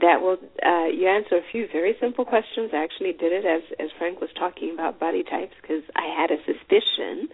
that 0.00 0.20
will 0.20 0.38
uh, 0.64 0.86
you 0.86 1.08
answer 1.08 1.36
a 1.36 1.50
few 1.50 1.66
very 1.72 1.96
simple 2.00 2.24
questions. 2.24 2.70
I 2.72 2.82
actually 2.82 3.12
did 3.12 3.32
it 3.32 3.44
as 3.44 3.62
as 3.78 3.90
Frank 3.98 4.20
was 4.20 4.30
talking 4.38 4.72
about 4.72 4.98
body 5.00 5.22
types 5.22 5.54
because 5.60 5.82
I 5.96 6.06
had 6.14 6.30
a 6.30 6.38
suspicion 6.44 7.28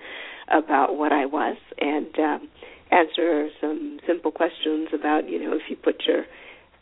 about 0.48 0.96
what 0.96 1.12
I 1.12 1.26
was, 1.26 1.56
and 1.80 2.18
um, 2.18 2.48
answer 2.90 3.48
some 3.60 4.00
simple 4.06 4.30
questions 4.30 4.88
about 4.92 5.28
you 5.28 5.42
know 5.42 5.54
if 5.54 5.62
you 5.68 5.76
put 5.76 6.02
your 6.06 6.24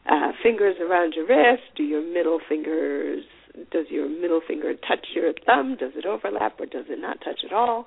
uh, 0.07 0.33
fingers 0.43 0.76
around 0.80 1.14
your 1.14 1.26
wrist, 1.26 1.62
do 1.76 1.83
your 1.83 2.03
middle 2.03 2.41
fingers 2.49 3.24
does 3.70 3.87
your 3.91 4.09
middle 4.09 4.41
finger 4.47 4.74
touch 4.74 5.07
your 5.14 5.33
thumb? 5.47 5.76
Does 5.78 5.93
it 5.95 6.07
overlap 6.07 6.59
or 6.61 6.66
does 6.66 6.87
it 6.89 7.01
not 7.01 7.18
touch 7.22 7.41
at 7.45 7.53
all? 7.53 7.87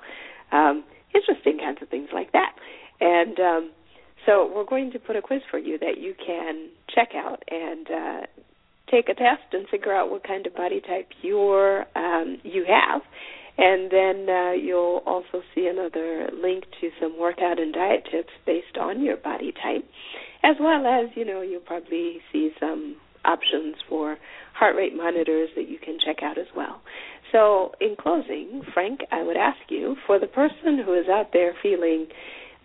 Um, 0.52 0.84
interesting 1.14 1.58
kinds 1.58 1.80
of 1.82 1.90
things 1.90 2.10
like 2.14 2.32
that. 2.34 2.54
And 3.02 3.40
um, 3.40 3.72
so 4.26 4.52
we're 4.54 4.66
going 4.66 4.92
to 4.92 5.00
put 5.00 5.16
a 5.16 5.22
quiz 5.22 5.42
for 5.50 5.60
you 5.60 5.78
that 5.80 5.98
you 6.00 6.14
can 6.26 6.70
check 6.94 7.10
out 7.16 7.44
and 7.50 7.88
uh, 7.88 8.26
take 8.90 9.10
a 9.10 9.14
test 9.14 9.54
and 9.54 9.68
figure 9.70 9.94
out 9.94 10.10
what 10.10 10.24
kind 10.24 10.46
of 10.48 10.56
body 10.56 10.82
type 10.82 11.10
you're 11.22 11.86
um, 11.96 12.38
you 12.44 12.66
have. 12.68 13.02
And 13.58 13.90
then 13.90 14.28
uh, 14.30 14.52
you'll 14.52 15.02
also 15.06 15.42
see 15.54 15.68
another 15.68 16.30
link 16.34 16.66
to 16.82 16.90
some 17.00 17.18
workout 17.18 17.60
and 17.60 17.74
diet 17.74 18.08
tips 18.12 18.32
based 18.46 18.78
on 18.80 19.02
your 19.02 19.16
body 19.16 19.54
type, 19.54 19.86
as 20.44 20.58
well 20.60 20.86
as 20.86 21.10
you 21.16 21.24
know 21.24 21.42
you'll 21.42 21.62
probably 21.62 22.18
see 22.34 22.52
some 22.60 22.98
options 23.24 23.76
for 23.88 24.18
heart 24.54 24.76
rate 24.76 24.96
monitors 24.96 25.50
that 25.56 25.70
you 25.70 25.78
can 25.80 25.98
check 26.06 26.18
out 26.22 26.38
as 26.38 26.48
well. 26.56 26.82
So, 27.32 27.72
in 27.82 27.96
closing, 28.00 28.62
Frank, 28.74 29.02
I 29.12 29.24
would 29.24 29.38
ask 29.38 29.60
you 29.70 29.96
for 30.06 30.20
the 30.20 30.28
person 30.28 30.82
who 30.86 30.94
is 30.94 31.08
out 31.10 31.32
there 31.34 31.54
feeling 31.62 32.08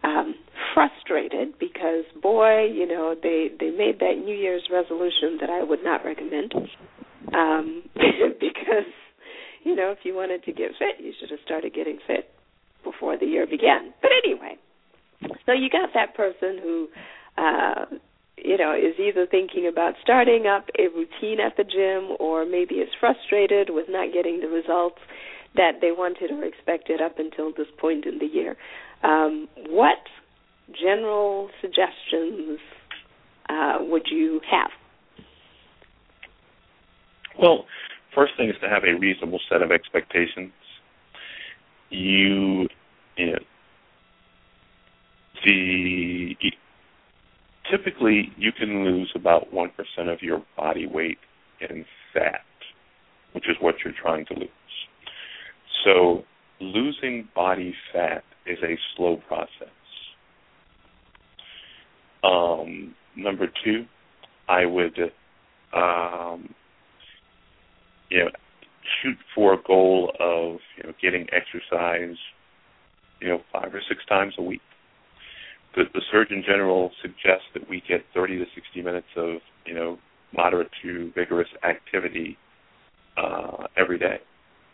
um, 0.03 0.35
frustrated 0.75 1.59
because, 1.59 2.05
boy, 2.23 2.65
you 2.65 2.87
know, 2.87 3.15
they 3.21 3.51
they 3.59 3.71
made 3.71 3.99
that 4.01 4.15
New 4.25 4.35
Year's 4.35 4.69
resolution 4.73 5.39
that 5.41 5.51
I 5.51 5.63
would 5.63 5.83
not 5.83 6.05
recommend 6.05 6.55
um, 7.35 7.83
because, 7.95 8.91
you 9.65 9.75
know, 9.75 9.91
if 9.91 9.99
you 10.05 10.15
wanted 10.15 10.45
to 10.45 10.53
get 10.53 10.71
fit, 10.79 11.05
you 11.05 11.13
should 11.19 11.31
have 11.31 11.41
started 11.45 11.75
getting 11.75 11.99
fit 12.07 12.31
before 12.85 13.19
the 13.19 13.27
year 13.27 13.47
began. 13.47 13.93
But 14.01 14.11
anyway, 14.25 14.57
so 15.47 15.53
you 15.53 15.69
got 15.71 15.91
that 15.95 16.15
person 16.15 16.59
who. 16.63 16.89
Uh, 17.39 17.85
you 18.43 18.57
know, 18.57 18.75
is 18.75 18.99
either 18.99 19.27
thinking 19.27 19.69
about 19.71 19.95
starting 20.03 20.47
up 20.47 20.65
a 20.79 20.89
routine 20.89 21.41
at 21.41 21.57
the 21.57 21.65
gym 21.65 22.17
or 22.19 22.47
maybe 22.47 22.77
is 22.77 22.89
frustrated 22.99 23.69
with 23.69 23.87
not 23.89 24.13
getting 24.15 24.41
the 24.41 24.49
results 24.49 24.99
that 25.57 25.81
they 25.81 25.91
wanted 25.91 26.31
or 26.31 26.45
expected 26.45 27.01
up 27.01 27.19
until 27.19 27.53
this 27.53 27.67
point 27.79 28.07
in 28.07 28.19
the 28.19 28.27
year. 28.27 28.57
Um, 29.03 29.49
what 29.69 29.99
general 30.81 31.51
suggestions 31.61 32.59
uh, 33.49 33.79
would 33.81 34.07
you 34.11 34.41
have? 34.51 34.71
Well, 37.41 37.65
first 38.15 38.33
thing 38.37 38.51
is 38.51 38.57
to 38.63 38.69
have 38.69 38.85
a 38.85 38.99
reasonable 38.99 39.41
set 39.49 39.63
of 39.63 39.71
expectations. 39.71 40.53
You, 41.89 42.69
you 43.17 43.27
know, 43.33 43.39
the 45.45 46.37
typically 47.71 48.33
you 48.37 48.53
can 48.53 48.85
lose 48.85 49.11
about 49.15 49.53
1% 49.53 49.69
of 50.13 50.23
your 50.23 50.45
body 50.57 50.87
weight 50.87 51.19
in 51.61 51.85
fat, 52.13 52.41
which 53.33 53.49
is 53.49 53.57
what 53.61 53.77
you're 53.85 53.95
trying 54.01 54.27
to 54.27 54.35
lose. 54.35 54.49
So 55.85 56.25
losing 56.61 57.29
body 57.35 57.75
fat 57.93 58.25
is 58.51 58.59
a 58.63 58.77
slow 58.97 59.17
process. 59.29 59.69
Um, 62.23 62.95
number 63.17 63.47
two, 63.65 63.87
I 64.49 64.67
would 64.67 64.99
um, 65.75 66.55
you 68.11 68.19
know 68.19 68.31
shoot 69.03 69.17
for 69.35 69.55
a 69.55 69.63
goal 69.67 70.13
of 70.21 70.59
you 70.77 70.83
know 70.85 70.95
getting 71.01 71.27
exercise 71.33 72.17
you 73.21 73.29
know 73.29 73.41
five 73.53 73.75
or 73.75 73.81
six 73.89 74.05
times 74.07 74.35
a 74.39 74.43
week 74.43 74.61
the, 75.75 75.85
the 75.95 76.01
Surgeon 76.11 76.43
General 76.47 76.91
suggests 77.01 77.47
that 77.55 77.69
we 77.69 77.83
get 77.89 78.05
30 78.15 78.39
to 78.39 78.45
60 78.55 78.83
minutes 78.83 79.07
of, 79.17 79.37
you 79.65 79.75
know, 79.75 79.99
moderate 80.37 80.71
to 80.83 81.13
vigorous 81.15 81.49
activity 81.69 82.37
uh, 83.17 83.67
every 83.77 83.99
day, 83.99 84.19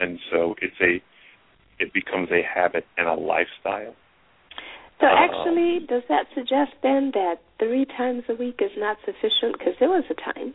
and 0.01 0.18
so 0.31 0.55
it's 0.61 0.77
a, 0.81 1.03
it 1.79 1.93
becomes 1.93 2.31
a 2.31 2.43
habit 2.43 2.87
and 2.97 3.07
a 3.07 3.14
lifestyle. 3.14 3.95
So 5.01 5.07
Um, 5.07 5.16
actually, 5.16 5.81
does 5.81 6.03
that 6.09 6.27
suggest 6.35 6.72
then 6.83 7.11
that 7.12 7.41
three 7.59 7.85
times 7.85 8.24
a 8.29 8.35
week 8.35 8.62
is 8.62 8.72
not 8.77 8.97
sufficient? 9.05 9.59
Because 9.59 9.74
there 9.79 9.91
was 9.91 10.05
a 10.09 10.14
time 10.14 10.55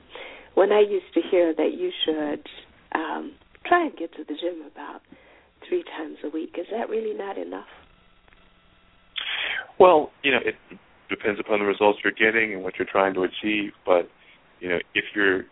when 0.56 0.72
I 0.72 0.80
used 0.80 1.14
to 1.14 1.22
hear 1.22 1.54
that 1.54 1.74
you 1.74 1.92
should 2.04 2.48
um, 2.94 3.34
try 3.66 3.86
and 3.86 3.96
get 3.96 4.14
to 4.16 4.24
the 4.24 4.34
gym 4.34 4.64
about 4.66 5.02
three 5.68 5.84
times 5.84 6.18
a 6.24 6.30
week. 6.30 6.56
Is 6.58 6.68
that 6.72 6.90
really 6.90 7.14
not 7.14 7.38
enough? 7.38 7.70
Well, 9.80 10.12
you 10.24 10.32
know, 10.32 10.40
it 10.44 10.56
depends 11.10 11.40
upon 11.40 11.60
the 11.60 11.66
results 11.66 12.00
you're 12.04 12.14
getting 12.14 12.54
and 12.54 12.64
what 12.64 12.80
you're 12.80 12.88
trying 12.92 13.14
to 13.14 13.24
achieve. 13.24 13.74
But 13.86 14.10
you 14.60 14.70
know, 14.70 14.80
if 14.96 15.06
you're 15.16 15.46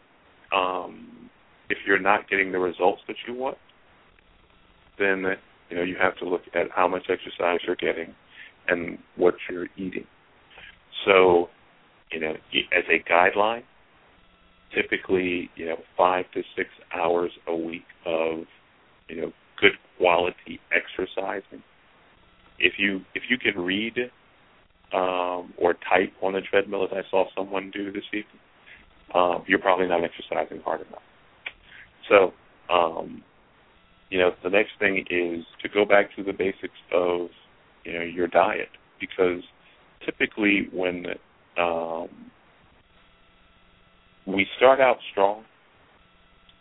um, 0.51 1.29
if 1.69 1.77
you're 1.85 1.99
not 1.99 2.29
getting 2.29 2.51
the 2.51 2.59
results 2.59 3.01
that 3.07 3.17
you 3.27 3.33
want, 3.33 3.57
then 4.97 5.37
you 5.69 5.77
know 5.77 5.83
you 5.83 5.95
have 6.01 6.17
to 6.17 6.27
look 6.27 6.41
at 6.53 6.67
how 6.71 6.87
much 6.87 7.03
exercise 7.09 7.59
you're 7.65 7.75
getting 7.75 8.13
and 8.67 8.97
what 9.15 9.35
you're 9.49 9.67
eating. 9.77 10.05
So, 11.05 11.49
you 12.11 12.19
know, 12.19 12.31
as 12.31 12.83
a 12.89 13.09
guideline, 13.09 13.63
typically, 14.73 15.49
you 15.55 15.67
know, 15.67 15.77
five 15.97 16.25
to 16.33 16.41
six 16.55 16.69
hours 16.93 17.31
a 17.47 17.55
week 17.55 17.85
of, 18.05 18.43
you 19.07 19.21
know, 19.21 19.31
good 19.59 19.73
quality 19.97 20.59
exercising. 20.71 21.63
If 22.59 22.73
you 22.77 23.01
if 23.15 23.23
you 23.29 23.37
can 23.37 23.61
read 23.61 23.97
um, 24.93 25.53
or 25.57 25.73
type 25.73 26.13
on 26.21 26.33
the 26.33 26.41
treadmill, 26.41 26.83
as 26.83 26.89
I 26.91 27.09
saw 27.09 27.25
someone 27.35 27.71
do 27.71 27.91
this 27.91 28.03
evening, 28.09 28.25
um, 29.13 29.43
you're 29.47 29.59
probably 29.59 29.87
not 29.87 30.01
exercising 30.03 30.61
hard 30.63 30.81
enough. 30.81 31.01
So, 32.09 32.33
um, 32.73 33.23
you 34.09 34.19
know, 34.19 34.31
the 34.43 34.49
next 34.49 34.71
thing 34.79 35.05
is 35.09 35.45
to 35.61 35.69
go 35.69 35.85
back 35.85 36.15
to 36.15 36.23
the 36.23 36.33
basics 36.33 36.73
of, 36.91 37.29
you 37.85 37.93
know, 37.93 38.01
your 38.01 38.27
diet 38.27 38.69
because 38.99 39.41
typically 40.05 40.67
when 40.73 41.05
um, 41.57 42.09
we 44.25 44.45
start 44.57 44.79
out 44.79 44.97
strong 45.11 45.43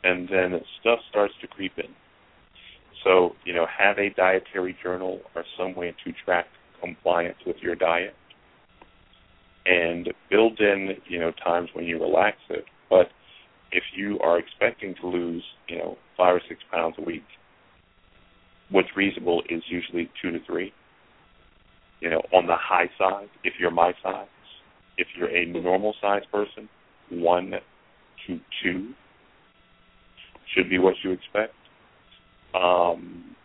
and 0.05 0.29
then 0.29 0.61
stuff 0.81 0.99
starts 1.11 1.35
to 1.41 1.47
creep 1.47 1.73
in. 1.79 1.91
So, 3.05 3.35
you 3.45 3.55
know, 3.55 3.67
have 3.67 3.99
a 3.99 4.11
dietary 4.11 4.77
journal 4.83 5.21
or 5.35 5.45
some 5.57 5.75
way 5.75 5.95
to 6.05 6.13
track 6.25 6.47
compliance 6.81 7.39
with 7.47 7.57
your 7.61 7.75
diet 7.75 8.15
and 9.67 10.09
build 10.31 10.61
in, 10.61 10.97
you 11.07 11.19
know, 11.19 11.33
times 11.45 11.69
when 11.75 11.85
you 11.85 12.01
relax 12.01 12.37
it. 12.51 12.65
But 12.89 13.09
if 13.71 13.85
you 13.95 14.19
are 14.21 14.39
expecting 14.39 14.95
to 15.01 15.07
lose, 15.07 15.45
you 15.69 15.79
know, 15.79 15.99
five 16.19 16.35
or 16.35 16.43
six 16.49 16.61
pounds 16.71 16.97
a 16.99 17.03
week, 17.03 17.25
what's 18.71 18.89
reasonable 18.95 19.43
is 19.49 19.63
usually 19.69 20.11
two 20.21 20.31
to 20.31 20.39
three. 20.45 20.73
You 22.01 22.11
know, 22.11 22.23
on 22.35 22.47
the 22.47 22.57
high 22.57 22.91
side, 22.99 23.29
if 23.45 23.55
you're 23.59 23.71
my 23.71 23.93
size, 24.03 24.27
if 24.99 25.07
you're 25.17 25.35
a 25.35 25.47
normal 25.47 25.95
size 26.03 26.23
person, 26.31 26.69
one 27.11 27.53
to 28.27 28.41
two 28.63 28.93
should 30.55 30.69
be 30.69 30.79
what 30.79 30.95
you 31.03 31.13
expect. 31.13 31.55
Um, 32.55 33.37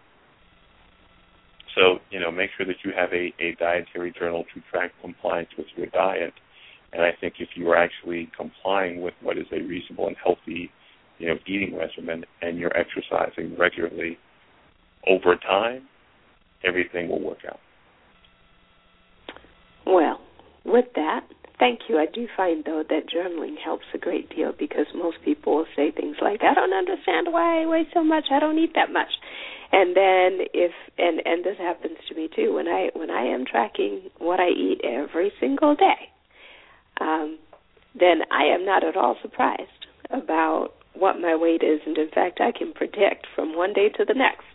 so, 1.75 1.99
you 2.11 2.19
know, 2.19 2.31
make 2.31 2.51
sure 2.55 2.65
that 2.65 2.75
you 2.83 2.91
have 2.95 3.11
a, 3.11 3.33
a 3.39 3.55
dietary 3.59 4.13
journal 4.17 4.45
to 4.53 4.61
track 4.71 4.91
compliance 5.01 5.49
with 5.57 5.67
your 5.75 5.87
diet. 5.87 6.33
And 6.91 7.01
I 7.01 7.11
think 7.19 7.35
if 7.39 7.49
you 7.55 7.69
are 7.69 7.75
actually 7.75 8.29
complying 8.37 9.01
with 9.01 9.15
what 9.21 9.37
is 9.37 9.47
a 9.51 9.61
reasonable 9.61 10.07
and 10.07 10.15
healthy, 10.23 10.69
you 11.19 11.27
know, 11.27 11.35
eating 11.45 11.75
regimen 11.75 12.25
and 12.41 12.57
you're 12.57 12.75
exercising 12.75 13.55
regularly 13.57 14.17
over 15.07 15.35
time, 15.35 15.83
everything 16.63 17.09
will 17.09 17.21
work 17.21 17.39
out. 17.47 17.59
Well, 19.85 20.21
with 20.65 20.85
that, 20.95 21.21
thank 21.59 21.81
you. 21.89 21.97
I 21.97 22.05
do 22.05 22.27
find 22.35 22.63
though 22.65 22.83
that 22.89 23.09
journaling 23.09 23.55
helps 23.63 23.85
a 23.93 23.97
great 23.97 24.33
deal 24.33 24.53
because 24.57 24.85
most 24.95 25.17
people 25.23 25.57
will 25.57 25.65
say 25.75 25.91
things 25.91 26.17
like, 26.21 26.41
"I 26.41 26.53
don't 26.53 26.73
understand 26.73 27.31
why 27.31 27.61
I 27.61 27.65
weigh 27.65 27.87
so 27.93 28.03
much. 28.03 28.25
I 28.31 28.39
don't 28.39 28.57
eat 28.57 28.73
that 28.75 28.91
much." 28.91 29.11
And 29.71 29.95
then 29.95 30.47
if 30.53 30.71
and 30.97 31.21
and 31.25 31.43
this 31.43 31.57
happens 31.57 31.97
to 32.07 32.15
me 32.15 32.29
too 32.33 32.53
when 32.53 32.67
I 32.67 32.91
when 32.93 33.09
I 33.09 33.23
am 33.23 33.45
tracking 33.45 34.09
what 34.19 34.39
I 34.39 34.49
eat 34.49 34.81
every 34.83 35.33
single 35.39 35.75
day, 35.75 36.09
um, 37.01 37.39
then 37.99 38.21
I 38.31 38.43
am 38.45 38.65
not 38.65 38.83
at 38.83 38.95
all 38.95 39.17
surprised 39.21 39.87
about 40.09 40.73
what 40.95 41.19
my 41.19 41.35
weight 41.35 41.63
is, 41.63 41.81
and 41.85 41.97
in 41.97 42.09
fact, 42.09 42.39
I 42.39 42.51
can 42.51 42.73
predict 42.73 43.27
from 43.35 43.55
one 43.55 43.73
day 43.73 43.89
to 43.89 44.05
the 44.05 44.13
next 44.13 44.45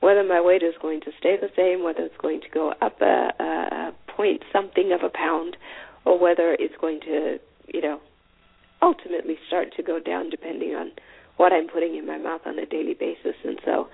whether 0.00 0.22
my 0.22 0.40
weight 0.40 0.62
is 0.62 0.74
going 0.80 1.00
to 1.00 1.10
stay 1.18 1.36
the 1.40 1.50
same, 1.56 1.82
whether 1.82 2.02
it's 2.02 2.16
going 2.22 2.40
to 2.40 2.48
go 2.52 2.72
up 2.80 3.00
a, 3.00 3.30
a 3.40 3.92
point 4.06 4.42
something 4.52 4.92
of 4.92 5.00
a 5.02 5.10
pound, 5.10 5.56
or 6.04 6.18
whether 6.18 6.56
it's 6.58 6.74
going 6.80 7.00
to, 7.00 7.38
you 7.66 7.80
know, 7.80 8.00
ultimately 8.80 9.36
start 9.48 9.68
to 9.76 9.82
go 9.82 9.98
down 9.98 10.30
depending 10.30 10.70
on 10.74 10.92
what 11.36 11.52
I'm 11.52 11.68
putting 11.68 11.96
in 11.96 12.06
my 12.06 12.18
mouth 12.18 12.42
on 12.46 12.58
a 12.58 12.66
daily 12.66 12.94
basis. 12.94 13.34
And 13.44 13.58
so 13.64 13.88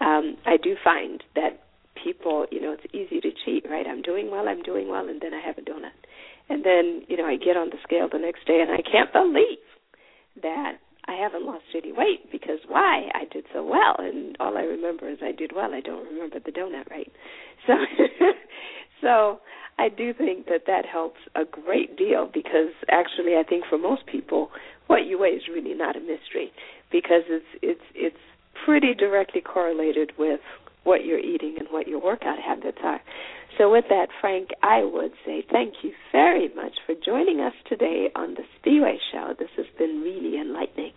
um, 0.00 0.36
I 0.46 0.56
do 0.62 0.76
find 0.82 1.22
that 1.34 1.60
people, 2.02 2.46
you 2.50 2.60
know, 2.60 2.72
it's 2.78 2.94
easy 2.94 3.20
to 3.20 3.30
cheat, 3.44 3.64
right? 3.68 3.86
I'm 3.86 4.02
doing 4.02 4.30
well, 4.30 4.48
I'm 4.48 4.62
doing 4.62 4.88
well, 4.88 5.08
and 5.08 5.20
then 5.20 5.34
I 5.34 5.40
have 5.44 5.58
a 5.58 5.62
donut. 5.62 5.94
And 6.48 6.64
then, 6.64 7.02
you 7.08 7.16
know, 7.16 7.26
I 7.26 7.36
get 7.36 7.56
on 7.56 7.70
the 7.70 7.78
scale 7.82 8.08
the 8.10 8.18
next 8.18 8.46
day 8.46 8.60
and 8.62 8.70
I 8.70 8.80
can't 8.80 9.12
believe 9.12 9.58
that 10.42 10.78
I 11.08 11.14
haven't 11.14 11.46
lost 11.46 11.64
any 11.74 11.92
weight 11.92 12.30
because 12.30 12.58
why? 12.68 13.08
I 13.14 13.24
did 13.32 13.44
so 13.52 13.64
well 13.64 13.96
and 13.98 14.36
all 14.38 14.56
I 14.56 14.62
remember 14.62 15.08
is 15.08 15.18
I 15.22 15.32
did 15.32 15.52
well. 15.54 15.74
I 15.74 15.80
don't 15.80 16.06
remember 16.06 16.38
the 16.38 16.52
donut, 16.52 16.90
right? 16.90 17.10
So 17.66 17.74
so 19.00 19.40
I 19.78 19.88
do 19.88 20.12
think 20.12 20.46
that 20.46 20.62
that 20.66 20.84
helps 20.84 21.20
a 21.34 21.44
great 21.44 21.96
deal 21.96 22.28
because 22.32 22.72
actually 22.90 23.36
I 23.36 23.42
think 23.48 23.64
for 23.68 23.78
most 23.78 24.06
people 24.06 24.50
what 24.86 25.06
you 25.06 25.18
weigh 25.18 25.30
is 25.30 25.42
really 25.52 25.74
not 25.74 25.96
a 25.96 26.00
mystery 26.00 26.52
because 26.92 27.22
it's 27.28 27.46
it's 27.62 27.84
it's 27.94 28.16
pretty 28.64 28.94
directly 28.94 29.40
correlated 29.40 30.12
with 30.18 30.40
what 30.84 31.04
you're 31.04 31.18
eating 31.18 31.56
and 31.58 31.68
what 31.70 31.86
your 31.86 32.00
workout 32.00 32.38
habits 32.38 32.78
are. 32.82 33.00
So 33.58 33.70
with 33.72 33.86
that, 33.88 34.06
Frank, 34.20 34.50
I 34.62 34.84
would 34.84 35.10
say 35.26 35.44
thank 35.50 35.74
you 35.82 35.90
very 36.12 36.48
much 36.54 36.74
for 36.86 36.94
joining 37.04 37.40
us 37.40 37.54
today 37.68 38.08
on 38.14 38.34
the 38.34 38.42
Spiwe 38.56 38.94
Show. 39.12 39.34
This 39.36 39.48
has 39.56 39.66
been 39.76 40.00
really 40.00 40.40
enlightening. 40.40 40.92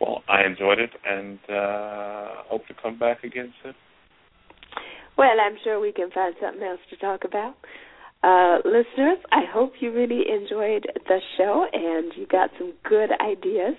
Well, 0.00 0.22
I 0.28 0.44
enjoyed 0.44 0.78
it 0.78 0.90
and 1.04 1.38
uh, 1.50 2.42
hope 2.48 2.66
to 2.68 2.74
come 2.80 2.98
back 2.98 3.24
again 3.24 3.52
soon. 3.62 3.74
Well, 5.18 5.40
I'm 5.44 5.56
sure 5.64 5.80
we 5.80 5.92
can 5.92 6.10
find 6.12 6.34
something 6.40 6.62
else 6.62 6.80
to 6.90 6.96
talk 6.96 7.24
about. 7.24 7.56
Uh, 8.22 8.58
listeners, 8.64 9.18
I 9.32 9.42
hope 9.52 9.72
you 9.80 9.92
really 9.92 10.22
enjoyed 10.30 10.86
the 11.08 11.18
show 11.36 11.66
and 11.72 12.12
you 12.16 12.26
got 12.26 12.50
some 12.58 12.74
good 12.88 13.10
ideas. 13.20 13.74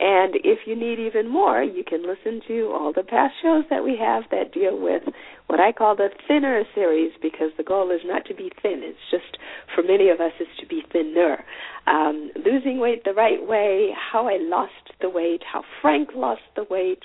And 0.00 0.34
if 0.42 0.66
you 0.66 0.74
need 0.74 0.98
even 0.98 1.28
more, 1.28 1.62
you 1.62 1.84
can 1.84 2.02
listen 2.02 2.40
to 2.48 2.72
all 2.74 2.92
the 2.92 3.04
past 3.04 3.34
shows 3.40 3.64
that 3.70 3.84
we 3.84 3.96
have 4.00 4.24
that 4.32 4.52
deal 4.52 4.78
with 4.78 5.02
what 5.46 5.60
I 5.60 5.70
call 5.70 5.94
the 5.94 6.08
thinner 6.26 6.64
series 6.74 7.12
because 7.22 7.50
the 7.56 7.62
goal 7.62 7.92
is 7.92 8.00
not 8.04 8.24
to 8.26 8.34
be 8.34 8.50
thin. 8.60 8.80
It's 8.82 8.98
just, 9.10 9.38
for 9.72 9.82
many 9.82 10.08
of 10.08 10.20
us, 10.20 10.32
is 10.40 10.48
to 10.60 10.66
be 10.66 10.82
thinner. 10.92 11.44
Um, 11.86 12.30
losing 12.44 12.80
weight 12.80 13.04
the 13.04 13.12
right 13.12 13.46
way, 13.46 13.90
how 14.12 14.26
I 14.26 14.38
lost 14.40 14.72
the 15.00 15.08
weight, 15.08 15.42
how 15.50 15.62
Frank 15.80 16.10
lost 16.14 16.42
the 16.56 16.66
weight, 16.68 17.02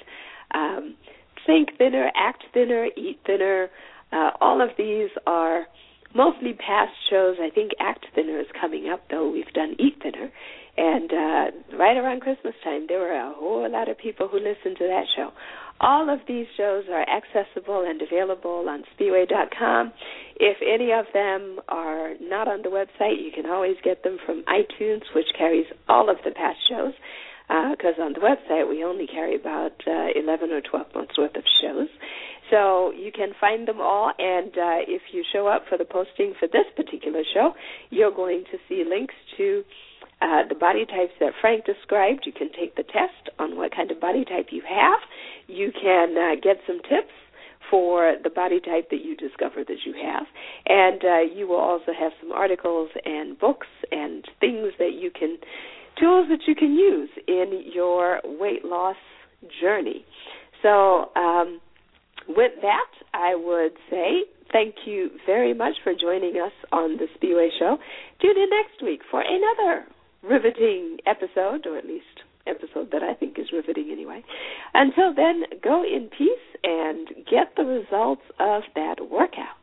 um, 0.56 0.96
think 1.46 1.78
thinner, 1.78 2.10
act 2.16 2.44
thinner, 2.54 2.88
eat 2.98 3.20
thinner. 3.26 3.68
Uh, 4.12 4.32
all 4.42 4.62
of 4.62 4.70
these 4.78 5.10
are 5.28 5.68
mostly 6.16 6.54
past 6.54 6.94
shows. 7.10 7.38
I 7.42 7.50
think 7.50 7.72
Act 7.80 8.06
Thinner 8.16 8.40
is 8.40 8.48
coming 8.60 8.90
up, 8.90 9.02
though. 9.10 9.30
We've 9.30 9.52
done 9.54 9.76
Eat 9.80 9.96
Thinner. 10.02 10.32
And 10.78 11.12
uh, 11.12 11.78
right 11.78 11.98
around 11.98 12.22
Christmas 12.22 12.54
time, 12.64 12.86
there 12.88 13.00
were 13.00 13.12
a 13.12 13.34
whole 13.36 13.70
lot 13.70 13.90
of 13.90 13.98
people 13.98 14.28
who 14.28 14.38
listened 14.38 14.78
to 14.78 14.88
that 14.88 15.06
show. 15.16 15.32
All 15.82 16.10
of 16.10 16.20
these 16.28 16.46
shows 16.58 16.86
are 16.92 17.06
accessible 17.08 17.86
and 17.88 18.02
available 18.02 18.66
on 18.68 18.84
Spiwe.com. 18.96 19.94
If 20.38 20.58
any 20.62 20.92
of 20.92 21.06
them 21.14 21.60
are 21.68 22.14
not 22.22 22.48
on 22.48 22.62
the 22.64 22.70
website, 22.70 23.24
you 23.24 23.32
can 23.34 23.50
always 23.50 23.76
get 23.84 24.04
them 24.04 24.18
from 24.26 24.44
iTunes, 24.44 25.02
which 25.16 25.28
carries 25.38 25.66
all 25.88 26.10
of 26.10 26.18
the 26.24 26.32
past 26.32 26.60
shows. 26.70 26.94
Because 27.50 27.98
uh, 28.00 28.04
on 28.04 28.14
the 28.14 28.22
website 28.22 28.70
we 28.70 28.84
only 28.84 29.08
carry 29.08 29.36
about 29.36 29.74
uh, 29.88 30.14
11 30.16 30.52
or 30.52 30.62
12 30.62 30.88
months 30.94 31.18
worth 31.18 31.36
of 31.36 31.44
shows. 31.62 31.90
So 32.50 32.92
you 32.92 33.12
can 33.12 33.34
find 33.40 33.68
them 33.68 33.82
all, 33.82 34.12
and 34.18 34.50
uh, 34.50 34.82
if 34.88 35.02
you 35.12 35.24
show 35.34 35.48
up 35.48 35.64
for 35.70 35.78
the 35.78 35.86
posting 35.86 36.34
for 36.40 36.48
this 36.48 36.66
particular 36.76 37.22
show, 37.34 37.54
you're 37.92 38.14
going 38.14 38.44
to 38.52 38.58
see 38.68 38.84
links 38.88 39.14
to 39.38 39.64
uh, 40.22 40.44
the 40.50 40.56
body 40.56 40.86
types 40.86 41.14
that 41.20 41.34
Frank 41.42 41.66
described. 41.66 42.24
You 42.26 42.34
can 42.34 42.50
take 42.52 42.76
the 42.76 42.84
test 42.84 43.30
on 43.38 43.56
what 43.56 43.76
kind 43.76 43.92
of 43.92 44.02
body 44.02 44.26
type 44.26 44.48
you 44.52 44.64
have. 44.68 45.00
You 45.48 45.72
can 45.72 46.18
uh, 46.18 46.36
get 46.42 46.58
some 46.68 46.82
tips 46.82 47.14
for 47.70 48.16
the 48.24 48.30
body 48.30 48.60
type 48.60 48.90
that 48.90 49.04
you 49.04 49.16
discover 49.16 49.64
that 49.64 49.86
you 49.86 49.94
have. 50.04 50.26
And 50.66 51.04
uh, 51.04 51.20
you 51.34 51.48
will 51.48 51.62
also 51.62 51.92
have 51.98 52.12
some 52.22 52.32
articles 52.32 52.90
and 53.06 53.38
books 53.38 53.68
and 53.92 54.26
things 54.40 54.74
that 54.80 54.94
you 54.94 55.12
can, 55.12 55.38
tools 56.00 56.28
that 56.30 56.42
you 56.48 56.56
can 56.56 56.74
use 56.74 57.10
in 57.28 57.64
your 57.74 58.22
weight 58.24 58.66
loss 58.66 58.98
journey. 59.62 60.06
So, 60.62 61.10
um, 61.16 61.60
with 62.28 62.52
that, 62.62 62.92
I 63.14 63.36
would 63.36 63.74
say 63.90 64.24
thank 64.52 64.76
you 64.86 65.10
very 65.26 65.54
much 65.54 65.76
for 65.84 65.94
joining 65.94 66.36
us 66.36 66.52
on 66.72 66.98
the 66.98 67.08
Spiwe 67.18 67.50
Show. 67.58 67.78
Tune 68.22 68.38
in 68.38 68.50
next 68.50 68.84
week 68.84 69.02
for 69.10 69.22
another 69.22 69.86
riveting 70.22 70.98
episode, 71.06 71.66
or 71.66 71.78
at 71.78 71.86
least 71.86 72.06
episode 72.48 72.92
that 72.92 73.04
I 73.04 73.14
think 73.14 73.38
is 73.40 73.48
riveting 73.54 73.90
anyway. 73.92 74.24
Until 74.74 75.14
then, 75.14 75.44
go 75.64 75.84
in 75.84 76.10
peace 76.16 76.30
and 76.64 77.08
get 77.30 77.54
the 77.56 77.64
results 77.64 78.24
of 78.40 78.64
that 78.76 79.10
workout. 79.10 79.59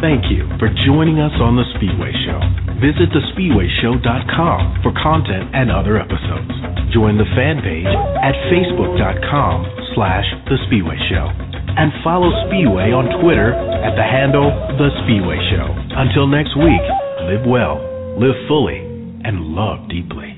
Thank 0.00 0.28
you 0.28 0.44
for 0.60 0.68
joining 0.84 1.24
us 1.24 1.32
on 1.40 1.56
The 1.56 1.64
Spiwe 1.72 2.12
Show. 2.28 2.40
Visit 2.84 3.08
thespiweshow.com 3.16 4.84
for 4.84 4.92
content 4.92 5.48
and 5.56 5.72
other 5.72 5.96
episodes. 5.96 6.52
Join 6.92 7.16
the 7.16 7.24
fan 7.32 7.64
page 7.64 7.88
at 8.20 8.36
facebook.com 8.52 9.56
slash 9.96 10.28
The 10.52 10.60
Spiwe 10.68 10.96
Show. 11.08 11.32
And 11.80 11.92
follow 12.04 12.28
Spiwe 12.44 12.92
on 12.92 13.08
Twitter 13.24 13.56
at 13.56 13.96
the 13.96 14.04
handle 14.04 14.52
The 14.76 14.92
Spiwe 15.00 15.36
Show. 15.48 15.66
Until 15.96 16.28
next 16.28 16.52
week, 16.60 16.84
live 17.24 17.48
well, 17.48 17.80
live 18.20 18.36
fully, 18.48 18.76
and 19.24 19.56
love 19.56 19.88
deeply. 19.88 20.35